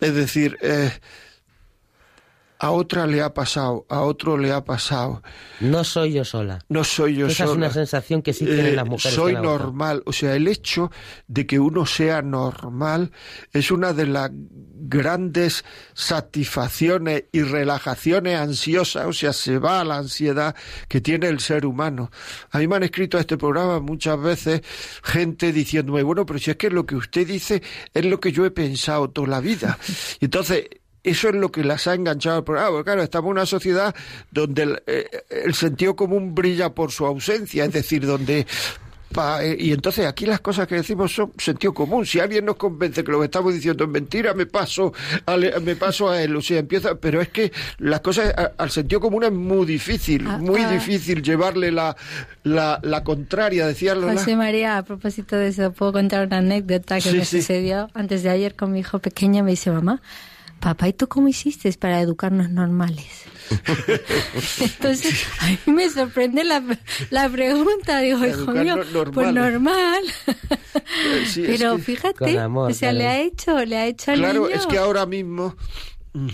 Es 0.00 0.14
decir, 0.14 0.56
eh, 0.62 0.90
a 2.62 2.72
otra 2.72 3.06
le 3.06 3.22
ha 3.22 3.32
pasado, 3.32 3.86
a 3.88 4.02
otro 4.02 4.36
le 4.36 4.52
ha 4.52 4.62
pasado. 4.62 5.22
No 5.60 5.82
soy 5.82 6.12
yo 6.12 6.26
sola. 6.26 6.58
No 6.68 6.84
soy 6.84 7.16
yo 7.16 7.26
Esa 7.26 7.46
sola. 7.46 7.52
es 7.52 7.56
una 7.56 7.70
sensación 7.70 8.20
que 8.20 8.34
sí 8.34 8.44
tienen 8.44 8.76
las 8.76 8.86
mujeres. 8.86 9.14
Soy 9.14 9.32
normal. 9.32 10.02
O 10.04 10.12
sea, 10.12 10.36
el 10.36 10.46
hecho 10.46 10.90
de 11.26 11.46
que 11.46 11.58
uno 11.58 11.86
sea 11.86 12.20
normal 12.20 13.12
es 13.54 13.70
una 13.70 13.94
de 13.94 14.06
las 14.06 14.30
grandes 14.82 15.64
satisfacciones 15.94 17.24
y 17.32 17.42
relajaciones 17.42 18.38
ansiosas, 18.38 19.06
o 19.06 19.12
sea, 19.14 19.32
se 19.32 19.58
va 19.58 19.80
a 19.80 19.84
la 19.84 19.96
ansiedad 19.96 20.54
que 20.86 21.00
tiene 21.00 21.28
el 21.28 21.40
ser 21.40 21.64
humano. 21.64 22.10
A 22.50 22.58
mí 22.58 22.68
me 22.68 22.76
han 22.76 22.82
escrito 22.82 23.16
a 23.16 23.20
este 23.20 23.38
programa 23.38 23.80
muchas 23.80 24.20
veces 24.20 24.60
gente 25.02 25.52
diciéndome, 25.52 26.02
bueno, 26.02 26.26
pero 26.26 26.38
si 26.38 26.50
es 26.50 26.58
que 26.58 26.68
lo 26.68 26.84
que 26.84 26.96
usted 26.96 27.26
dice 27.26 27.62
es 27.94 28.04
lo 28.04 28.20
que 28.20 28.32
yo 28.32 28.44
he 28.44 28.50
pensado 28.50 29.08
toda 29.08 29.28
la 29.28 29.40
vida. 29.40 29.78
Entonces, 30.20 30.66
eso 31.02 31.28
es 31.28 31.34
lo 31.34 31.50
que 31.50 31.64
las 31.64 31.86
ha 31.86 31.94
enganchado 31.94 32.38
al 32.38 32.44
programa. 32.44 32.84
claro, 32.84 33.02
estamos 33.02 33.28
en 33.28 33.32
una 33.32 33.46
sociedad 33.46 33.94
donde 34.30 34.62
el, 34.62 34.82
eh, 34.86 35.08
el, 35.30 35.54
sentido 35.54 35.96
común 35.96 36.34
brilla 36.34 36.74
por 36.74 36.92
su 36.92 37.06
ausencia, 37.06 37.64
es 37.64 37.72
decir, 37.72 38.06
donde 38.06 38.46
eh, 39.40 39.56
y 39.58 39.72
entonces 39.72 40.06
aquí 40.06 40.24
las 40.24 40.40
cosas 40.40 40.68
que 40.68 40.76
decimos 40.76 41.12
son 41.12 41.32
sentido 41.36 41.74
común. 41.74 42.06
Si 42.06 42.20
alguien 42.20 42.44
nos 42.44 42.56
convence 42.56 43.02
que 43.02 43.10
lo 43.10 43.18
que 43.18 43.24
estamos 43.24 43.52
diciendo 43.52 43.84
es 43.84 43.90
mentira, 43.90 44.34
me 44.34 44.46
paso 44.46 44.92
a, 45.26 45.36
me 45.36 45.74
paso 45.74 46.10
a 46.10 46.22
él. 46.22 46.36
O 46.36 46.40
sea, 46.40 46.58
empieza, 46.58 46.94
pero 46.94 47.20
es 47.20 47.28
que 47.28 47.52
las 47.78 48.00
cosas 48.00 48.32
al 48.56 48.70
sentido 48.70 49.00
común 49.00 49.24
es 49.24 49.32
muy 49.32 49.66
difícil, 49.66 50.24
ah, 50.28 50.38
muy 50.38 50.62
ah. 50.62 50.70
difícil 50.70 51.22
llevarle 51.22 51.72
la, 51.72 51.96
la, 52.44 52.78
la 52.82 53.02
contraria, 53.02 53.66
decía 53.66 53.96
José 53.96 54.36
María, 54.36 54.78
a 54.78 54.84
propósito 54.84 55.36
de 55.36 55.48
eso, 55.48 55.72
puedo 55.72 55.92
contar 55.92 56.26
una 56.26 56.38
anécdota 56.38 57.00
que 57.00 57.12
me 57.12 57.24
sucedió 57.24 57.88
antes 57.94 58.22
de 58.22 58.30
ayer 58.30 58.54
con 58.54 58.72
mi 58.72 58.80
hijo 58.80 59.00
pequeño. 59.00 59.42
Me 59.42 59.50
dice, 59.50 59.72
mamá, 59.72 60.00
papá, 60.60 60.88
¿y 60.88 60.92
tú 60.92 61.08
cómo 61.08 61.28
hiciste 61.28 61.72
para 61.72 62.00
educarnos 62.00 62.50
normales? 62.50 63.24
Entonces, 64.60 65.26
a 65.40 65.46
mí 65.48 65.58
me 65.72 65.90
sorprende 65.90 66.44
la, 66.44 66.62
la 67.10 67.28
pregunta. 67.28 68.00
Digo, 68.00 68.24
hijo 68.24 68.52
mío, 68.52 68.76
pues 69.12 69.32
normal. 69.32 70.02
Pero 71.34 71.78
fíjate, 71.78 72.38
o 72.38 72.72
sea, 72.72 72.92
le 72.92 73.06
ha 73.08 73.20
hecho, 73.20 73.64
le 73.64 73.76
ha 73.76 73.86
hecho 73.86 74.12
al 74.12 74.18
Claro, 74.18 74.48
es 74.48 74.66
que 74.66 74.78
ahora 74.78 75.06
mismo 75.06 75.56
mm, 76.12 76.28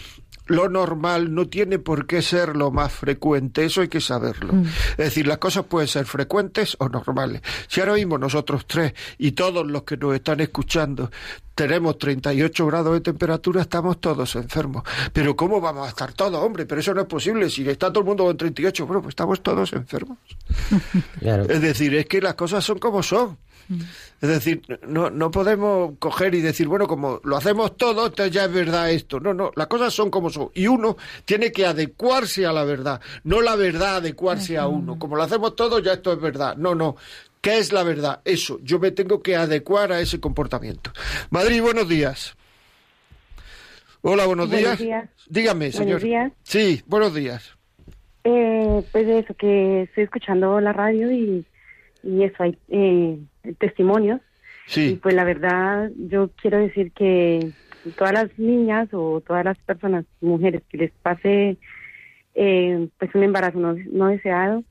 lo 0.46 0.68
normal 0.68 1.34
no 1.34 1.48
tiene 1.48 1.78
por 1.78 2.06
qué 2.06 2.22
ser 2.22 2.56
lo 2.56 2.70
más 2.70 2.92
frecuente, 2.92 3.64
eso 3.64 3.80
hay 3.80 3.88
que 3.88 4.00
saberlo. 4.00 4.52
Mm. 4.52 4.66
Es 4.66 4.96
decir, 4.96 5.26
las 5.26 5.38
cosas 5.38 5.64
pueden 5.64 5.88
ser 5.88 6.06
frecuentes 6.06 6.76
o 6.78 6.88
normales. 6.88 7.42
Si 7.68 7.80
ahora 7.80 7.94
mismo 7.94 8.18
nosotros 8.18 8.66
tres 8.66 8.94
y 9.18 9.32
todos 9.32 9.66
los 9.66 9.82
que 9.82 9.96
nos 9.96 10.14
están 10.14 10.40
escuchando 10.40 11.10
tenemos 11.56 11.96
38 11.96 12.66
grados 12.66 12.92
de 12.92 13.00
temperatura, 13.00 13.62
estamos 13.62 13.98
todos 13.98 14.36
enfermos. 14.36 14.82
Pero 15.12 15.34
¿cómo 15.34 15.58
vamos 15.58 15.86
a 15.86 15.88
estar 15.88 16.12
todos, 16.12 16.44
hombre? 16.44 16.66
Pero 16.66 16.82
eso 16.82 16.92
no 16.92 17.00
es 17.00 17.06
posible. 17.06 17.48
Si 17.48 17.66
está 17.66 17.88
todo 17.90 18.00
el 18.00 18.06
mundo 18.06 18.24
con 18.24 18.36
38, 18.36 18.86
bueno, 18.86 19.00
pues 19.00 19.12
estamos 19.12 19.42
todos 19.42 19.72
enfermos. 19.72 20.18
Es 21.48 21.60
decir, 21.62 21.94
es 21.94 22.06
que 22.06 22.20
las 22.20 22.34
cosas 22.34 22.62
son 22.62 22.78
como 22.78 23.02
son. 23.02 23.38
Es 24.20 24.28
decir, 24.28 24.62
no, 24.86 25.10
no 25.10 25.30
podemos 25.30 25.92
coger 25.98 26.34
y 26.34 26.40
decir, 26.40 26.68
bueno, 26.68 26.86
como 26.86 27.20
lo 27.24 27.36
hacemos 27.36 27.76
todo, 27.76 28.06
entonces 28.06 28.32
ya 28.32 28.44
es 28.44 28.52
verdad 28.52 28.90
esto. 28.90 29.20
No, 29.20 29.34
no, 29.34 29.50
las 29.54 29.66
cosas 29.66 29.92
son 29.92 30.10
como 30.10 30.30
son. 30.30 30.50
Y 30.54 30.66
uno 30.66 30.96
tiene 31.24 31.52
que 31.52 31.66
adecuarse 31.66 32.46
a 32.46 32.52
la 32.52 32.64
verdad, 32.64 33.00
no 33.24 33.40
la 33.40 33.56
verdad 33.56 33.96
adecuarse 33.96 34.56
a 34.56 34.66
uno. 34.66 34.98
Como 34.98 35.16
lo 35.16 35.22
hacemos 35.22 35.56
todo, 35.56 35.78
ya 35.80 35.94
esto 35.94 36.12
es 36.12 36.20
verdad. 36.20 36.56
No, 36.56 36.74
no. 36.74 36.96
¿Qué 37.40 37.58
es 37.58 37.72
la 37.72 37.82
verdad? 37.82 38.20
Eso. 38.24 38.58
Yo 38.62 38.78
me 38.78 38.90
tengo 38.90 39.22
que 39.22 39.36
adecuar 39.36 39.92
a 39.92 40.00
ese 40.00 40.20
comportamiento. 40.20 40.92
Madrid, 41.30 41.62
buenos 41.62 41.88
días. 41.88 42.36
Hola, 44.02 44.26
buenos, 44.26 44.50
días. 44.50 44.78
Dígame, 45.28 45.72
señor. 45.72 46.00
Buenos 46.00 46.02
días. 46.02 46.32
Sí, 46.42 46.82
buenos 46.86 47.14
días. 47.14 47.56
Eh, 48.24 48.82
pues 48.92 49.06
eso, 49.06 49.34
que 49.34 49.82
estoy 49.82 50.04
escuchando 50.04 50.60
la 50.60 50.72
radio 50.72 51.10
y, 51.10 51.44
y 52.06 52.22
eso, 52.22 52.42
hay 52.42 52.56
eh, 52.68 53.18
testimonios. 53.58 54.20
Sí. 54.66 54.92
Y 54.92 54.96
pues 54.96 55.14
la 55.14 55.24
verdad, 55.24 55.90
yo 55.96 56.30
quiero 56.40 56.58
decir 56.58 56.92
que 56.92 57.50
todas 57.96 58.12
las 58.12 58.38
niñas 58.38 58.88
o 58.92 59.20
todas 59.20 59.44
las 59.44 59.58
personas, 59.58 60.04
mujeres, 60.20 60.62
que 60.68 60.78
les 60.78 60.90
pase 61.02 61.56
eh, 62.34 62.88
pues 62.98 63.14
un 63.14 63.22
embarazo 63.22 63.58
no, 63.58 64.08
deseado, 64.08 64.64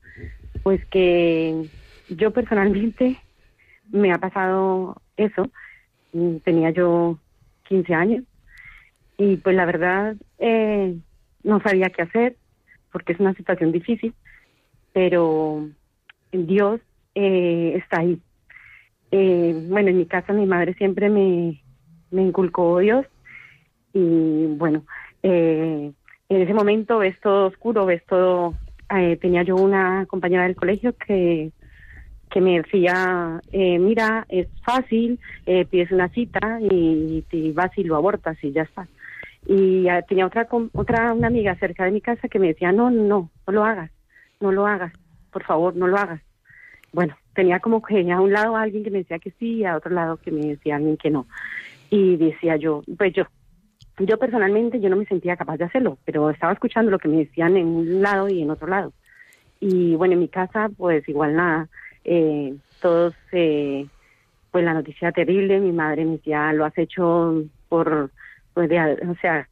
pues 0.62 0.84
que 0.86 1.68
yo 2.08 2.30
personalmente 2.32 3.16
me 3.90 4.12
ha 4.12 4.18
pasado 4.18 5.00
eso. 5.16 5.50
Tenía 6.44 6.70
yo 6.70 7.18
15 7.68 7.94
años 7.94 8.24
y 9.18 9.36
pues 9.36 9.54
la 9.54 9.66
verdad 9.66 10.16
eh, 10.38 10.96
no 11.42 11.60
sabía 11.60 11.90
qué 11.90 12.02
hacer 12.02 12.36
porque 12.92 13.12
es 13.12 13.20
una 13.20 13.34
situación 13.34 13.72
difícil, 13.72 14.14
pero 14.92 15.68
Dios 16.32 16.80
eh, 17.16 17.74
está 17.76 18.00
ahí 18.00 18.20
eh, 19.10 19.54
bueno, 19.68 19.90
en 19.90 19.98
mi 19.98 20.06
casa 20.06 20.32
mi 20.32 20.46
madre 20.46 20.74
siempre 20.74 21.08
me, 21.08 21.62
inculcó 22.10 22.78
Dios 22.78 23.06
y 23.92 24.46
bueno, 24.46 24.84
eh, 25.22 25.92
en 26.28 26.42
ese 26.42 26.54
momento 26.54 26.98
ves 26.98 27.18
todo 27.20 27.46
oscuro, 27.46 27.86
ves 27.86 28.04
todo, 28.06 28.54
eh, 28.94 29.16
tenía 29.16 29.42
yo 29.42 29.56
una 29.56 30.06
compañera 30.06 30.42
del 30.44 30.56
colegio 30.56 30.94
que, 30.96 31.52
que 32.30 32.40
me 32.40 32.60
decía, 32.60 33.40
eh, 33.52 33.78
mira, 33.78 34.26
es 34.28 34.48
fácil, 34.64 35.18
eh, 35.46 35.64
pides 35.64 35.92
una 35.92 36.08
cita 36.08 36.58
y, 36.60 37.24
y 37.30 37.52
vas 37.52 37.70
y 37.76 37.84
lo 37.84 37.96
abortas 37.96 38.36
y 38.42 38.52
ya 38.52 38.62
está. 38.62 38.86
Y 39.46 39.86
tenía 40.08 40.26
otra, 40.26 40.48
otra, 40.72 41.12
una 41.12 41.28
amiga 41.28 41.54
cerca 41.54 41.84
de 41.84 41.92
mi 41.92 42.00
casa 42.00 42.28
que 42.28 42.40
me 42.40 42.48
decía, 42.48 42.72
no, 42.72 42.90
no, 42.90 43.30
no 43.46 43.52
lo 43.52 43.64
hagas, 43.64 43.92
no 44.40 44.50
lo 44.50 44.66
hagas, 44.66 44.92
por 45.30 45.44
favor, 45.44 45.76
no 45.76 45.86
lo 45.86 45.96
hagas. 45.96 46.20
Bueno, 46.92 47.16
tenía 47.34 47.60
como 47.60 47.82
que 47.82 48.10
a 48.10 48.20
un 48.20 48.32
lado 48.32 48.56
alguien 48.56 48.82
que 48.82 48.90
me 48.90 48.98
decía 48.98 49.18
que 49.18 49.30
sí 49.38 49.56
y 49.56 49.64
a 49.64 49.76
otro 49.76 49.92
lado 49.92 50.16
que 50.16 50.30
me 50.30 50.46
decía 50.46 50.76
alguien 50.76 50.96
que 50.96 51.10
no. 51.10 51.26
Y 51.90 52.16
decía 52.16 52.56
yo, 52.56 52.82
pues 52.96 53.12
yo, 53.12 53.24
yo 53.98 54.18
personalmente 54.18 54.80
yo 54.80 54.88
no 54.88 54.96
me 54.96 55.06
sentía 55.06 55.36
capaz 55.36 55.58
de 55.58 55.64
hacerlo, 55.64 55.98
pero 56.04 56.30
estaba 56.30 56.52
escuchando 56.52 56.90
lo 56.90 56.98
que 56.98 57.08
me 57.08 57.18
decían 57.18 57.56
en 57.56 57.66
un 57.66 58.02
lado 58.02 58.28
y 58.28 58.42
en 58.42 58.50
otro 58.50 58.66
lado. 58.66 58.92
Y 59.60 59.94
bueno, 59.94 60.14
en 60.14 60.20
mi 60.20 60.28
casa 60.28 60.70
pues 60.76 61.08
igual 61.08 61.36
nada, 61.36 61.68
eh, 62.04 62.54
todos, 62.80 63.14
eh, 63.32 63.86
pues 64.50 64.64
la 64.64 64.74
noticia 64.74 65.12
terrible, 65.12 65.60
mi 65.60 65.72
madre 65.72 66.04
me 66.04 66.12
decía, 66.12 66.52
lo 66.52 66.64
has 66.64 66.76
hecho 66.78 67.44
por, 67.68 68.10
pues 68.54 68.70
o 68.70 69.14
sea, 69.20 69.48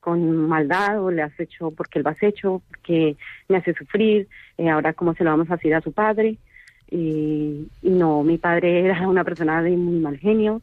con 0.00 0.48
maldad 0.48 1.02
o 1.02 1.10
le 1.10 1.22
has 1.22 1.38
hecho 1.38 1.72
porque 1.72 2.00
lo 2.00 2.08
has 2.08 2.22
hecho, 2.22 2.62
porque 2.68 3.16
me 3.48 3.58
hace 3.58 3.74
sufrir, 3.74 4.28
eh, 4.56 4.70
ahora 4.70 4.92
cómo 4.92 5.14
se 5.14 5.24
lo 5.24 5.30
vamos 5.30 5.50
a 5.50 5.56
decir 5.56 5.74
a 5.74 5.80
su 5.80 5.92
padre 5.92 6.38
y, 6.90 7.68
no, 7.82 8.22
mi 8.22 8.38
padre 8.38 8.80
era 8.80 9.08
una 9.08 9.24
persona 9.24 9.62
de 9.62 9.76
muy 9.76 9.98
mal 9.98 10.18
genio, 10.18 10.62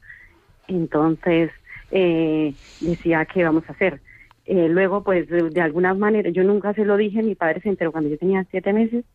entonces 0.68 1.52
eh, 1.92 2.54
decía, 2.80 3.26
¿qué 3.26 3.44
vamos 3.44 3.64
a 3.68 3.74
hacer? 3.74 4.02
Eh, 4.46 4.68
luego, 4.70 5.04
pues 5.04 5.28
de, 5.30 5.62
alguna 5.62 5.94
manera, 5.94 6.30
yo 6.30 6.44
nunca 6.44 6.74
se 6.74 6.86
lo 6.86 6.98
dije, 6.98 7.24
mi 7.24 7.36
padre 7.36 7.62
se 7.62 7.70
enteró 7.70 7.92
cuando 7.92 8.10
yo 8.10 8.18
tenía 8.18 8.46
siete 8.52 8.74
meses, 8.74 9.06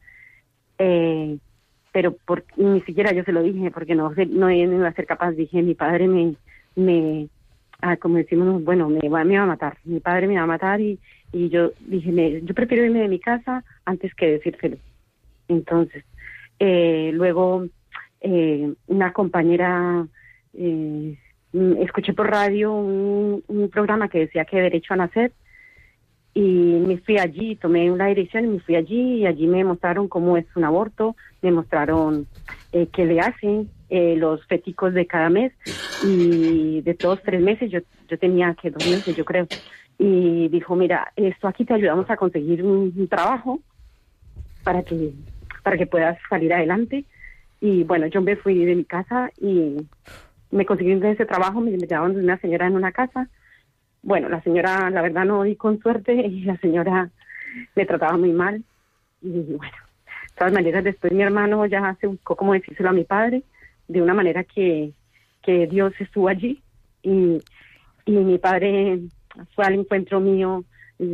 eh, 0.78 1.38
pero 1.92 2.12
por, 2.12 2.44
ni 2.56 2.80
siquiera 2.82 3.12
yo 3.12 3.24
se 3.24 3.32
lo 3.32 3.42
dije, 3.42 3.70
porque 3.70 3.94
no, 3.94 4.12
no 4.28 4.50
iba 4.50 4.88
a 4.88 4.94
ser 4.94 5.06
capaz, 5.06 5.32
dije, 5.32 5.62
mi 5.62 5.74
padre 5.74 6.08
me, 6.08 6.34
me 6.76 7.28
ah, 7.80 7.96
como 7.96 8.16
decimos, 8.16 8.62
bueno, 8.64 8.88
me 8.88 9.08
va, 9.08 9.24
me 9.24 9.36
va 9.36 9.44
a 9.44 9.46
matar, 9.46 9.78
mi 9.84 10.00
padre 10.00 10.26
me 10.26 10.36
va 10.36 10.42
a 10.42 10.46
matar 10.46 10.80
y, 10.80 10.98
y 11.32 11.48
yo 11.48 11.72
dije, 11.80 12.10
me, 12.12 12.40
yo 12.42 12.54
prefiero 12.54 12.84
irme 12.84 13.00
de 13.00 13.08
mi 13.08 13.18
casa 13.18 13.64
antes 13.84 14.14
que 14.14 14.32
decírselo. 14.32 14.76
Entonces, 15.48 16.04
eh, 16.58 17.10
luego, 17.12 17.66
eh, 18.20 18.72
una 18.86 19.12
compañera, 19.12 20.06
eh, 20.54 21.16
escuché 21.80 22.12
por 22.12 22.30
radio 22.30 22.72
un, 22.72 23.70
programa 23.72 24.08
que 24.08 24.20
decía 24.20 24.44
que 24.44 24.60
derecho 24.60 24.94
a 24.94 24.96
nacer 24.96 25.32
y 26.34 26.40
me 26.40 26.98
fui 26.98 27.18
allí, 27.18 27.56
tomé 27.56 27.90
una 27.90 28.06
dirección 28.06 28.44
y 28.44 28.48
me 28.48 28.60
fui 28.60 28.76
allí 28.76 29.16
y 29.16 29.26
allí 29.26 29.46
me 29.46 29.64
mostraron 29.64 30.08
cómo 30.08 30.36
es 30.36 30.46
un 30.54 30.64
aborto, 30.64 31.16
me 31.42 31.50
mostraron 31.50 32.26
eh, 32.72 32.88
qué 32.92 33.04
le 33.06 33.20
hacen, 33.20 33.68
eh, 33.90 34.14
los 34.16 34.44
feticos 34.46 34.94
de 34.94 35.06
cada 35.06 35.30
mes 35.30 35.52
y 36.04 36.80
de 36.82 36.94
todos 36.94 37.22
tres 37.22 37.40
meses, 37.40 37.70
yo, 37.70 37.80
yo 38.08 38.18
tenía 38.18 38.54
que 38.54 38.70
dos 38.70 38.86
meses 38.86 39.16
yo 39.16 39.24
creo, 39.24 39.46
y 39.98 40.48
dijo, 40.48 40.76
mira, 40.76 41.12
esto 41.16 41.48
aquí 41.48 41.64
te 41.64 41.74
ayudamos 41.74 42.08
a 42.08 42.16
conseguir 42.16 42.62
un 42.62 43.08
trabajo 43.08 43.60
para 44.62 44.82
que 44.82 45.12
para 45.68 45.76
que 45.76 45.86
puedas 45.86 46.16
salir 46.30 46.50
adelante. 46.54 47.04
Y 47.60 47.84
bueno, 47.84 48.06
yo 48.06 48.22
me 48.22 48.36
fui 48.36 48.64
de 48.64 48.74
mi 48.74 48.86
casa 48.86 49.30
y 49.38 49.76
me 50.50 50.64
conseguí 50.64 50.92
ese 50.92 51.26
trabajo, 51.26 51.60
me 51.60 51.72
llevaban 51.72 52.14
de 52.14 52.20
una 52.20 52.38
señora 52.38 52.68
en 52.68 52.74
una 52.74 52.90
casa. 52.90 53.28
Bueno, 54.00 54.30
la 54.30 54.40
señora, 54.40 54.88
la 54.88 55.02
verdad, 55.02 55.26
no 55.26 55.42
di 55.42 55.56
con 55.56 55.78
suerte 55.78 56.14
y 56.26 56.44
la 56.44 56.56
señora 56.56 57.10
me 57.76 57.84
trataba 57.84 58.16
muy 58.16 58.32
mal. 58.32 58.64
Y 59.20 59.42
bueno, 59.42 59.76
de 60.06 60.34
todas 60.38 60.54
maneras, 60.54 60.84
después 60.84 61.12
mi 61.12 61.22
hermano 61.22 61.66
ya 61.66 61.94
se 62.00 62.06
buscó 62.06 62.34
como 62.34 62.54
decírselo 62.54 62.88
a 62.88 62.94
mi 62.94 63.04
padre, 63.04 63.42
de 63.88 64.00
una 64.00 64.14
manera 64.14 64.44
que, 64.44 64.92
que 65.42 65.66
Dios 65.66 65.92
estuvo 65.98 66.28
allí. 66.28 66.62
Y, 67.02 67.42
y 68.06 68.12
mi 68.12 68.38
padre 68.38 69.00
fue 69.54 69.66
al 69.66 69.74
encuentro 69.74 70.18
mío, 70.18 70.64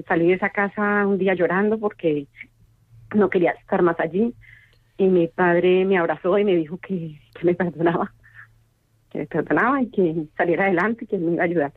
salí 0.07 0.29
de 0.29 0.35
esa 0.35 0.51
casa 0.51 1.09
un 1.09 1.19
día 1.19 1.35
llorando 1.35 1.77
porque 1.77 2.29
no 3.15 3.31
quería 3.31 3.53
estar 3.53 3.83
más 3.83 3.99
allí. 4.01 4.35
Y 4.97 5.07
mi 5.07 5.27
padre 5.29 5.85
me 5.85 5.99
abrazó 5.99 6.39
y 6.39 6.45
me 6.45 6.55
dijo 6.55 6.79
que, 6.79 7.19
me 7.43 7.55
perdonaba, 7.55 8.13
que 9.11 9.19
me 9.19 9.27
perdonaba 9.27 9.83
y 9.83 9.91
que 9.91 10.27
saliera 10.37 10.65
adelante 10.65 11.05
y 11.05 11.09
que 11.09 11.19
me 11.19 11.33
iba 11.33 11.43
a 11.43 11.47
ayudar. 11.47 11.73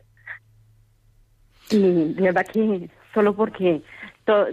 Y 1.70 2.14
de 2.14 2.22
verdad 2.22 2.46
que 2.46 2.88
solo 3.12 3.34
porque, 3.34 3.82
todo, 4.24 4.46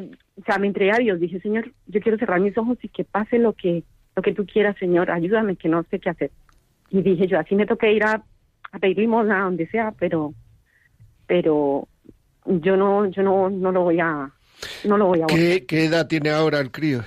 me 0.60 0.68
entregué 0.68 0.92
a 0.92 0.98
Dios, 0.98 1.20
dije, 1.20 1.40
Señor, 1.40 1.72
yo 1.88 2.02
quiero 2.02 2.18
cerrar 2.18 2.40
mis 2.40 2.58
ojos 2.58 2.78
y 2.82 2.90
que 2.90 3.04
pase 3.04 3.38
lo 3.38 3.54
que, 3.54 3.84
lo 4.16 4.22
que 4.22 4.34
tú 4.34 4.46
quieras, 4.46 4.76
Señor, 4.80 5.12
ayúdame, 5.12 5.56
que 5.56 5.70
no 5.70 5.84
sé 5.84 6.00
qué 6.00 6.10
hacer. 6.10 6.32
Y 6.90 7.02
dije 7.02 7.28
yo, 7.28 7.40
así 7.40 7.56
me 7.56 7.66
toqué 7.66 7.94
ir 7.94 8.04
a, 8.04 8.24
a 8.72 8.80
pedir 8.80 8.98
limosna, 8.98 9.44
donde 9.44 9.68
sea, 9.68 9.94
pero, 9.98 10.34
pero 11.28 11.88
yo 12.46 12.78
no, 12.78 13.06
yo 13.08 13.24
no, 13.24 13.50
no 13.50 13.72
lo 13.72 13.84
voy 13.84 14.00
a, 14.00 14.32
no 14.84 14.98
lo 14.98 15.08
voy 15.08 15.22
a. 15.22 15.28
¿Qué, 15.28 15.66
¿Qué 15.66 15.86
edad 15.86 16.08
tiene 16.08 16.30
ahora 16.30 16.60
el 16.60 16.72
crío? 16.72 17.04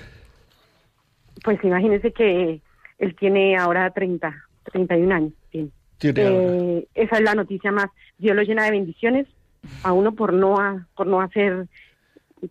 Pues 1.44 1.62
imagínese 1.62 2.12
que 2.12 2.61
él 2.99 3.16
tiene 3.16 3.57
ahora 3.57 3.90
30, 3.90 4.34
31 4.72 5.14
años. 5.14 5.32
Tiene. 5.51 5.70
Eh, 6.03 6.88
esa 6.94 7.16
es 7.16 7.22
la 7.22 7.34
noticia 7.34 7.72
más. 7.72 7.86
Dios 8.18 8.36
lo 8.36 8.42
llena 8.42 8.64
de 8.64 8.70
bendiciones 8.70 9.26
a 9.82 9.92
uno 9.92 10.12
por 10.12 10.32
no 10.32 10.86
por 10.94 11.07
no 11.07 11.20
hacer 11.20 11.66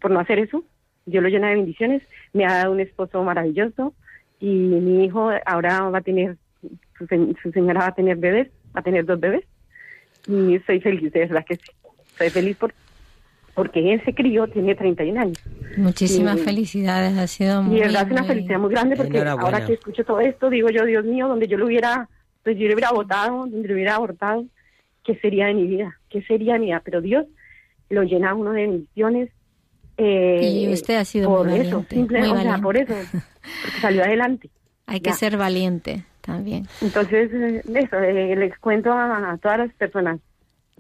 por 0.02 0.12
no 0.12 0.20
hacer 0.20 0.40
eso. 0.40 0.64
Dios 1.06 1.24
lo 1.24 1.30
llena 1.30 1.50
de 1.50 1.56
bendiciones. 1.56 2.04
Me 2.34 2.46
ha 2.46 2.56
dado 2.56 2.74
un 2.74 2.82
esposo 2.82 3.24
maravilloso 3.24 3.94
y 4.40 4.48
mi 4.48 5.06
hijo 5.06 5.32
ahora 5.46 5.82
va 5.90 6.00
a 6.00 6.02
tener 6.02 6.36
su, 6.98 7.08
su 7.42 7.52
señora 7.52 7.82
va 7.82 7.88
a 7.88 7.96
tener 7.96 8.18
bebés, 8.18 8.50
va 8.76 8.82
a 8.82 8.84
tener 8.84 9.06
dos 9.06 9.20
bebés 9.20 9.46
y 10.28 10.60
soy 10.66 10.80
feliz, 10.82 11.12
de 11.12 11.20
verdad 11.22 11.46
que 11.46 11.56
sí. 11.56 11.72
Soy 12.18 12.30
feliz 12.30 12.58
por, 12.58 12.74
porque 13.58 13.96
ese 13.96 14.14
crío 14.14 14.46
tiene 14.48 14.76
31 14.76 15.20
años. 15.20 15.38
Muchísimas 15.78 16.40
felicidades, 16.42 17.18
ha 17.18 17.26
sido 17.26 17.64
muy... 17.64 17.78
Y 17.78 17.80
verdad 17.80 18.04
es 18.06 18.12
una 18.12 18.24
felicidad 18.24 18.60
muy 18.60 18.70
grande 18.70 18.96
porque 18.96 19.18
ahora 19.18 19.66
que 19.66 19.74
escucho 19.74 20.04
todo 20.04 20.20
esto, 20.20 20.52
digo 20.52 20.70
yo, 20.70 20.86
Dios 20.86 21.04
mío, 21.04 21.28
donde 21.28 21.48
yo 21.48 21.58
lo 21.58 21.66
hubiera, 21.66 22.08
pues 22.44 22.56
yo 22.56 22.68
lo 22.68 22.76
hubiera 22.76 22.92
votado, 22.92 23.48
donde 23.48 23.68
lo 23.68 23.74
hubiera 23.74 23.96
abortado, 23.96 24.46
¿qué 25.04 25.16
sería 25.16 25.48
de 25.48 25.56
mi 25.56 25.66
vida? 25.66 26.00
¿Qué 26.08 26.22
sería 26.22 26.54
de 26.54 26.60
mi 26.60 26.66
vida? 26.68 26.84
Pero 26.86 27.02
Dios 27.02 27.26
lo 27.90 28.04
llena 28.04 28.36
uno 28.36 28.52
de 28.52 28.62
bendiciones. 28.62 29.32
Eh, 29.98 30.40
y 30.44 30.72
usted 30.72 30.98
ha 30.98 31.06
sido 31.06 31.28
por 31.28 31.48
muy 31.48 31.60
eso, 31.60 31.84
simplemente, 31.90 32.38
o 32.38 32.42
sea, 32.44 32.60
por 32.60 32.78
eso, 32.78 32.94
porque 33.64 33.82
salió 33.82 34.04
adelante. 34.04 34.52
Hay 34.86 35.00
que 35.00 35.14
ser 35.14 35.36
valiente 35.36 36.04
también. 36.22 36.68
Entonces, 36.80 37.32
eh, 37.34 37.64
eso, 37.74 37.98
eh, 37.98 38.36
les 38.36 38.56
cuento 38.60 38.94
a, 38.94 39.36
todas 39.42 39.58
las 39.58 39.74
personas, 39.74 40.20
a 40.20 40.20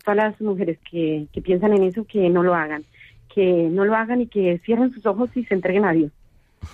todas 0.07 0.31
las 0.31 0.41
mujeres 0.41 0.77
que, 0.89 1.27
que 1.33 1.41
piensan 1.41 1.73
en 1.73 1.83
eso, 1.83 2.05
que 2.05 2.29
no 2.29 2.41
lo 2.41 2.55
hagan, 2.55 2.85
que 3.33 3.67
no 3.69 3.83
lo 3.83 3.93
hagan 3.93 4.21
y 4.21 4.27
que 4.27 4.61
cierren 4.65 4.93
sus 4.93 5.05
ojos 5.05 5.29
y 5.35 5.43
se 5.43 5.53
entreguen 5.53 5.83
a 5.83 5.91
Dios. 5.91 6.11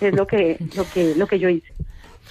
Es 0.00 0.14
lo 0.14 0.24
que, 0.24 0.56
lo 0.76 0.84
que, 0.88 1.16
lo 1.16 1.26
que 1.26 1.40
yo 1.40 1.48
hice. 1.48 1.72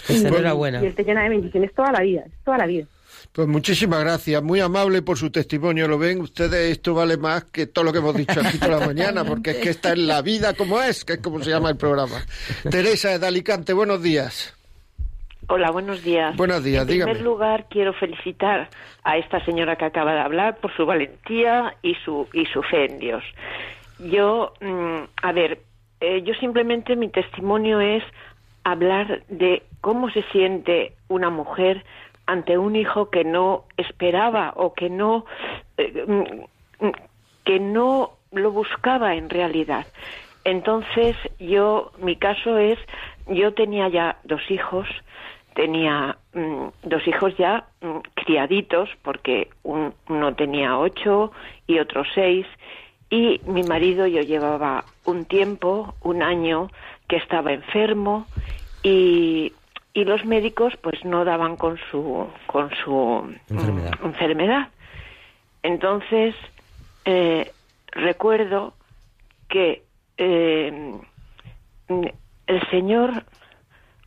Pues 0.08 0.22
y, 0.22 0.26
enhorabuena. 0.26 0.82
Y 0.82 0.86
Él 0.86 0.96
te 0.96 1.04
llena 1.04 1.24
de 1.24 1.30
bendiciones 1.30 1.74
toda 1.74 1.92
la 1.92 2.00
vida, 2.00 2.24
toda 2.46 2.58
la 2.58 2.68
vida. 2.68 2.86
Pues 3.34 3.48
muchísimas 3.50 4.00
gracias, 4.00 4.42
muy 4.42 4.62
amable 4.62 5.02
por 5.02 5.18
su 5.18 5.30
testimonio. 5.30 5.90
Lo 5.90 5.98
ven 5.98 6.22
ustedes, 6.22 6.72
esto 6.72 6.94
vale 6.94 7.18
más 7.18 7.44
que 7.46 7.68
todo 7.68 7.84
lo 7.84 7.92
que 7.92 8.00
hemos 8.00 8.16
dicho 8.16 8.40
aquí 8.40 8.58
toda 8.58 8.80
la 8.80 8.86
mañana, 8.86 9.26
porque 9.26 9.52
es 9.52 9.58
que 9.58 9.70
está 9.72 9.92
en 9.92 10.08
la 10.08 10.22
vida 10.22 10.54
como 10.54 10.82
es, 10.82 11.04
que 11.04 11.14
es 11.14 11.20
como 11.20 11.44
se 11.44 11.50
llama 11.50 11.70
el 11.70 11.76
programa. 11.76 12.24
Teresa 12.70 13.18
de 13.18 13.28
Alicante, 13.28 13.74
buenos 13.74 14.02
días. 14.02 14.54
Hola, 15.48 15.72
buenos 15.72 16.04
días. 16.04 16.36
Buenos 16.38 16.64
días, 16.64 16.84
En 16.84 16.88
primer 16.88 17.22
lugar, 17.22 17.66
quiero 17.70 17.94
felicitar 17.94 18.70
a 19.04 19.18
esta 19.18 19.44
señora 19.46 19.76
que 19.76 19.86
acaba 19.86 20.14
de 20.14 20.22
hablar 20.22 20.58
por 20.58 20.76
su 20.76 20.86
valentía 20.86 21.76
y 21.82 21.96
su, 22.06 22.28
y 22.34 22.46
su 22.46 22.62
fe 22.64 22.86
en 22.86 23.00
Dios. 23.00 23.24
Yo, 24.00 24.54
mm, 24.62 25.04
a 25.22 25.32
ver, 25.32 25.60
eh, 26.00 26.22
yo 26.24 26.34
simplemente 26.36 26.96
mi 26.96 27.10
testimonio 27.10 27.80
es 27.82 28.04
hablar 28.64 29.24
de 29.28 29.64
cómo 29.82 30.10
se 30.12 30.24
siente 30.32 30.94
una 31.10 31.30
mujer 31.30 31.84
ante 32.26 32.58
un 32.58 32.76
hijo 32.76 33.10
que 33.10 33.26
no 33.26 33.66
esperaba 33.76 34.54
o 34.56 34.74
que 34.74 34.90
no 34.90 35.26
eh, 35.78 36.06
mm, 36.08 36.88
que 37.44 37.60
no 37.60 38.12
lo 38.32 38.52
buscaba 38.52 39.16
en 39.16 39.30
realidad. 39.30 39.86
Entonces, 40.46 41.16
yo 41.40 41.92
mi 41.98 42.16
caso 42.16 42.58
es 42.58 42.80
yo 43.28 43.54
tenía 43.54 43.88
ya 43.90 44.18
dos 44.24 44.42
hijos 44.50 44.88
tenía 45.56 46.18
mm, 46.34 46.68
dos 46.84 47.08
hijos 47.08 47.36
ya 47.38 47.66
mm, 47.82 47.98
criaditos, 48.14 48.90
porque 49.02 49.50
uno 49.64 50.36
tenía 50.36 50.78
ocho 50.78 51.32
y 51.68 51.80
otro 51.80 52.04
seis, 52.14 52.46
y 53.10 53.40
mi 53.46 53.64
marido 53.64 54.08
yo 54.08 54.22
llevaba 54.22 54.86
un 55.06 55.26
tiempo, 55.26 55.96
un 56.02 56.24
año, 56.24 56.70
que 57.08 57.18
estaba 57.18 57.54
enfermo 57.54 58.26
y, 58.82 59.54
y 59.94 60.04
los 60.04 60.26
médicos 60.26 60.74
pues 60.82 61.04
no 61.06 61.24
daban 61.26 61.56
con 61.56 61.78
su 61.92 62.28
con 62.48 62.72
su 62.84 63.36
mm, 63.50 64.06
enfermedad. 64.06 64.70
Entonces 65.62 66.36
eh, 67.06 67.52
recuerdo 67.92 68.74
que 69.48 69.84
eh, 70.18 70.94
el 72.48 72.70
Señor 72.70 73.24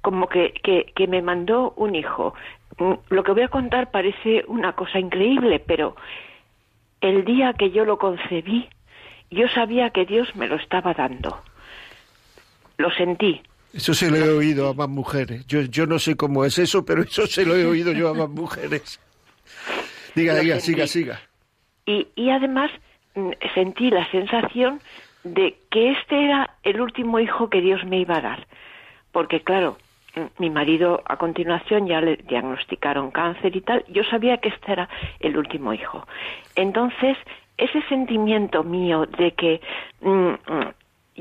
como 0.07 0.28
que, 0.28 0.54
que, 0.94 1.07
me 1.09 1.20
mandó 1.20 1.74
un 1.76 1.96
hijo. 1.96 2.32
Mm, 2.78 2.92
lo 3.09 3.24
que 3.24 3.32
voy 3.32 3.42
a 3.42 3.48
contar 3.48 3.90
parece 3.90 4.44
una 4.46 4.72
cosa 4.74 5.00
increíble, 5.00 5.59
pero 5.59 5.96
el 7.00 7.24
día 7.24 7.54
que 7.54 7.72
yo 7.72 7.84
lo 7.84 7.98
concebí, 7.98 8.68
yo 9.32 9.48
sabía 9.48 9.90
que 9.90 10.07
Dios 10.07 10.28
me 10.36 10.46
lo 10.46 10.54
estaba 10.54 10.94
dando. 10.94 11.42
Lo 12.78 12.92
sentí. 12.92 13.42
Eso 13.72 13.94
se 13.94 14.09
lo 14.09 14.18
he 14.18 14.28
oído 14.28 14.68
a 14.68 14.74
más 14.74 14.88
mujeres. 14.88 15.44
Yo, 15.48 15.62
yo 15.62 15.86
no 15.86 15.98
sé 15.98 16.16
cómo 16.16 16.44
es 16.44 16.57
eso, 16.61 16.84
pero 16.84 17.02
eso 17.02 17.26
se 17.26 17.44
lo 17.44 17.57
he 17.57 17.66
oído 17.66 17.90
yo 17.90 18.09
a 18.09 18.14
más 18.14 18.28
mujeres. 18.28 19.00
Diga, 20.14 20.36
diga, 20.36 20.61
siga, 20.61 20.86
siga. 20.86 21.20
Y, 21.84 22.07
y 22.14 22.30
además 22.30 22.70
mm, 23.16 23.30
sentí 23.54 23.90
la 23.90 24.09
sensación 24.12 24.80
de 25.24 25.59
que 25.68 25.90
este 25.90 26.26
era 26.26 26.59
el 26.62 26.80
último 26.80 27.18
hijo 27.18 27.50
que 27.50 27.61
Dios 27.61 27.84
me 27.84 27.98
iba 27.98 28.18
a 28.18 28.20
dar. 28.20 28.46
Porque 29.11 29.40
claro, 29.42 29.78
mi 30.39 30.51
marido 30.51 31.03
a 31.05 31.17
continuación 31.17 31.87
ya 31.87 32.01
le 32.01 32.17
diagnosticaron 32.17 33.11
cáncer 33.11 33.55
y 33.55 33.61
tal, 33.61 33.85
yo 33.89 34.03
sabía 34.05 34.39
que 34.39 34.49
este 34.49 34.73
era 34.73 34.89
el 35.21 35.37
último 35.37 35.73
hijo. 35.73 36.07
Entonces, 36.55 37.17
ese 37.59 37.83
sentimiento 37.83 38.64
mío 38.64 39.07
de 39.07 39.33
que 39.33 39.61
mm, 40.01 40.35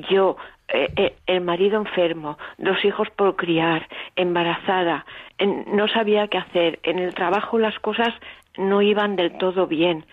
yo, 0.10 0.38
eh, 0.70 0.92
eh, 0.96 1.16
el 1.28 1.42
marido 1.42 1.78
enfermo, 1.78 2.38
dos 2.58 2.84
hijos 2.86 3.10
por 3.12 3.36
criar, 3.36 3.88
embarazada, 4.16 5.06
no 5.68 5.88
sabía 5.90 6.28
qué 6.28 6.38
hacer, 6.38 6.80
en 6.84 7.00
el 7.00 7.14
trabajo 7.14 7.60
las 7.60 7.78
cosas 7.80 8.14
no 8.58 8.82
iban 8.82 9.16
del 9.16 9.38
todo 9.38 9.68
bien, 9.68 10.06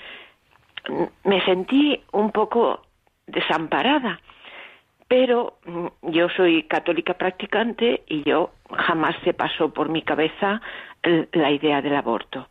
me 1.25 1.45
sentí 1.45 2.01
un 2.11 2.33
poco 2.33 2.83
desamparada 3.27 4.21
pero 5.13 5.59
mm, 5.67 6.11
yo 6.11 6.31
soy 6.31 6.63
católica 6.63 7.13
practicante 7.13 8.03
y 8.09 8.23
yo 8.23 8.53
jamás 8.71 9.15
se 9.25 9.35
pasó 9.35 9.69
por 9.69 9.91
mi 9.91 10.01
cabeza 10.01 10.63
la 11.33 11.51
idea 11.51 11.83
del 11.83 11.97
aborto. 11.97 12.49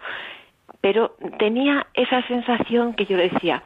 Pero 0.80 1.16
tenía 1.40 1.88
esa 1.96 2.22
sensación 2.28 2.94
que 2.94 3.08
yo 3.08 3.18
decía, 3.18 3.64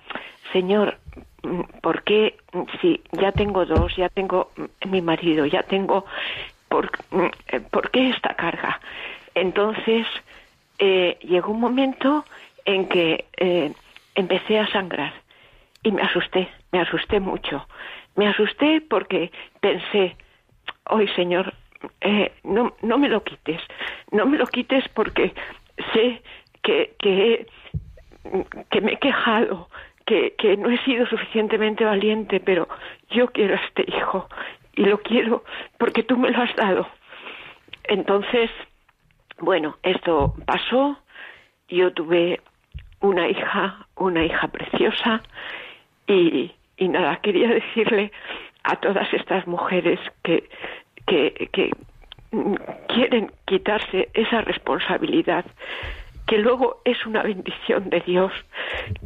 Señor, 0.53 0.97
mm, 1.43 1.61
¿por 1.81 2.03
qué 2.03 2.37
mm, 2.53 2.61
si 2.79 3.01
ya 3.11 3.33
tengo 3.33 3.65
dos, 3.65 3.93
ya 3.97 4.07
tengo 4.07 4.51
mi 4.87 5.01
marido, 5.01 5.45
ya 5.45 5.63
tengo, 5.63 6.05
¿por, 6.69 6.89
eh, 7.51 7.59
¿por 7.69 7.91
qué 7.91 8.11
esta 8.11 8.33
carga? 8.35 8.79
Entonces 9.33 10.07
eh, 10.79 11.17
llegó 11.21 11.51
un 11.51 11.59
momento 11.59 12.23
en 12.63 12.87
que 12.87 13.25
eh, 13.35 13.73
empecé 14.15 14.57
a 14.57 14.71
sangrar 14.71 15.11
y 15.83 15.91
me 15.91 16.01
asusté, 16.01 16.47
me 16.71 16.79
asusté 16.79 17.19
mucho 17.19 17.67
me 18.15 18.27
asusté 18.27 18.81
porque 18.81 19.31
pensé, 19.59 20.15
hoy 20.89 21.07
Señor, 21.09 21.53
eh, 22.01 22.31
no, 22.43 22.75
no 22.81 22.97
me 22.97 23.09
lo 23.09 23.23
quites, 23.23 23.61
no 24.11 24.25
me 24.25 24.37
lo 24.37 24.45
quites 24.47 24.87
porque 24.89 25.33
sé 25.93 26.21
que, 26.63 26.95
que, 26.99 27.47
que 28.69 28.81
me 28.81 28.93
he 28.93 28.97
quejado, 28.97 29.69
que, 30.05 30.35
que 30.37 30.57
no 30.57 30.69
he 30.69 30.77
sido 30.83 31.05
suficientemente 31.07 31.83
valiente, 31.85 32.39
pero 32.39 32.67
yo 33.09 33.27
quiero 33.27 33.55
a 33.55 33.59
este 33.65 33.85
hijo 33.87 34.27
y 34.75 34.85
lo 34.85 34.99
quiero 34.99 35.43
porque 35.77 36.03
tú 36.03 36.17
me 36.17 36.31
lo 36.31 36.41
has 36.41 36.55
dado. 36.55 36.87
Entonces, 37.83 38.49
bueno, 39.39 39.77
esto 39.83 40.33
pasó, 40.45 40.97
yo 41.67 41.91
tuve 41.93 42.41
una 43.01 43.27
hija, 43.27 43.87
una 43.95 44.25
hija 44.25 44.47
preciosa 44.47 45.21
y, 46.07 46.51
y 46.77 46.87
nada, 46.87 47.17
quería 47.17 47.49
decirle 47.49 48.11
a 48.63 48.75
todas 48.77 49.11
estas 49.13 49.47
mujeres 49.47 49.99
que, 50.23 50.49
quieren 52.87 53.31
quitarse 53.45 54.09
esa 54.13 54.41
responsabilidad, 54.41 55.45
que 56.27 56.37
luego 56.39 56.81
es 56.83 57.05
una 57.05 57.21
bendición 57.21 57.89
de 57.89 58.01
Dios, 58.01 58.33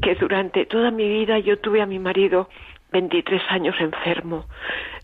que 0.01 0.15
durante 0.15 0.65
toda 0.65 0.89
mi 0.89 1.07
vida 1.07 1.37
yo 1.39 1.59
tuve 1.59 1.81
a 1.81 1.85
mi 1.85 1.99
marido 1.99 2.49
23 2.91 3.41
años 3.49 3.75
enfermo. 3.79 4.45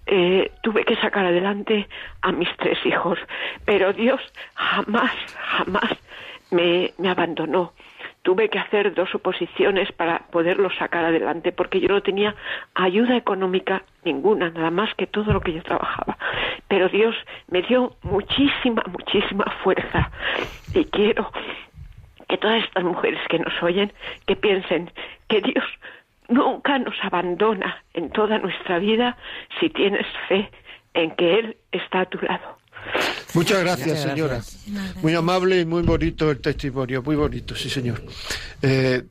Eh, 0.08 0.52
tuve 0.64 0.86
que 0.86 0.96
sacar 0.96 1.26
adelante 1.26 1.88
a 2.22 2.32
mis 2.32 2.50
tres 2.58 2.78
hijos, 2.86 3.20
pero 3.66 3.92
Dios 3.92 4.22
jamás, 4.54 5.12
jamás 5.36 5.92
me, 6.52 6.92
me 6.98 7.10
abandonó 7.10 7.74
tuve 8.26 8.50
que 8.50 8.58
hacer 8.58 8.96
dos 8.96 9.14
oposiciones 9.14 9.92
para 9.92 10.18
poderlo 10.32 10.72
sacar 10.72 11.06
adelante 11.06 11.52
porque 11.52 11.80
yo 11.80 11.90
no 11.90 12.02
tenía 12.02 12.36
ayuda 12.74 13.16
económica 13.16 13.84
ninguna, 14.04 14.50
nada 14.50 14.72
más 14.72 14.96
que 14.96 15.06
todo 15.06 15.32
lo 15.32 15.42
que 15.42 15.54
yo 15.54 15.62
trabajaba. 15.62 16.18
Pero 16.68 16.90
Dios 16.90 17.16
me 17.50 17.62
dio 17.62 17.96
muchísima, 18.02 18.82
muchísima 18.88 19.46
fuerza 19.64 20.10
y 20.74 20.86
quiero 20.86 21.32
que 22.28 22.38
todas 22.38 22.64
estas 22.64 22.84
mujeres 22.84 23.22
que 23.30 23.38
nos 23.38 23.54
oyen, 23.62 23.94
que 24.26 24.36
piensen 24.36 24.90
que 25.28 25.42
Dios 25.42 25.64
nunca 26.28 26.80
nos 26.80 26.96
abandona 27.04 27.84
en 27.94 28.10
toda 28.10 28.40
nuestra 28.40 28.80
vida 28.80 29.18
si 29.60 29.70
tienes 29.70 30.08
fe 30.28 30.50
en 30.96 31.12
que 31.12 31.38
Él 31.38 31.58
está 31.72 32.00
a 32.02 32.06
tu 32.06 32.18
lado. 32.26 32.58
Muchas 33.34 33.60
gracias, 33.62 34.02
señora. 34.02 34.42
Muy 35.02 35.14
amable 35.14 35.60
y 35.60 35.66
muy 35.66 35.84
bonito 35.84 36.32
el 36.32 36.40
testimonio, 36.40 37.04
muy 37.04 37.16
bonito, 37.16 37.56
sí, 37.56 37.70
señor. 37.70 38.02
Eh, 38.62 39.04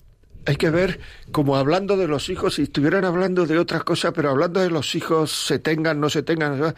hay 0.47 0.57
que 0.57 0.71
ver 0.71 1.01
como 1.31 1.57
hablando 1.57 1.97
de 1.97 2.09
los 2.09 2.29
hijos, 2.29 2.55
si 2.55 2.63
estuvieran 2.63 3.05
hablando 3.05 3.47
de 3.47 3.59
otras 3.59 3.85
cosas, 3.85 4.13
pero 4.15 4.31
hablando 4.31 4.61
de 4.61 4.71
los 4.71 4.95
hijos, 4.95 5.31
se 5.31 5.59
tengan, 5.59 6.01
no 6.01 6.11
se 6.11 6.23
tengan, 6.23 6.75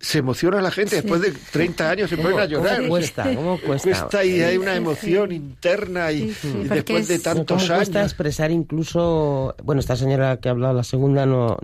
se 0.00 0.18
emociona 0.18 0.62
la 0.62 0.70
gente 0.70 0.96
después 0.96 1.20
de 1.20 1.30
30 1.30 1.90
años 1.90 2.10
se 2.10 2.16
ponen 2.16 2.38
a 2.38 2.46
llorar. 2.46 2.78
¿Cómo 2.78 2.88
cuesta? 2.88 3.34
¿Cómo 3.34 3.60
cuesta? 3.66 3.90
cuesta 3.90 4.24
y 4.24 4.40
hay 4.40 4.56
una 4.56 4.74
emoción 4.74 5.30
interna 5.30 6.10
y, 6.10 6.34
después 6.64 7.06
de 7.06 7.18
tantos 7.18 7.62
¿cómo 7.64 7.76
cuesta 7.76 8.02
expresar 8.02 8.50
incluso, 8.50 9.54
bueno, 9.62 9.80
esta 9.80 9.96
señora 9.96 10.38
que 10.38 10.48
ha 10.48 10.52
hablado 10.52 10.72
la 10.72 10.84
segunda 10.84 11.26
no 11.26 11.58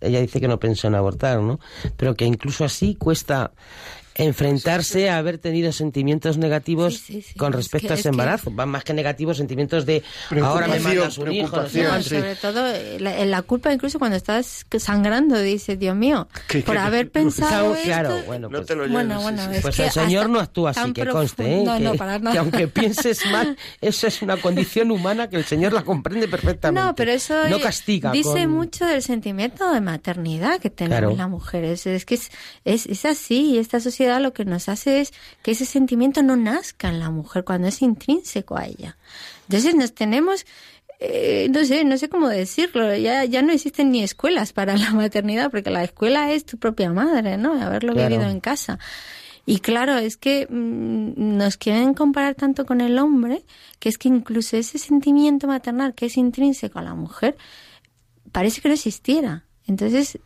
ella 0.00 0.20
dice 0.20 0.40
que 0.40 0.48
no 0.48 0.60
pensó 0.60 0.88
en 0.88 0.96
abortar, 0.96 1.40
¿no? 1.40 1.60
Pero 1.96 2.14
que 2.14 2.26
incluso 2.26 2.64
así 2.64 2.94
cuesta 2.94 3.52
enfrentarse 4.18 5.08
a 5.08 5.16
haber 5.16 5.38
tenido 5.38 5.70
sentimientos 5.70 6.38
negativos 6.38 7.04
con 7.36 7.52
respecto 7.52 7.92
a 7.92 7.96
ese 7.96 8.08
embarazo. 8.08 8.50
Van 8.50 8.68
más 8.68 8.82
que 8.82 8.92
negativos, 8.92 9.36
sentimientos 9.36 9.86
de 9.86 10.02
ahora 10.42 10.66
me 10.66 10.80
mandas 10.80 11.18
un 11.18 11.32
hijo. 11.32 11.68
sobre 11.68 12.34
todo 12.34 12.60
la, 12.98 13.24
la, 13.24 13.42
culpa 13.42 13.72
incluso 13.72 14.00
cuando 14.00 14.16
estás 14.16 14.66
sangrando, 14.78 15.40
dice, 15.40 15.76
Dios 15.76 15.94
mío, 15.94 16.28
por 16.66 16.76
haber 16.76 17.10
pensado 17.10 17.74
esto... 17.74 17.84
Claro, 17.84 18.22
bueno, 18.26 18.50
pues, 18.50 18.66
bueno, 18.90 19.20
bueno, 19.22 19.42
pues 19.62 19.78
el 19.78 19.90
Señor 19.90 20.28
no 20.28 20.40
actúa 20.40 20.70
así, 20.70 20.92
que 20.92 21.06
conste, 21.06 21.60
¿eh? 21.60 21.64
que, 21.64 22.32
que, 22.32 22.38
aunque 22.38 22.68
pienses 22.68 23.24
mal, 23.30 23.56
eso 23.80 24.08
es 24.08 24.20
una 24.20 24.36
condición 24.36 24.90
humana 24.90 25.30
que 25.30 25.36
el 25.36 25.44
Señor 25.44 25.72
la 25.72 25.82
comprende 25.82 26.26
perfectamente. 26.26 26.84
No, 26.84 26.94
pero 26.96 27.12
eso 27.12 27.48
no 27.48 27.60
castiga. 27.60 28.10
Dice 28.10 28.48
mucho 28.48 28.84
del 28.84 29.02
sentimiento 29.02 29.72
de 29.72 29.80
maternidad 29.80 30.58
que 30.58 30.70
tenemos 30.70 31.16
las 31.16 31.28
mujeres. 31.28 31.86
Es 31.86 32.04
que 32.04 32.16
es, 32.16 32.30
es, 32.64 32.86
es 32.86 33.04
así, 33.04 33.58
esta 33.58 33.78
sociedad 33.78 34.07
lo 34.20 34.32
que 34.32 34.44
nos 34.44 34.68
hace 34.68 35.00
es 35.00 35.12
que 35.42 35.52
ese 35.52 35.64
sentimiento 35.64 36.22
no 36.22 36.36
nazca 36.36 36.88
en 36.88 37.00
la 37.00 37.10
mujer 37.10 37.44
cuando 37.44 37.68
es 37.68 37.82
intrínseco 37.82 38.56
a 38.56 38.66
ella. 38.66 38.96
Entonces 39.48 39.74
nos 39.74 39.94
tenemos 39.94 40.46
eh, 41.00 41.48
no 41.50 41.64
sé, 41.64 41.84
no 41.84 41.96
sé 41.96 42.08
cómo 42.08 42.28
decirlo, 42.28 42.94
ya, 42.96 43.24
ya 43.24 43.40
no 43.42 43.52
existen 43.52 43.92
ni 43.92 44.02
escuelas 44.02 44.52
para 44.52 44.76
la 44.76 44.90
maternidad, 44.94 45.50
porque 45.50 45.70
la 45.70 45.84
escuela 45.84 46.32
es 46.32 46.44
tu 46.44 46.58
propia 46.58 46.90
madre, 46.90 47.36
¿no? 47.36 47.60
Haberlo 47.60 47.94
vivido 47.94 48.28
en 48.28 48.40
casa. 48.40 48.78
Y 49.46 49.60
claro, 49.60 49.96
es 49.96 50.16
que 50.16 50.46
mm, 50.46 51.36
nos 51.38 51.56
quieren 51.56 51.94
comparar 51.94 52.34
tanto 52.34 52.66
con 52.66 52.80
el 52.80 52.98
hombre, 52.98 53.44
que 53.78 53.88
es 53.88 53.96
que 53.96 54.08
incluso 54.08 54.56
ese 54.56 54.78
sentimiento 54.78 55.46
maternal 55.46 55.94
que 55.94 56.06
es 56.06 56.16
intrínseco 56.16 56.80
a 56.80 56.82
la 56.82 56.94
mujer, 56.94 57.36
parece 58.32 58.60
que 58.60 58.68
no 58.68 58.74
existiera. 58.74 59.44
Entonces, 59.68 60.18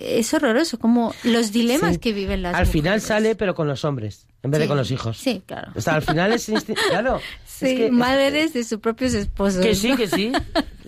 es 0.00 0.32
horroroso, 0.32 0.78
como 0.78 1.12
los 1.24 1.50
dilemas 1.50 1.98
que 1.98 2.12
viven 2.12 2.42
las 2.42 2.54
Al 2.54 2.66
final 2.66 3.00
sale, 3.00 3.34
pero 3.34 3.56
con 3.56 3.66
los 3.66 3.84
hombres, 3.84 4.28
en 4.44 4.52
vez 4.52 4.60
de 4.60 4.68
con 4.68 4.76
los 4.76 4.92
hijos. 4.92 5.18
Sí, 5.18 5.42
claro. 5.44 5.72
O 5.74 5.80
sea, 5.80 5.96
al 5.96 6.02
final 6.02 6.32
es... 6.32 6.48
Claro. 6.88 7.18
Sí, 7.44 7.88
madres 7.90 8.52
de 8.52 8.62
sus 8.62 8.78
propios 8.78 9.14
esposos. 9.14 9.64
Que 9.64 9.74
sí, 9.74 9.96
que 9.96 10.06
sí. 10.06 10.30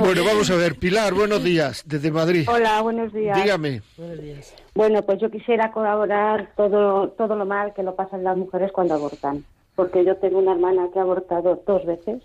bueno, 0.00 0.24
vamos 0.24 0.50
a 0.50 0.56
ver. 0.56 0.76
Pilar, 0.76 1.12
buenos 1.12 1.44
días, 1.44 1.84
desde 1.86 2.10
Madrid. 2.10 2.48
Hola, 2.48 2.80
buenos 2.80 3.12
días. 3.12 3.36
Dígame. 3.36 3.82
Buenos 3.98 4.20
días. 4.22 4.54
Bueno, 4.74 5.02
pues 5.02 5.20
yo 5.20 5.30
quisiera 5.30 5.70
colaborar 5.70 6.54
todo, 6.56 7.10
todo 7.10 7.36
lo 7.36 7.44
mal 7.44 7.74
que 7.74 7.82
lo 7.82 7.94
pasan 7.94 8.24
las 8.24 8.38
mujeres 8.38 8.72
cuando 8.72 8.94
abortan. 8.94 9.44
Porque 9.74 10.02
yo 10.02 10.16
tengo 10.16 10.38
una 10.38 10.52
hermana 10.52 10.88
que 10.92 10.98
ha 10.98 11.02
abortado 11.02 11.62
dos 11.66 11.84
veces 11.84 12.22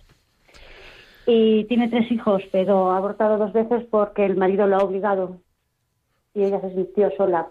y 1.26 1.66
tiene 1.66 1.90
tres 1.90 2.12
hijos, 2.12 2.44
pero 2.52 2.92
ha 2.92 2.98
abortado 2.98 3.38
dos 3.38 3.54
veces 3.54 3.86
porque 3.90 4.26
el 4.26 4.36
marido 4.36 4.68
lo 4.68 4.78
ha 4.78 4.84
obligado 4.84 5.38
y 6.34 6.44
ella 6.44 6.60
se 6.62 6.74
sintió 6.74 7.12
sola. 7.16 7.50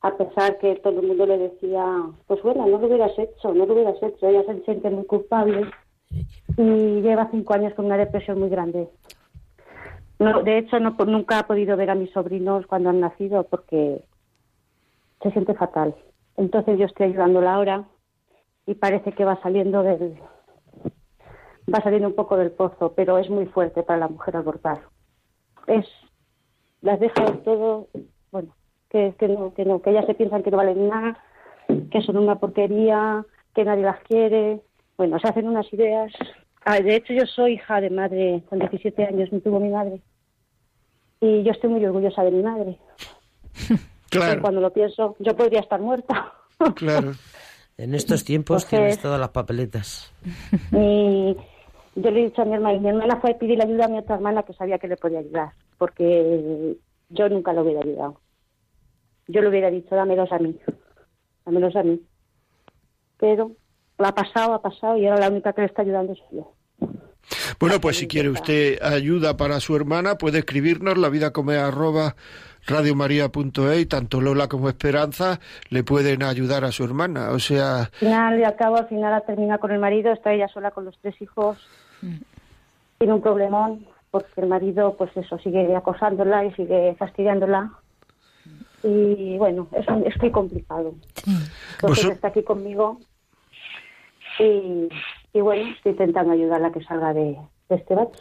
A 0.00 0.16
pesar 0.16 0.58
que 0.58 0.76
todo 0.76 1.00
el 1.00 1.06
mundo 1.06 1.26
le 1.26 1.38
decía, 1.38 1.84
pues 2.26 2.42
bueno, 2.42 2.66
no 2.66 2.78
lo 2.78 2.86
hubieras 2.88 3.16
hecho, 3.18 3.54
no 3.54 3.66
lo 3.66 3.74
hubieras 3.74 4.02
hecho. 4.02 4.26
Ella 4.26 4.42
se 4.44 4.60
siente 4.64 4.90
muy 4.90 5.04
culpable 5.04 5.70
y 6.56 7.00
lleva 7.00 7.30
cinco 7.30 7.54
años 7.54 7.72
con 7.74 7.86
una 7.86 7.96
depresión 7.96 8.40
muy 8.40 8.48
grande. 8.48 8.88
No, 10.18 10.42
de 10.42 10.58
hecho, 10.58 10.80
no, 10.80 10.96
nunca 11.06 11.38
ha 11.38 11.46
podido 11.46 11.76
ver 11.76 11.90
a 11.90 11.94
mis 11.94 12.10
sobrinos 12.10 12.66
cuando 12.66 12.90
han 12.90 13.00
nacido 13.00 13.44
porque 13.44 14.02
se 15.22 15.30
siente 15.30 15.54
fatal. 15.54 15.94
Entonces 16.36 16.78
yo 16.78 16.86
estoy 16.86 17.06
ayudándola 17.06 17.54
ahora 17.54 17.84
y 18.66 18.74
parece 18.74 19.12
que 19.12 19.24
va 19.24 19.40
saliendo 19.42 19.82
del, 19.82 20.16
va 21.72 21.82
saliendo 21.82 22.08
un 22.08 22.14
poco 22.14 22.36
del 22.36 22.50
pozo, 22.50 22.92
pero 22.94 23.18
es 23.18 23.30
muy 23.30 23.46
fuerte 23.46 23.82
para 23.82 24.00
la 24.00 24.08
mujer 24.08 24.36
abortar. 24.36 24.80
Es, 25.66 25.86
las 26.80 27.00
deja 27.00 27.24
todo, 27.44 27.88
bueno, 28.30 28.54
que, 28.90 29.14
que 29.18 29.28
no, 29.28 29.54
que 29.54 29.64
no, 29.64 29.80
que 29.80 29.90
ellas 29.90 30.06
se 30.06 30.14
piensan 30.14 30.42
que 30.42 30.50
no 30.50 30.56
valen 30.56 30.88
nada, 30.88 31.18
que 31.90 32.02
son 32.02 32.16
una 32.16 32.36
porquería, 32.36 33.24
que 33.54 33.64
nadie 33.64 33.82
las 33.82 34.00
quiere. 34.02 34.60
Bueno, 34.96 35.18
se 35.18 35.28
hacen 35.28 35.48
unas 35.48 35.72
ideas. 35.72 36.12
Ah, 36.64 36.78
de 36.80 36.96
hecho, 36.96 37.12
yo 37.12 37.26
soy 37.26 37.54
hija 37.54 37.80
de 37.80 37.90
madre, 37.90 38.42
con 38.48 38.58
17 38.58 39.04
años 39.04 39.32
me 39.32 39.40
tuvo 39.40 39.60
mi 39.60 39.70
madre. 39.70 40.00
Y 41.20 41.42
yo 41.44 41.52
estoy 41.52 41.70
muy 41.70 41.84
orgullosa 41.84 42.22
de 42.24 42.30
mi 42.30 42.42
madre. 42.42 42.78
Claro. 44.12 44.42
cuando 44.42 44.60
lo 44.60 44.70
pienso, 44.70 45.16
yo 45.20 45.34
podría 45.34 45.60
estar 45.60 45.80
muerta. 45.80 46.34
Claro. 46.76 47.12
En 47.78 47.94
estos 47.94 48.24
tiempos 48.24 48.66
tienes 48.66 49.00
todas 49.00 49.18
las 49.18 49.30
papeletas. 49.30 50.12
Y 50.70 51.34
yo 51.94 52.10
le 52.10 52.20
he 52.20 52.24
dicho 52.24 52.42
a 52.42 52.44
mi 52.44 52.54
hermana, 52.54 52.78
mi 52.78 52.88
hermana 52.88 53.20
fue 53.20 53.32
a 53.32 53.38
pedir 53.38 53.62
ayuda 53.62 53.84
a 53.84 53.88
mi 53.88 53.98
otra 53.98 54.16
hermana 54.16 54.42
que 54.42 54.54
sabía 54.54 54.78
que 54.78 54.88
le 54.88 54.96
podía 54.96 55.18
ayudar, 55.18 55.52
porque 55.78 56.76
yo 57.10 57.28
nunca 57.28 57.52
lo 57.52 57.62
hubiera 57.62 57.80
ayudado. 57.80 58.20
Yo 59.28 59.40
le 59.42 59.48
hubiera 59.48 59.70
dicho, 59.70 59.94
dámelos 59.94 60.32
a 60.32 60.38
mí, 60.38 60.58
dámelos 61.44 61.76
a 61.76 61.82
mí. 61.82 62.00
Pero 63.18 63.52
lo 63.98 64.06
ha 64.06 64.14
pasado, 64.14 64.54
ha 64.54 64.62
pasado 64.62 64.96
y 64.96 65.06
ahora 65.06 65.20
la 65.20 65.30
única 65.30 65.52
que 65.52 65.60
le 65.60 65.66
está 65.68 65.82
ayudando 65.82 66.14
soy 66.14 66.38
yo. 66.38 66.52
Bueno, 67.60 67.80
pues 67.80 67.98
si 67.98 68.08
quiere 68.08 68.30
usted 68.30 68.82
ayuda 68.82 69.36
para 69.36 69.60
su 69.60 69.76
hermana, 69.76 70.16
puede 70.16 70.40
escribirnos 70.40 70.98
la 70.98 71.08
vida 71.08 71.32
come 71.32 71.56
arroba 71.56 72.16
radiomaria.e 72.66 73.80
y 73.80 73.86
tanto 73.86 74.20
Lola 74.20 74.48
como 74.48 74.68
Esperanza 74.68 75.40
le 75.68 75.84
pueden 75.84 76.22
ayudar 76.22 76.64
a 76.64 76.72
su 76.72 76.84
hermana. 76.84 77.30
O 77.30 77.38
sea. 77.38 77.82
Al 77.82 77.86
final 77.90 78.40
y 78.40 78.44
al 78.44 78.56
cabo, 78.56 78.76
al 78.76 78.88
final 78.88 79.12
ha 79.14 79.20
terminado 79.20 79.60
con 79.60 79.70
el 79.70 79.78
marido, 79.78 80.12
está 80.12 80.32
ella 80.32 80.48
sola 80.48 80.70
con 80.70 80.84
los 80.84 80.98
tres 81.00 81.20
hijos. 81.20 81.58
Mm. 82.02 82.16
Tiene 82.98 83.14
un 83.14 83.22
problemón 83.22 83.86
porque 84.10 84.40
el 84.40 84.46
marido, 84.46 84.94
pues 84.96 85.16
eso, 85.16 85.38
sigue 85.38 85.74
acosándola 85.74 86.44
y 86.44 86.52
sigue 86.52 86.94
fastidiándola. 86.98 87.72
Y 88.82 89.38
bueno, 89.38 89.68
es, 89.72 89.86
es 90.04 90.20
muy 90.20 90.30
complicado. 90.30 90.94
Entonces 91.80 92.10
está 92.10 92.28
aquí 92.28 92.42
conmigo 92.42 92.98
y, 94.38 94.88
y 95.32 95.40
bueno, 95.40 95.70
estoy 95.70 95.92
intentando 95.92 96.32
ayudarla 96.32 96.68
a 96.68 96.72
que 96.72 96.82
salga 96.82 97.14
de, 97.14 97.38
este 97.74 97.94
bache. 97.94 98.18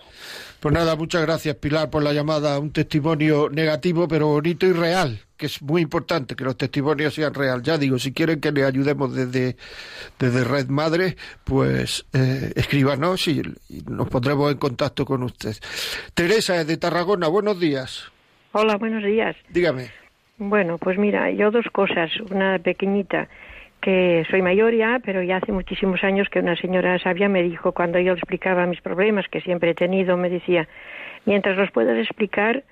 Pues 0.60 0.76
nada, 0.76 0.96
muchas 0.96 1.24
gracias 1.24 1.56
Pilar 1.56 1.90
por 1.90 2.04
la 2.04 2.14
llamada. 2.14 2.60
Un 2.60 2.72
testimonio 2.72 3.50
negativo, 3.50 4.08
pero 4.08 4.28
bonito 4.28 4.68
y 4.68 4.74
real, 4.74 5.20
que 5.36 5.48
es 5.48 5.60
muy 5.62 5.82
importante 5.82 6.36
que 6.36 6.44
los 6.44 6.56
testimonios 6.56 7.16
sean 7.16 7.34
real. 7.34 7.64
Ya 7.64 7.80
digo, 7.80 7.98
si 7.98 8.14
quieren 8.14 8.40
que 8.40 8.52
le 8.52 8.64
ayudemos 8.64 9.16
desde, 9.16 9.56
desde 10.20 10.44
Red 10.44 10.68
Madre, 10.68 11.16
pues 11.44 12.06
eh, 12.14 12.52
escríbanos 12.56 13.28
y, 13.28 13.42
nos 13.90 14.08
pondremos 14.10 14.52
en 14.52 14.60
contacto 14.60 15.04
con 15.04 15.24
usted. 15.24 15.56
Teresa, 16.14 16.64
de 16.64 16.78
Tarragona, 16.78 17.28
buenos 17.28 17.60
días. 17.60 18.12
Hola, 18.52 18.78
buenos 18.78 19.04
días. 19.04 19.36
Dígame. 19.50 19.90
Bueno, 20.38 20.78
pues 20.78 20.98
mira, 21.00 21.32
yo 21.32 21.50
dos 21.50 21.66
cosas. 21.72 22.12
Una 22.30 22.60
pequeñita 22.60 23.28
que 23.82 24.26
soy 24.30 24.42
mayor 24.42 24.74
ya, 24.74 25.02
pero 25.04 25.24
ya 25.24 25.38
hace 25.38 25.52
muchísimos 25.52 26.04
años 26.04 26.30
que 26.30 26.40
una 26.40 26.56
señora 26.56 27.00
sabia 27.00 27.28
me 27.28 27.44
dijo, 27.44 27.72
cuando 27.72 28.00
yo 28.00 28.14
le 28.14 28.20
explicaba 28.20 28.66
mis 28.68 28.82
problemas 28.82 29.28
que 29.28 29.42
siempre 29.42 29.72
he 29.72 29.76
tenido, 29.76 30.16
me 30.18 30.30
decía, 30.30 30.68
mientras 31.26 31.58
los 31.58 31.72
puedas 31.72 31.98
explicar, 31.98 32.64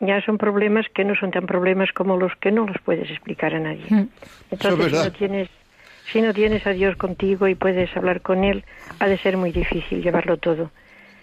ya 0.00 0.20
son 0.22 0.38
problemas 0.38 0.86
que 0.94 1.04
no 1.04 1.14
son 1.16 1.30
tan 1.30 1.46
problemas 1.46 1.90
como 1.92 2.16
los 2.16 2.34
que 2.36 2.52
no 2.52 2.66
los 2.66 2.76
puedes 2.84 3.10
explicar 3.10 3.54
a 3.54 3.60
nadie. 3.60 3.86
Mm. 3.88 4.08
Entonces, 4.50 4.90
si 4.90 4.96
no 4.96 5.12
tienes 5.12 5.48
si 6.12 6.20
no 6.20 6.34
tienes 6.34 6.66
a 6.66 6.70
Dios 6.70 6.96
contigo 6.96 7.48
y 7.48 7.54
puedes 7.54 7.96
hablar 7.96 8.20
con 8.20 8.44
Él, 8.44 8.64
ha 9.00 9.08
de 9.08 9.16
ser 9.16 9.38
muy 9.38 9.52
difícil 9.52 10.02
llevarlo 10.02 10.36
todo. 10.36 10.70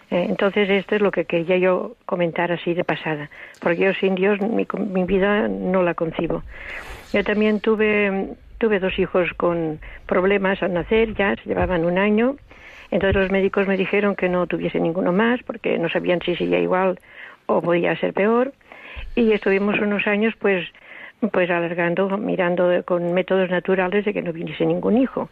Eh, 0.10 0.26
entonces, 0.28 0.68
esto 0.70 0.96
es 0.96 1.02
lo 1.02 1.12
que 1.12 1.26
quería 1.26 1.58
yo 1.58 1.96
comentar 2.08 2.52
así 2.52 2.74
de 2.74 2.84
pasada, 2.84 3.30
porque 3.62 3.82
yo 3.82 3.94
sin 3.94 4.16
Dios 4.16 4.42
mi, 4.42 4.66
mi 4.80 5.04
vida 5.04 5.48
no 5.48 5.84
la 5.84 5.94
concibo. 5.94 6.42
Yo 7.14 7.24
también 7.24 7.60
tuve 7.60 8.36
Tuve 8.62 8.80
dos 8.80 9.00
hijos 9.00 9.28
con 9.38 9.80
problemas 10.06 10.62
al 10.62 10.74
nacer, 10.74 11.16
ya 11.16 11.36
se 11.36 11.50
llevaban 11.50 11.84
un 11.84 11.98
año. 11.98 12.36
Entonces 12.92 13.20
los 13.20 13.32
médicos 13.32 13.68
me 13.68 13.76
dijeron 13.76 14.16
que 14.16 14.30
no 14.30 14.46
tuviese 14.46 14.80
ninguno 14.80 15.12
más 15.12 15.42
porque 15.42 15.80
no 15.80 15.90
sabían 15.90 16.22
si 16.22 16.36
sería 16.36 16.60
igual 16.60 17.00
o 17.48 17.60
podía 17.60 17.96
ser 17.96 18.14
peor. 18.14 18.54
Y 19.16 19.32
estuvimos 19.32 19.80
unos 19.80 20.06
años 20.06 20.36
pues 20.38 20.68
pues 21.32 21.50
alargando, 21.50 22.16
mirando 22.20 22.70
con 22.86 23.14
métodos 23.16 23.50
naturales 23.50 24.06
de 24.06 24.14
que 24.14 24.22
no 24.22 24.32
viniese 24.32 24.68
ningún 24.68 25.00
hijo. 25.00 25.30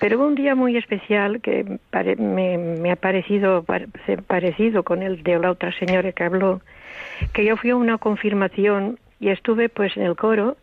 Pero 0.00 0.18
hubo 0.18 0.26
un 0.26 0.34
día 0.34 0.56
muy 0.56 0.76
especial 0.76 1.40
que 1.40 1.78
me, 2.18 2.90
ha 2.90 2.96
parecido 2.96 3.64
parecido 4.26 4.82
con 4.82 5.04
el 5.04 5.22
de 5.22 5.38
la 5.38 5.52
otra 5.52 5.72
señora 5.78 6.10
que 6.10 6.24
habló, 6.24 6.60
que 7.32 7.44
yo 7.44 7.56
fui 7.56 7.70
a 7.70 7.76
una 7.76 7.98
confirmación 7.98 8.98
y 9.20 9.28
estuve 9.28 9.68
pues 9.68 9.96
en 9.96 10.02
el 10.02 10.16
coro 10.16 10.56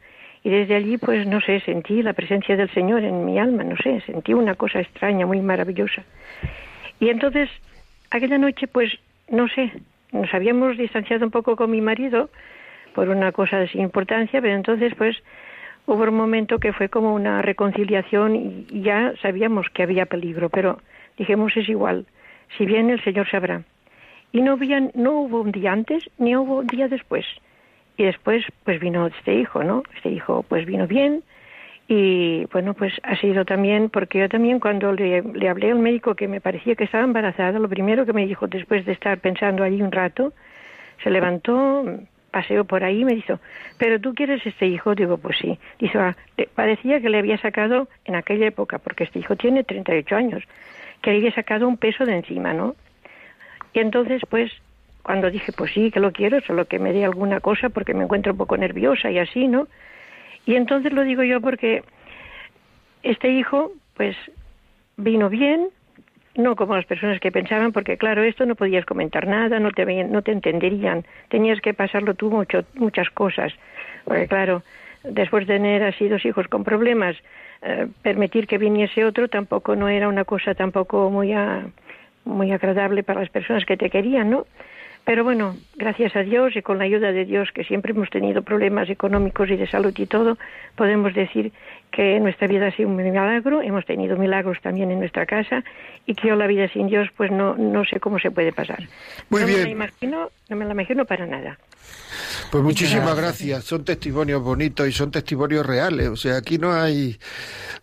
y 0.43 0.49
desde 0.49 0.75
allí 0.75 0.97
pues 0.97 1.27
no 1.27 1.41
sé, 1.41 1.59
sentí 1.61 2.01
la 2.01 2.13
presencia 2.13 2.55
del 2.55 2.69
Señor 2.71 3.03
en 3.03 3.25
mi 3.25 3.39
alma, 3.39 3.63
no 3.63 3.75
sé, 3.77 4.01
sentí 4.01 4.33
una 4.33 4.55
cosa 4.55 4.79
extraña, 4.79 5.25
muy 5.25 5.41
maravillosa. 5.41 6.03
Y 6.99 7.09
entonces 7.09 7.49
aquella 8.09 8.37
noche 8.37 8.67
pues 8.67 8.91
no 9.29 9.47
sé, 9.49 9.71
nos 10.11 10.33
habíamos 10.33 10.77
distanciado 10.77 11.25
un 11.25 11.31
poco 11.31 11.55
con 11.55 11.71
mi 11.71 11.81
marido 11.81 12.29
por 12.93 13.09
una 13.09 13.31
cosa 13.31 13.67
sin 13.67 13.81
importancia, 13.81 14.41
pero 14.41 14.55
entonces 14.55 14.93
pues 14.95 15.17
hubo 15.85 16.03
un 16.03 16.15
momento 16.15 16.59
que 16.59 16.73
fue 16.73 16.89
como 16.89 17.13
una 17.13 17.41
reconciliación 17.41 18.35
y 18.35 18.81
ya 18.81 19.13
sabíamos 19.21 19.67
que 19.69 19.83
había 19.83 20.05
peligro, 20.05 20.49
pero 20.49 20.79
dijimos 21.17 21.55
es 21.57 21.67
igual, 21.69 22.05
si 22.57 22.65
bien 22.65 22.89
el 22.89 23.03
Señor 23.03 23.29
sabrá. 23.29 23.63
Y 24.31 24.41
no, 24.41 24.53
había, 24.53 24.79
no 24.93 25.21
hubo 25.21 25.41
un 25.41 25.51
día 25.51 25.71
antes 25.71 26.07
ni 26.17 26.35
hubo 26.35 26.59
un 26.59 26.67
día 26.67 26.87
después. 26.87 27.25
Y 27.99 28.05
después 28.05 28.45
pues 28.63 28.79
vino 28.79 29.07
este 29.07 29.33
hijo, 29.35 29.61
¿no? 29.61 29.83
Este 29.97 30.07
hijo 30.09 30.45
pues 30.47 30.65
vino 30.65 30.87
bien 30.87 31.21
y 31.89 32.45
bueno 32.45 32.73
pues 32.73 32.93
ha 33.03 33.17
sido 33.17 33.43
también, 33.43 33.89
porque 33.89 34.19
yo 34.19 34.29
también 34.29 34.61
cuando 34.61 34.93
le, 34.93 35.21
le 35.21 35.49
hablé 35.49 35.69
al 35.69 35.79
médico 35.79 36.15
que 36.15 36.29
me 36.29 36.39
parecía 36.39 36.75
que 36.75 36.85
estaba 36.85 37.03
embarazada, 37.03 37.59
lo 37.59 37.67
primero 37.67 38.05
que 38.05 38.13
me 38.13 38.25
dijo 38.25 38.47
después 38.47 38.85
de 38.85 38.93
estar 38.93 39.19
pensando 39.19 39.63
allí 39.63 39.81
un 39.81 39.91
rato, 39.91 40.31
se 41.03 41.09
levantó, 41.09 41.83
paseo 42.31 42.63
por 42.63 42.85
ahí 42.85 43.03
me 43.03 43.15
dijo, 43.15 43.41
pero 43.77 43.99
tú 43.99 44.15
quieres 44.15 44.45
este 44.45 44.67
hijo, 44.67 44.95
digo, 44.95 45.17
pues 45.17 45.37
sí. 45.41 45.59
Dice, 45.77 45.97
ah, 45.97 46.15
parecía 46.55 47.01
que 47.01 47.09
le 47.09 47.17
había 47.17 47.37
sacado 47.39 47.89
en 48.05 48.15
aquella 48.15 48.47
época, 48.47 48.79
porque 48.79 49.03
este 49.03 49.19
hijo 49.19 49.35
tiene 49.35 49.65
38 49.65 50.15
años, 50.15 50.43
que 51.01 51.11
le 51.11 51.17
había 51.17 51.33
sacado 51.33 51.67
un 51.67 51.75
peso 51.75 52.05
de 52.05 52.15
encima, 52.15 52.53
¿no? 52.53 52.77
Y 53.73 53.79
entonces, 53.79 54.21
pues, 54.29 54.51
cuando 55.09 55.31
dije, 55.31 55.51
pues 55.53 55.71
sí, 55.71 55.89
que 55.89 55.99
lo 55.99 56.11
quiero, 56.11 56.39
solo 56.41 56.65
que 56.65 56.77
me 56.77 56.93
dé 56.93 57.03
alguna 57.03 57.39
cosa 57.39 57.69
porque 57.69 57.95
me 57.95 58.03
encuentro 58.03 58.33
un 58.33 58.37
poco 58.37 58.55
nerviosa 58.55 59.09
y 59.09 59.17
así, 59.17 59.47
¿no? 59.47 59.67
Y 60.45 60.53
entonces 60.53 60.93
lo 60.93 61.01
digo 61.03 61.23
yo 61.23 61.41
porque 61.41 61.81
este 63.01 63.31
hijo, 63.31 63.71
pues, 63.95 64.15
vino 64.97 65.27
bien, 65.27 65.69
no 66.35 66.55
como 66.55 66.75
las 66.75 66.85
personas 66.85 67.19
que 67.19 67.31
pensaban, 67.31 67.71
porque 67.71 67.97
claro, 67.97 68.21
esto 68.21 68.45
no 68.45 68.53
podías 68.53 68.85
comentar 68.85 69.25
nada, 69.25 69.59
no 69.59 69.71
te, 69.71 70.03
no 70.03 70.21
te 70.21 70.31
entenderían, 70.31 71.03
tenías 71.29 71.59
que 71.59 71.73
pasarlo 71.73 72.13
tú 72.13 72.29
mucho, 72.29 72.63
muchas 72.75 73.09
cosas, 73.09 73.51
porque 74.03 74.27
claro, 74.27 74.61
después 75.03 75.47
de 75.47 75.55
tener 75.55 75.81
así 75.85 76.07
dos 76.07 76.23
hijos 76.23 76.47
con 76.49 76.63
problemas, 76.63 77.15
eh, 77.63 77.87
permitir 78.03 78.45
que 78.45 78.59
viniese 78.59 79.05
otro 79.05 79.27
tampoco 79.27 79.75
no 79.75 79.89
era 79.89 80.07
una 80.07 80.23
cosa 80.23 80.53
tampoco 80.53 81.09
muy, 81.09 81.33
muy 82.25 82.51
agradable 82.51 83.01
para 83.01 83.21
las 83.21 83.31
personas 83.31 83.65
que 83.65 83.75
te 83.75 83.89
querían, 83.89 84.29
¿no? 84.29 84.45
Pero 85.09 85.23
bueno, 85.23 85.57
gracias 85.75 86.15
a 86.15 86.19
Dios 86.19 86.55
y 86.55 86.61
con 86.61 86.77
la 86.77 86.83
ayuda 86.83 87.11
de 87.11 87.25
Dios, 87.25 87.49
que 87.51 87.63
siempre 87.63 87.93
hemos 87.93 88.11
tenido 88.11 88.43
problemas 88.43 88.91
económicos 88.91 89.49
y 89.49 89.55
de 89.55 89.67
salud 89.67 89.91
y 89.97 90.05
todo, 90.05 90.37
podemos 90.75 91.15
decir 91.15 91.51
que 91.91 92.19
nuestra 92.19 92.47
vida 92.47 92.67
ha 92.67 92.71
sido 92.75 92.89
un 92.89 92.95
milagro, 92.95 93.63
hemos 93.63 93.87
tenido 93.87 94.17
milagros 94.17 94.59
también 94.61 94.91
en 94.91 94.99
nuestra 94.99 95.25
casa 95.25 95.63
y 96.05 96.13
que 96.13 96.27
yo 96.27 96.35
la 96.35 96.45
vida 96.45 96.67
sin 96.71 96.85
Dios 96.85 97.07
pues 97.17 97.31
no, 97.31 97.55
no 97.55 97.85
sé 97.85 97.99
cómo 97.99 98.19
se 98.19 98.29
puede 98.29 98.53
pasar. 98.53 98.87
Muy 99.31 99.41
no 99.41 99.47
bien. 99.47 99.59
Me 99.61 99.65
la 99.65 99.71
imagino, 99.71 100.29
no 100.47 100.55
me 100.55 100.65
la 100.65 100.73
imagino 100.73 101.05
para 101.05 101.25
nada. 101.25 101.57
Pues 102.51 102.63
muchísimas 102.63 103.17
gracias. 103.17 103.63
Son 103.63 103.83
testimonios 103.83 104.43
bonitos 104.43 104.87
y 104.87 104.91
son 104.91 105.09
testimonios 105.09 105.65
reales. 105.65 106.07
O 106.09 106.17
sea, 106.17 106.37
aquí 106.37 106.59
no 106.59 106.71
hay... 106.71 107.17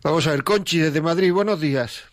Vamos 0.05 0.29
a 0.29 0.31
ver, 0.31 0.45
Conchi 0.45 0.79
desde 0.79 1.01
Madrid, 1.01 1.33
buenos 1.33 1.61
días. 1.61 2.05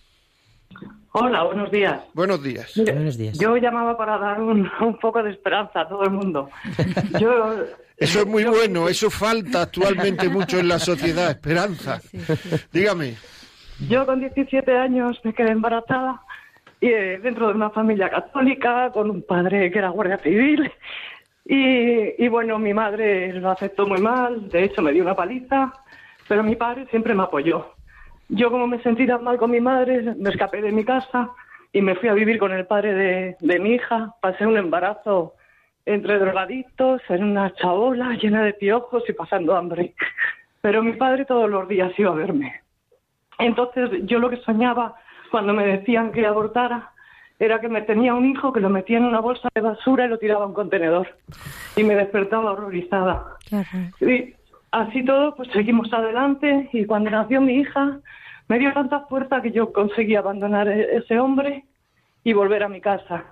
Hola, 1.16 1.44
buenos 1.44 1.70
días. 1.70 2.02
Buenos 2.16 2.42
días. 2.42 2.74
buenos 2.76 3.18
días. 3.20 3.38
Yo 3.38 3.56
llamaba 3.58 3.96
para 3.96 4.18
dar 4.18 4.42
un, 4.42 4.68
poco 5.00 5.22
de 5.22 5.30
esperanza 5.30 5.82
a 5.82 5.88
todo 5.88 6.04
el 6.06 6.10
mundo. 6.10 6.50
eso 7.98 8.20
es 8.22 8.26
muy 8.26 8.44
bueno, 8.46 8.90
eso 8.90 9.12
falta 9.12 9.62
actualmente 9.62 10.28
mucho 10.28 10.58
en 10.58 10.68
la 10.68 10.80
sociedad, 10.80 11.30
esperanza. 11.30 12.02
Dígame. 12.72 13.14
Yo 13.88 14.08
con 14.08 14.22
17 14.22 14.76
años 14.76 15.22
me 15.24 15.36
quedé 15.36 15.52
embarazada 15.52 16.20
y 16.82 16.88
eh, 16.88 17.20
dentro 17.20 17.48
de 17.48 17.54
una 17.54 17.70
familia 17.70 18.10
católica, 18.10 18.90
con 18.92 19.12
un 19.12 19.22
padre 19.22 19.72
que 19.72 19.78
era 19.78 19.90
guardia 19.90 20.18
civil. 20.18 20.72
Y, 21.46 22.24
y 22.24 22.28
bueno, 22.28 22.58
mi 22.58 22.74
madre 22.74 23.32
lo 23.34 23.52
aceptó 23.52 23.86
muy 23.86 24.02
mal, 24.02 24.50
de 24.50 24.64
hecho 24.64 24.82
me 24.82 24.92
dio 24.92 25.04
una 25.04 25.16
paliza, 25.16 25.74
pero 26.28 26.42
mi 26.42 26.56
padre 26.56 26.88
siempre 26.90 27.14
me 27.14 27.22
apoyó. 27.22 27.73
Yo 28.30 28.50
como 28.52 28.68
me 28.68 28.82
sentí 28.82 29.06
tan 29.06 29.24
mal 29.24 29.38
con 29.38 29.52
mi 29.52 29.62
madre, 29.62 30.16
me 30.18 30.30
escapé 30.30 30.62
de 30.62 30.72
mi 30.72 30.84
casa 30.84 31.32
y 31.72 31.82
me 31.82 31.96
fui 31.96 32.10
a 32.10 32.14
vivir 32.14 32.38
con 32.38 32.52
el 32.52 32.66
padre 32.66 33.36
de, 33.40 33.60
mi 33.60 33.72
hija. 33.72 34.14
Pasé 34.22 34.46
un 34.46 34.58
embarazo 34.58 35.34
entre 35.86 36.20
drogadictos, 36.20 37.02
en 37.10 37.24
una 37.24 37.54
chabola 37.56 38.16
llena 38.16 38.44
de 38.44 38.54
piojos 38.54 39.04
y 39.10 39.14
pasando 39.14 39.56
hambre. 39.56 39.94
Pero 40.62 40.82
mi 40.82 40.94
padre 40.94 41.26
todos 41.26 41.50
los 41.50 41.68
días 41.68 41.92
iba 41.98 42.12
a 42.12 42.16
verme. 42.16 42.62
Entonces 43.40 43.90
yo 44.04 44.20
lo 44.20 44.30
que 44.30 44.38
soñaba 44.38 44.96
cuando 45.32 45.54
me 45.54 45.66
decían 45.66 46.12
que 46.12 46.26
abortara 46.26 46.92
era 47.40 47.60
que 47.60 47.68
me 47.68 47.82
tenía 47.82 48.14
un 48.14 48.26
hijo 48.26 48.54
que 48.54 48.60
lo 48.60 48.70
metía 48.70 48.98
en 48.98 49.06
una 49.06 49.20
bolsa 49.20 49.50
de 49.54 49.62
basura 49.62 50.06
y 50.06 50.10
lo 50.10 50.20
tiraba 50.20 50.46
a 50.46 50.48
un 50.48 50.54
contenedor. 50.54 51.18
Y 51.76 51.84
me 51.84 51.96
despertaba 51.96 52.52
horrorizada. 52.52 53.38
Y 54.00 54.36
así 54.74 55.06
todo, 55.06 55.36
pues 55.36 55.50
seguimos 55.52 55.94
adelante 55.94 56.70
y 56.74 56.86
cuando 56.86 57.12
nació 57.12 57.40
mi 57.40 57.54
hija 57.60 58.00
me 58.50 58.60
dio 58.60 58.74
tanta 58.74 59.02
fuerza 59.02 59.42
que 59.42 59.52
yo 59.52 59.72
conseguí 59.72 60.16
abandonar 60.16 60.68
e-, 60.68 60.98
ese 60.98 61.20
hombre 61.20 61.64
y 62.24 62.34
volver 62.34 62.64
a 62.64 62.70
mi 62.70 62.82
casa. 62.82 63.24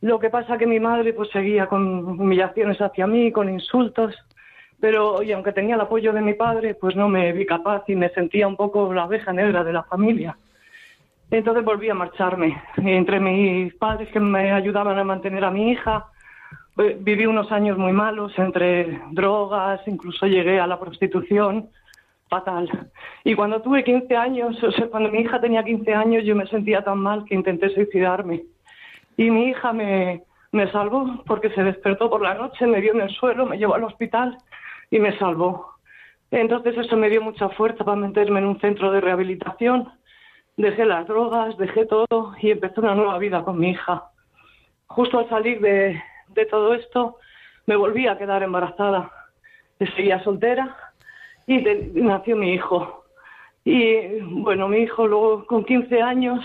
Lo 0.00 0.18
que 0.18 0.28
pasa 0.28 0.58
que 0.58 0.66
mi 0.66 0.80
madre 0.80 1.12
pues 1.12 1.30
seguía 1.30 1.66
con 1.66 2.20
humillaciones 2.20 2.80
hacia 2.80 3.06
mí, 3.06 3.30
con 3.30 3.48
insultos, 3.48 4.14
pero 4.80 5.22
y 5.22 5.30
aunque 5.30 5.52
tenía 5.52 5.76
el 5.76 5.80
apoyo 5.80 6.12
de 6.12 6.20
mi 6.20 6.34
padre, 6.34 6.74
pues 6.74 6.96
no 6.96 7.08
me 7.08 7.32
vi 7.32 7.46
capaz 7.46 7.84
y 7.86 7.94
me 7.94 8.08
sentía 8.08 8.48
un 8.48 8.56
poco 8.56 8.92
la 8.92 9.04
abeja 9.04 9.32
negra 9.32 9.62
de 9.62 9.72
la 9.72 9.84
familia. 9.84 10.36
Entonces 11.30 11.64
volví 11.64 11.88
a 11.88 11.94
marcharme. 11.94 12.60
Entre 12.76 13.20
mis 13.20 13.72
padres 13.74 14.08
que 14.08 14.18
me 14.18 14.50
ayudaban 14.50 14.98
a 14.98 15.04
mantener 15.04 15.44
a 15.44 15.50
mi 15.52 15.70
hija, 15.70 16.06
viví 16.76 17.26
unos 17.26 17.52
años 17.52 17.76
muy 17.78 17.92
malos 17.92 18.32
entre 18.38 19.00
drogas, 19.10 19.80
incluso 19.86 20.26
llegué 20.26 20.58
a 20.58 20.66
la 20.66 20.80
prostitución, 20.80 21.68
fatal. 22.28 22.90
Y 23.24 23.34
cuando 23.34 23.60
tuve 23.60 23.84
15 23.84 24.16
años, 24.16 24.62
o 24.62 24.72
sea, 24.72 24.88
cuando 24.88 25.10
mi 25.10 25.20
hija 25.20 25.40
tenía 25.40 25.62
15 25.62 25.94
años, 25.94 26.24
yo 26.24 26.34
me 26.34 26.46
sentía 26.46 26.82
tan 26.82 26.98
mal 26.98 27.24
que 27.26 27.34
intenté 27.34 27.68
suicidarme. 27.70 28.44
Y 29.18 29.30
mi 29.30 29.50
hija 29.50 29.72
me, 29.72 30.22
me 30.50 30.70
salvó 30.72 31.22
porque 31.26 31.50
se 31.50 31.62
despertó 31.62 32.08
por 32.08 32.22
la 32.22 32.34
noche, 32.34 32.66
me 32.66 32.80
vio 32.80 32.94
en 32.94 33.02
el 33.02 33.10
suelo, 33.10 33.44
me 33.44 33.58
llevó 33.58 33.74
al 33.74 33.84
hospital 33.84 34.38
y 34.90 34.98
me 34.98 35.16
salvó. 35.18 35.72
Entonces 36.30 36.76
eso 36.78 36.96
me 36.96 37.10
dio 37.10 37.20
mucha 37.20 37.50
fuerza 37.50 37.84
para 37.84 37.98
meterme 37.98 38.40
en 38.40 38.46
un 38.46 38.60
centro 38.60 38.90
de 38.90 39.02
rehabilitación. 39.02 39.90
Dejé 40.56 40.86
las 40.86 41.06
drogas, 41.06 41.58
dejé 41.58 41.84
todo 41.84 42.34
y 42.40 42.50
empecé 42.50 42.80
una 42.80 42.94
nueva 42.94 43.18
vida 43.18 43.44
con 43.44 43.58
mi 43.58 43.70
hija. 43.70 44.04
Justo 44.86 45.18
al 45.18 45.28
salir 45.28 45.60
de, 45.60 46.00
de 46.34 46.46
todo 46.46 46.74
esto, 46.74 47.18
me 47.66 47.76
volví 47.76 48.06
a 48.06 48.18
quedar 48.18 48.42
embarazada. 48.42 49.10
Seguía 49.96 50.22
soltera 50.22 50.76
y 51.46 51.58
nació 51.94 52.36
mi 52.36 52.52
hijo. 52.54 53.04
Y 53.64 54.20
bueno, 54.20 54.68
mi 54.68 54.78
hijo 54.78 55.06
luego 55.06 55.46
con 55.46 55.64
15 55.64 56.02
años 56.02 56.40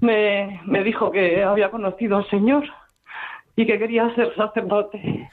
me, 0.00 0.60
me 0.64 0.82
dijo 0.82 1.10
que 1.10 1.42
había 1.42 1.70
conocido 1.70 2.16
al 2.16 2.28
Señor 2.28 2.64
y 3.56 3.66
que 3.66 3.78
quería 3.78 4.14
ser 4.14 4.34
sacerdote. 4.34 5.30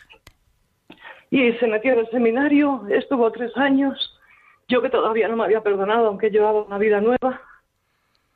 Y 1.29 1.51
se 1.53 1.67
metió 1.67 1.93
en 1.93 1.99
el 1.99 2.09
seminario, 2.09 2.83
estuvo 2.89 3.31
tres 3.31 3.55
años. 3.57 4.19
Yo 4.67 4.81
que 4.81 4.89
todavía 4.89 5.27
no 5.27 5.35
me 5.35 5.43
había 5.43 5.61
perdonado, 5.61 6.07
aunque 6.07 6.29
llevaba 6.29 6.61
una 6.61 6.77
vida 6.77 7.01
nueva, 7.01 7.41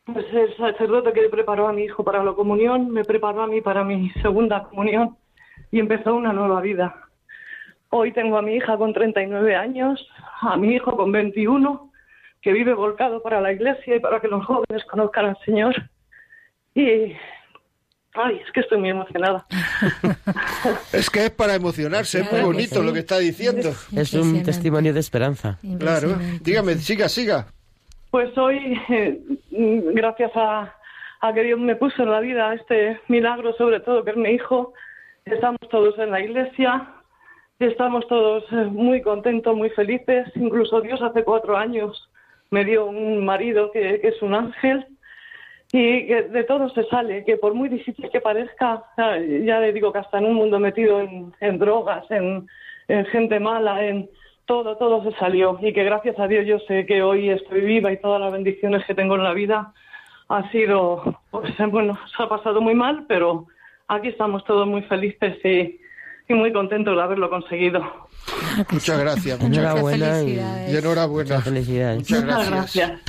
pues 0.05 0.25
el 0.33 0.55
sacerdote 0.57 1.13
que 1.13 1.29
preparó 1.29 1.67
a 1.67 1.73
mi 1.73 1.83
hijo 1.83 2.03
para 2.03 2.23
la 2.23 2.33
comunión 2.33 2.89
me 2.91 3.03
preparó 3.03 3.41
a 3.43 3.47
mí 3.47 3.61
para 3.61 3.83
mi 3.83 4.09
segunda 4.21 4.63
comunión 4.63 5.17
y 5.71 5.79
empezó 5.79 6.15
una 6.15 6.33
nueva 6.33 6.61
vida. 6.61 6.95
Hoy 7.89 8.11
tengo 8.11 8.37
a 8.37 8.41
mi 8.41 8.55
hija 8.55 8.77
con 8.77 8.93
39 8.93 9.55
años, 9.55 10.07
a 10.41 10.57
mi 10.57 10.75
hijo 10.75 10.95
con 10.95 11.11
21, 11.11 11.91
que 12.41 12.53
vive 12.53 12.73
volcado 12.73 13.21
para 13.21 13.41
la 13.41 13.51
iglesia 13.51 13.95
y 13.95 13.99
para 13.99 14.19
que 14.19 14.27
los 14.27 14.45
jóvenes 14.45 14.83
conozcan 14.85 15.27
al 15.27 15.37
Señor. 15.45 15.75
Y 16.75 17.15
Ay, 18.19 18.41
es 18.43 18.51
que 18.51 18.61
estoy 18.61 18.79
muy 18.79 18.89
emocionada. 18.89 19.45
es 20.93 21.09
que 21.09 21.25
es 21.25 21.29
para 21.29 21.53
emocionarse, 21.53 22.21
es 22.21 22.31
muy 22.31 22.41
bonito 22.41 22.81
lo 22.81 22.91
que 22.91 22.99
está 22.99 23.19
diciendo. 23.19 23.69
Es 23.95 24.13
un 24.13 24.41
testimonio 24.43 24.91
de 24.91 24.99
esperanza. 24.99 25.59
Claro. 25.77 26.17
Dígame, 26.41 26.75
siga, 26.75 27.09
siga. 27.09 27.45
Pues 28.09 28.35
hoy, 28.37 28.79
eh, 28.89 29.21
gracias 29.93 30.31
a, 30.35 30.73
a, 31.21 31.33
que 31.33 31.43
Dios 31.43 31.59
me 31.59 31.75
puso 31.75 32.01
en 32.01 32.09
la 32.09 32.19
vida 32.19 32.55
este 32.55 32.99
milagro, 33.07 33.53
sobre 33.53 33.81
todo 33.81 34.03
que 34.03 34.11
es 34.11 34.17
mi 34.17 34.29
hijo, 34.29 34.73
Estamos 35.31 35.59
todos 35.69 35.99
en 35.99 36.11
la 36.11 36.21
iglesia. 36.21 36.87
estamos 37.59 38.07
todos 38.07 38.45
eh, 38.51 38.65
muy 38.65 39.01
contentos, 39.01 39.55
muy 39.55 39.69
felices. 39.71 40.25
Incluso 40.35 40.79
Dios 40.79 41.01
hace 41.01 41.23
cuatro 41.23 41.57
años 41.57 42.09
me 42.49 42.63
dio 42.63 42.85
un 42.85 43.25
marido 43.25 43.71
que, 43.71 43.99
es 44.03 44.21
un 44.21 44.33
ángel 44.33 44.85
y 45.73 46.07
que 46.07 46.23
de 46.23 46.43
todo 46.45 46.69
se 46.69 46.85
sale, 46.85 47.25
que 47.25 47.35
por 47.35 47.53
muy 47.53 47.67
difícil 47.67 48.09
que 48.09 48.21
parezca, 48.21 48.85
ya 48.97 49.59
le 49.59 49.73
digo 49.73 49.91
que 49.91 49.99
hasta 49.99 50.17
en 50.17 50.27
un 50.27 50.35
mundo 50.35 50.59
metido 50.59 51.01
en, 51.01 51.59
drogas, 51.59 52.05
en, 52.09 52.47
gente 53.07 53.37
mala, 53.41 53.83
en 53.83 54.09
todo, 54.45 54.77
todo 54.77 55.03
se 55.03 55.17
salió 55.17 55.59
y 55.61 55.73
que 55.73 55.83
gracias 55.83 56.17
a 56.19 56.27
Dios 56.27 56.45
yo 56.45 56.57
sé 56.59 56.85
que 56.85 57.03
hoy 57.03 57.31
estoy 57.31 57.61
viva 57.61 57.91
y 57.91 57.99
todas 57.99 58.21
las 58.21 58.31
bendiciones 58.31 58.85
que 58.85 58.95
tengo 58.95 59.15
en 59.15 59.23
la 59.23 59.33
vida 59.33 59.73
ha 60.29 60.49
sido, 60.51 61.03
pues 61.31 61.53
bueno, 61.69 61.99
se 62.15 62.23
ha 62.23 62.29
pasado 62.29 62.61
muy 62.61 62.75
mal, 62.75 63.03
pero 63.09 63.47
aquí 63.87 64.09
estamos 64.09 64.43
todos 64.45 64.67
muy 64.67 64.81
felices 64.83 65.37
y, 65.43 65.79
muy 66.33 66.51
contentos 66.51 66.95
de 66.95 67.01
haberlo 67.01 67.29
conseguido. 67.29 67.81
Muchas 68.71 68.99
gracias, 68.99 69.39
muchas 69.39 69.57
enhorabuena 69.57 70.23
y, 70.23 70.75
enhorabuena. 70.75 71.41
Felicidades. 71.41 71.99
Muchas 71.99 72.23
gracias. 72.25 73.01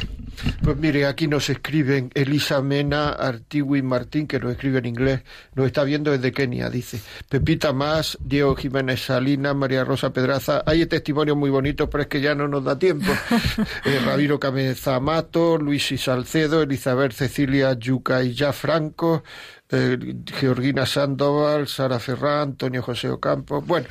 Pues 0.63 0.77
mire, 0.77 1.07
aquí 1.07 1.29
nos 1.29 1.49
escriben 1.51 2.11
Elisa 2.15 2.63
Mena, 2.63 3.11
Artiwi 3.11 3.83
Martín, 3.83 4.27
que 4.27 4.39
nos 4.39 4.53
escribe 4.53 4.79
en 4.79 4.87
inglés, 4.87 5.23
nos 5.55 5.67
está 5.67 5.85
viendo 5.85 6.11
desde 6.11 6.33
Kenia, 6.33 6.71
dice. 6.71 7.01
Pepita 7.29 7.73
Más, 7.73 8.19
Diego 8.21 8.55
Jiménez 8.55 9.05
Salina, 9.05 9.55
María 9.55 9.85
Rosa 9.85 10.13
Pedraza. 10.13 10.63
Hay 10.67 10.85
testimonios 10.87 11.37
muy 11.37 11.51
bonitos, 11.51 11.89
pero 11.91 12.03
es 12.03 12.09
que 12.09 12.21
ya 12.21 12.35
no 12.35 12.49
nos 12.49 12.65
da 12.65 12.79
tiempo. 12.79 13.13
eh, 13.85 14.01
Rabiro 14.05 14.39
Cameza 14.39 15.01
Mato, 15.01 15.59
Luis 15.59 15.93
y 15.93 15.99
Salcedo, 15.99 16.63
Elizabeth 16.63 17.13
Cecilia 17.13 17.73
Yuca 17.75 18.23
y 18.23 18.35
Ya 18.35 18.53
Franco, 18.53 19.25
eh, 19.71 19.99
Georgina 20.39 20.87
Sandoval, 20.87 21.69
Sara 21.69 21.99
Ferrán, 21.99 22.51
Antonio 22.51 22.83
José 22.83 23.11
Ocampo. 23.11 23.61
Bueno, 23.63 23.89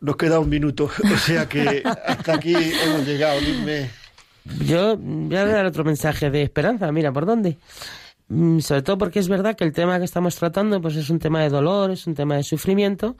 nos 0.00 0.16
queda 0.16 0.38
un 0.38 0.48
minuto, 0.48 0.84
o 1.14 1.18
sea 1.18 1.48
que 1.48 1.82
hasta 1.84 2.34
aquí 2.34 2.54
hemos 2.54 3.06
llegado. 3.06 3.40
Dime. 3.40 4.05
Yo 4.64 4.96
voy 4.96 5.36
a 5.36 5.46
dar 5.46 5.66
otro 5.66 5.84
mensaje 5.84 6.30
de 6.30 6.42
esperanza, 6.42 6.90
mira, 6.92 7.12
¿por 7.12 7.26
dónde? 7.26 7.58
Mm, 8.28 8.58
sobre 8.58 8.82
todo 8.82 8.98
porque 8.98 9.20
es 9.20 9.28
verdad 9.28 9.54
que 9.56 9.64
el 9.64 9.72
tema 9.72 9.98
que 9.98 10.04
estamos 10.04 10.34
tratando 10.36 10.80
pues 10.80 10.96
es 10.96 11.10
un 11.10 11.18
tema 11.18 11.42
de 11.42 11.48
dolor, 11.48 11.90
es 11.90 12.06
un 12.06 12.14
tema 12.14 12.36
de 12.36 12.42
sufrimiento, 12.42 13.16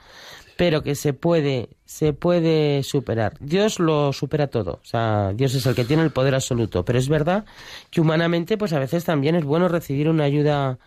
pero 0.57 0.83
que 0.83 0.95
se 0.95 1.13
puede, 1.13 1.69
se 1.85 2.13
puede 2.13 2.83
superar. 2.83 3.37
Dios 3.39 3.79
lo 3.79 4.11
supera 4.11 4.47
todo, 4.47 4.79
o 4.81 4.85
sea, 4.85 5.31
Dios 5.33 5.53
es 5.55 5.65
el 5.65 5.75
que 5.75 5.85
tiene 5.85 6.03
el 6.03 6.11
poder 6.11 6.35
absoluto, 6.35 6.83
pero 6.83 6.99
es 6.99 7.07
verdad 7.07 7.45
que 7.89 8.01
humanamente 8.01 8.57
pues 8.57 8.73
a 8.73 8.79
veces 8.79 9.05
también 9.05 9.35
es 9.35 9.45
bueno 9.45 9.69
recibir 9.69 10.09
una 10.09 10.25
ayuda, 10.25 10.79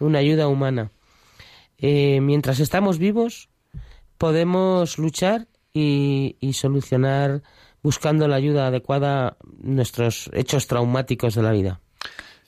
una 0.00 0.18
ayuda 0.18 0.48
humana. 0.48 0.90
Eh, 1.78 2.20
mientras 2.20 2.60
estamos 2.60 2.98
vivos 2.98 3.48
podemos 4.18 4.98
luchar 4.98 5.46
y, 5.72 6.36
y 6.40 6.52
solucionar 6.54 7.42
buscando 7.82 8.28
la 8.28 8.36
ayuda 8.36 8.68
adecuada 8.68 9.36
nuestros 9.60 10.30
hechos 10.32 10.66
traumáticos 10.66 11.34
de 11.34 11.42
la 11.42 11.52
vida. 11.52 11.80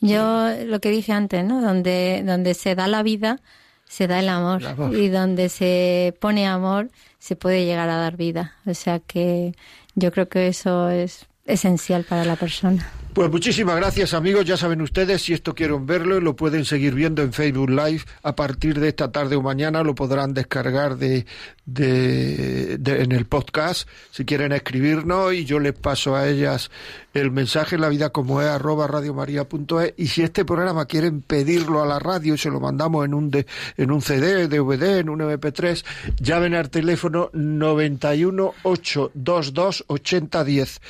Yo 0.01 0.49
lo 0.67 0.81
que 0.81 0.91
dije 0.91 1.13
antes, 1.13 1.45
¿no? 1.45 1.61
Donde, 1.61 2.23
donde 2.27 2.55
se 2.55 2.75
da 2.75 2.87
la 2.89 3.03
vida, 3.03 3.41
se 3.87 4.07
da 4.07 4.21
el 4.21 4.29
amor. 4.29 4.63
Y 4.93 5.09
donde 5.09 5.49
se 5.49 6.15
pone 6.21 6.47
amor, 6.47 6.91
se 7.19 7.37
puede 7.37 7.65
llegar 7.65 7.89
a 7.89 7.97
dar 7.97 8.17
vida. 8.17 8.55
O 8.67 8.75
sea 8.75 8.99
que 8.99 9.55
yo 9.95 10.13
creo 10.13 10.29
que 10.29 10.49
eso 10.49 10.91
es 10.91 11.27
esencial 11.47 12.05
para 12.05 12.25
la 12.25 12.37
persona. 12.37 12.87
Pues 13.15 13.31
muchísimas 13.31 13.77
gracias 13.77 14.13
amigos, 14.13 14.45
ya 14.45 14.57
saben 14.57 14.83
ustedes, 14.83 15.23
si 15.23 15.35
esto 15.35 15.55
quieren 15.55 15.87
verlo, 15.87 16.19
lo 16.19 16.35
pueden 16.35 16.65
seguir 16.65 16.97
viendo 16.97 17.23
en 17.23 17.33
Facebook 17.33 17.71
Live. 17.71 18.01
A 18.25 18.35
partir 18.35 18.81
de 18.81 18.89
esta 18.89 19.13
tarde 19.13 19.37
o 19.37 19.41
mañana, 19.41 19.85
lo 19.85 19.95
podrán 19.95 20.35
descargar 20.35 20.97
de, 20.97 21.25
de, 21.65 22.77
en 22.85 23.13
el 23.13 23.27
podcast, 23.27 23.89
si 24.11 24.25
quieren 24.25 24.51
escribirnos 24.51 25.33
y 25.33 25.45
yo 25.45 25.61
les 25.61 25.75
paso 25.75 26.17
a 26.17 26.29
ellas 26.29 26.73
el 27.15 27.31
mensaje, 27.31 27.79
la 27.79 27.89
vida 27.89 28.11
como 28.11 28.43
es, 28.43 28.49
arroba 28.49 28.89
radiomaria.es 28.89 29.95
y 29.97 30.09
si 30.09 30.23
este 30.23 30.45
programa 30.45 30.87
quieren 30.87 31.23
pedirlo 31.23 31.83
a 31.83 31.87
la 31.87 32.01
radio 32.01 32.35
y 32.35 32.39
se 32.39 32.51
lo 32.51 32.59
mandamos 32.59 33.05
en 33.05 33.15
un, 33.15 33.31
de, 33.31 33.47
en 33.77 33.93
un 33.93 34.03
CD, 34.03 34.49
DVD, 34.49 34.99
en 34.99 35.09
un 35.09 35.21
MP3, 35.21 35.85
llamen 36.19 36.55
al 36.55 36.69
teléfono 36.69 37.31
91 37.33 38.55
822 38.65 39.85
8010 39.87 40.81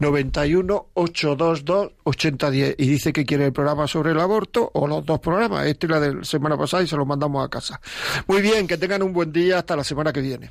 91 0.00 0.86
822 0.94 1.64
8010 1.68 2.74
y 2.78 2.88
dice 2.88 3.12
que 3.12 3.24
quiere 3.24 3.46
el 3.46 3.52
programa 3.52 3.86
sobre 3.86 4.12
el 4.12 4.20
aborto 4.20 4.70
o 4.74 4.86
los 4.86 5.04
dos 5.04 5.20
programas, 5.20 5.66
este 5.66 5.86
y 5.86 5.90
la 5.90 6.00
de 6.00 6.14
la 6.14 6.24
semana 6.24 6.56
pasada 6.56 6.82
y 6.82 6.86
se 6.86 6.96
lo 6.96 7.06
mandamos 7.06 7.44
a 7.44 7.48
casa. 7.48 7.80
Muy 8.26 8.42
bien, 8.42 8.66
que 8.66 8.78
tengan 8.78 9.02
un 9.02 9.12
buen 9.12 9.32
día 9.32 9.58
hasta 9.58 9.76
la 9.76 9.84
semana 9.84 10.12
que 10.12 10.20
viene. 10.20 10.50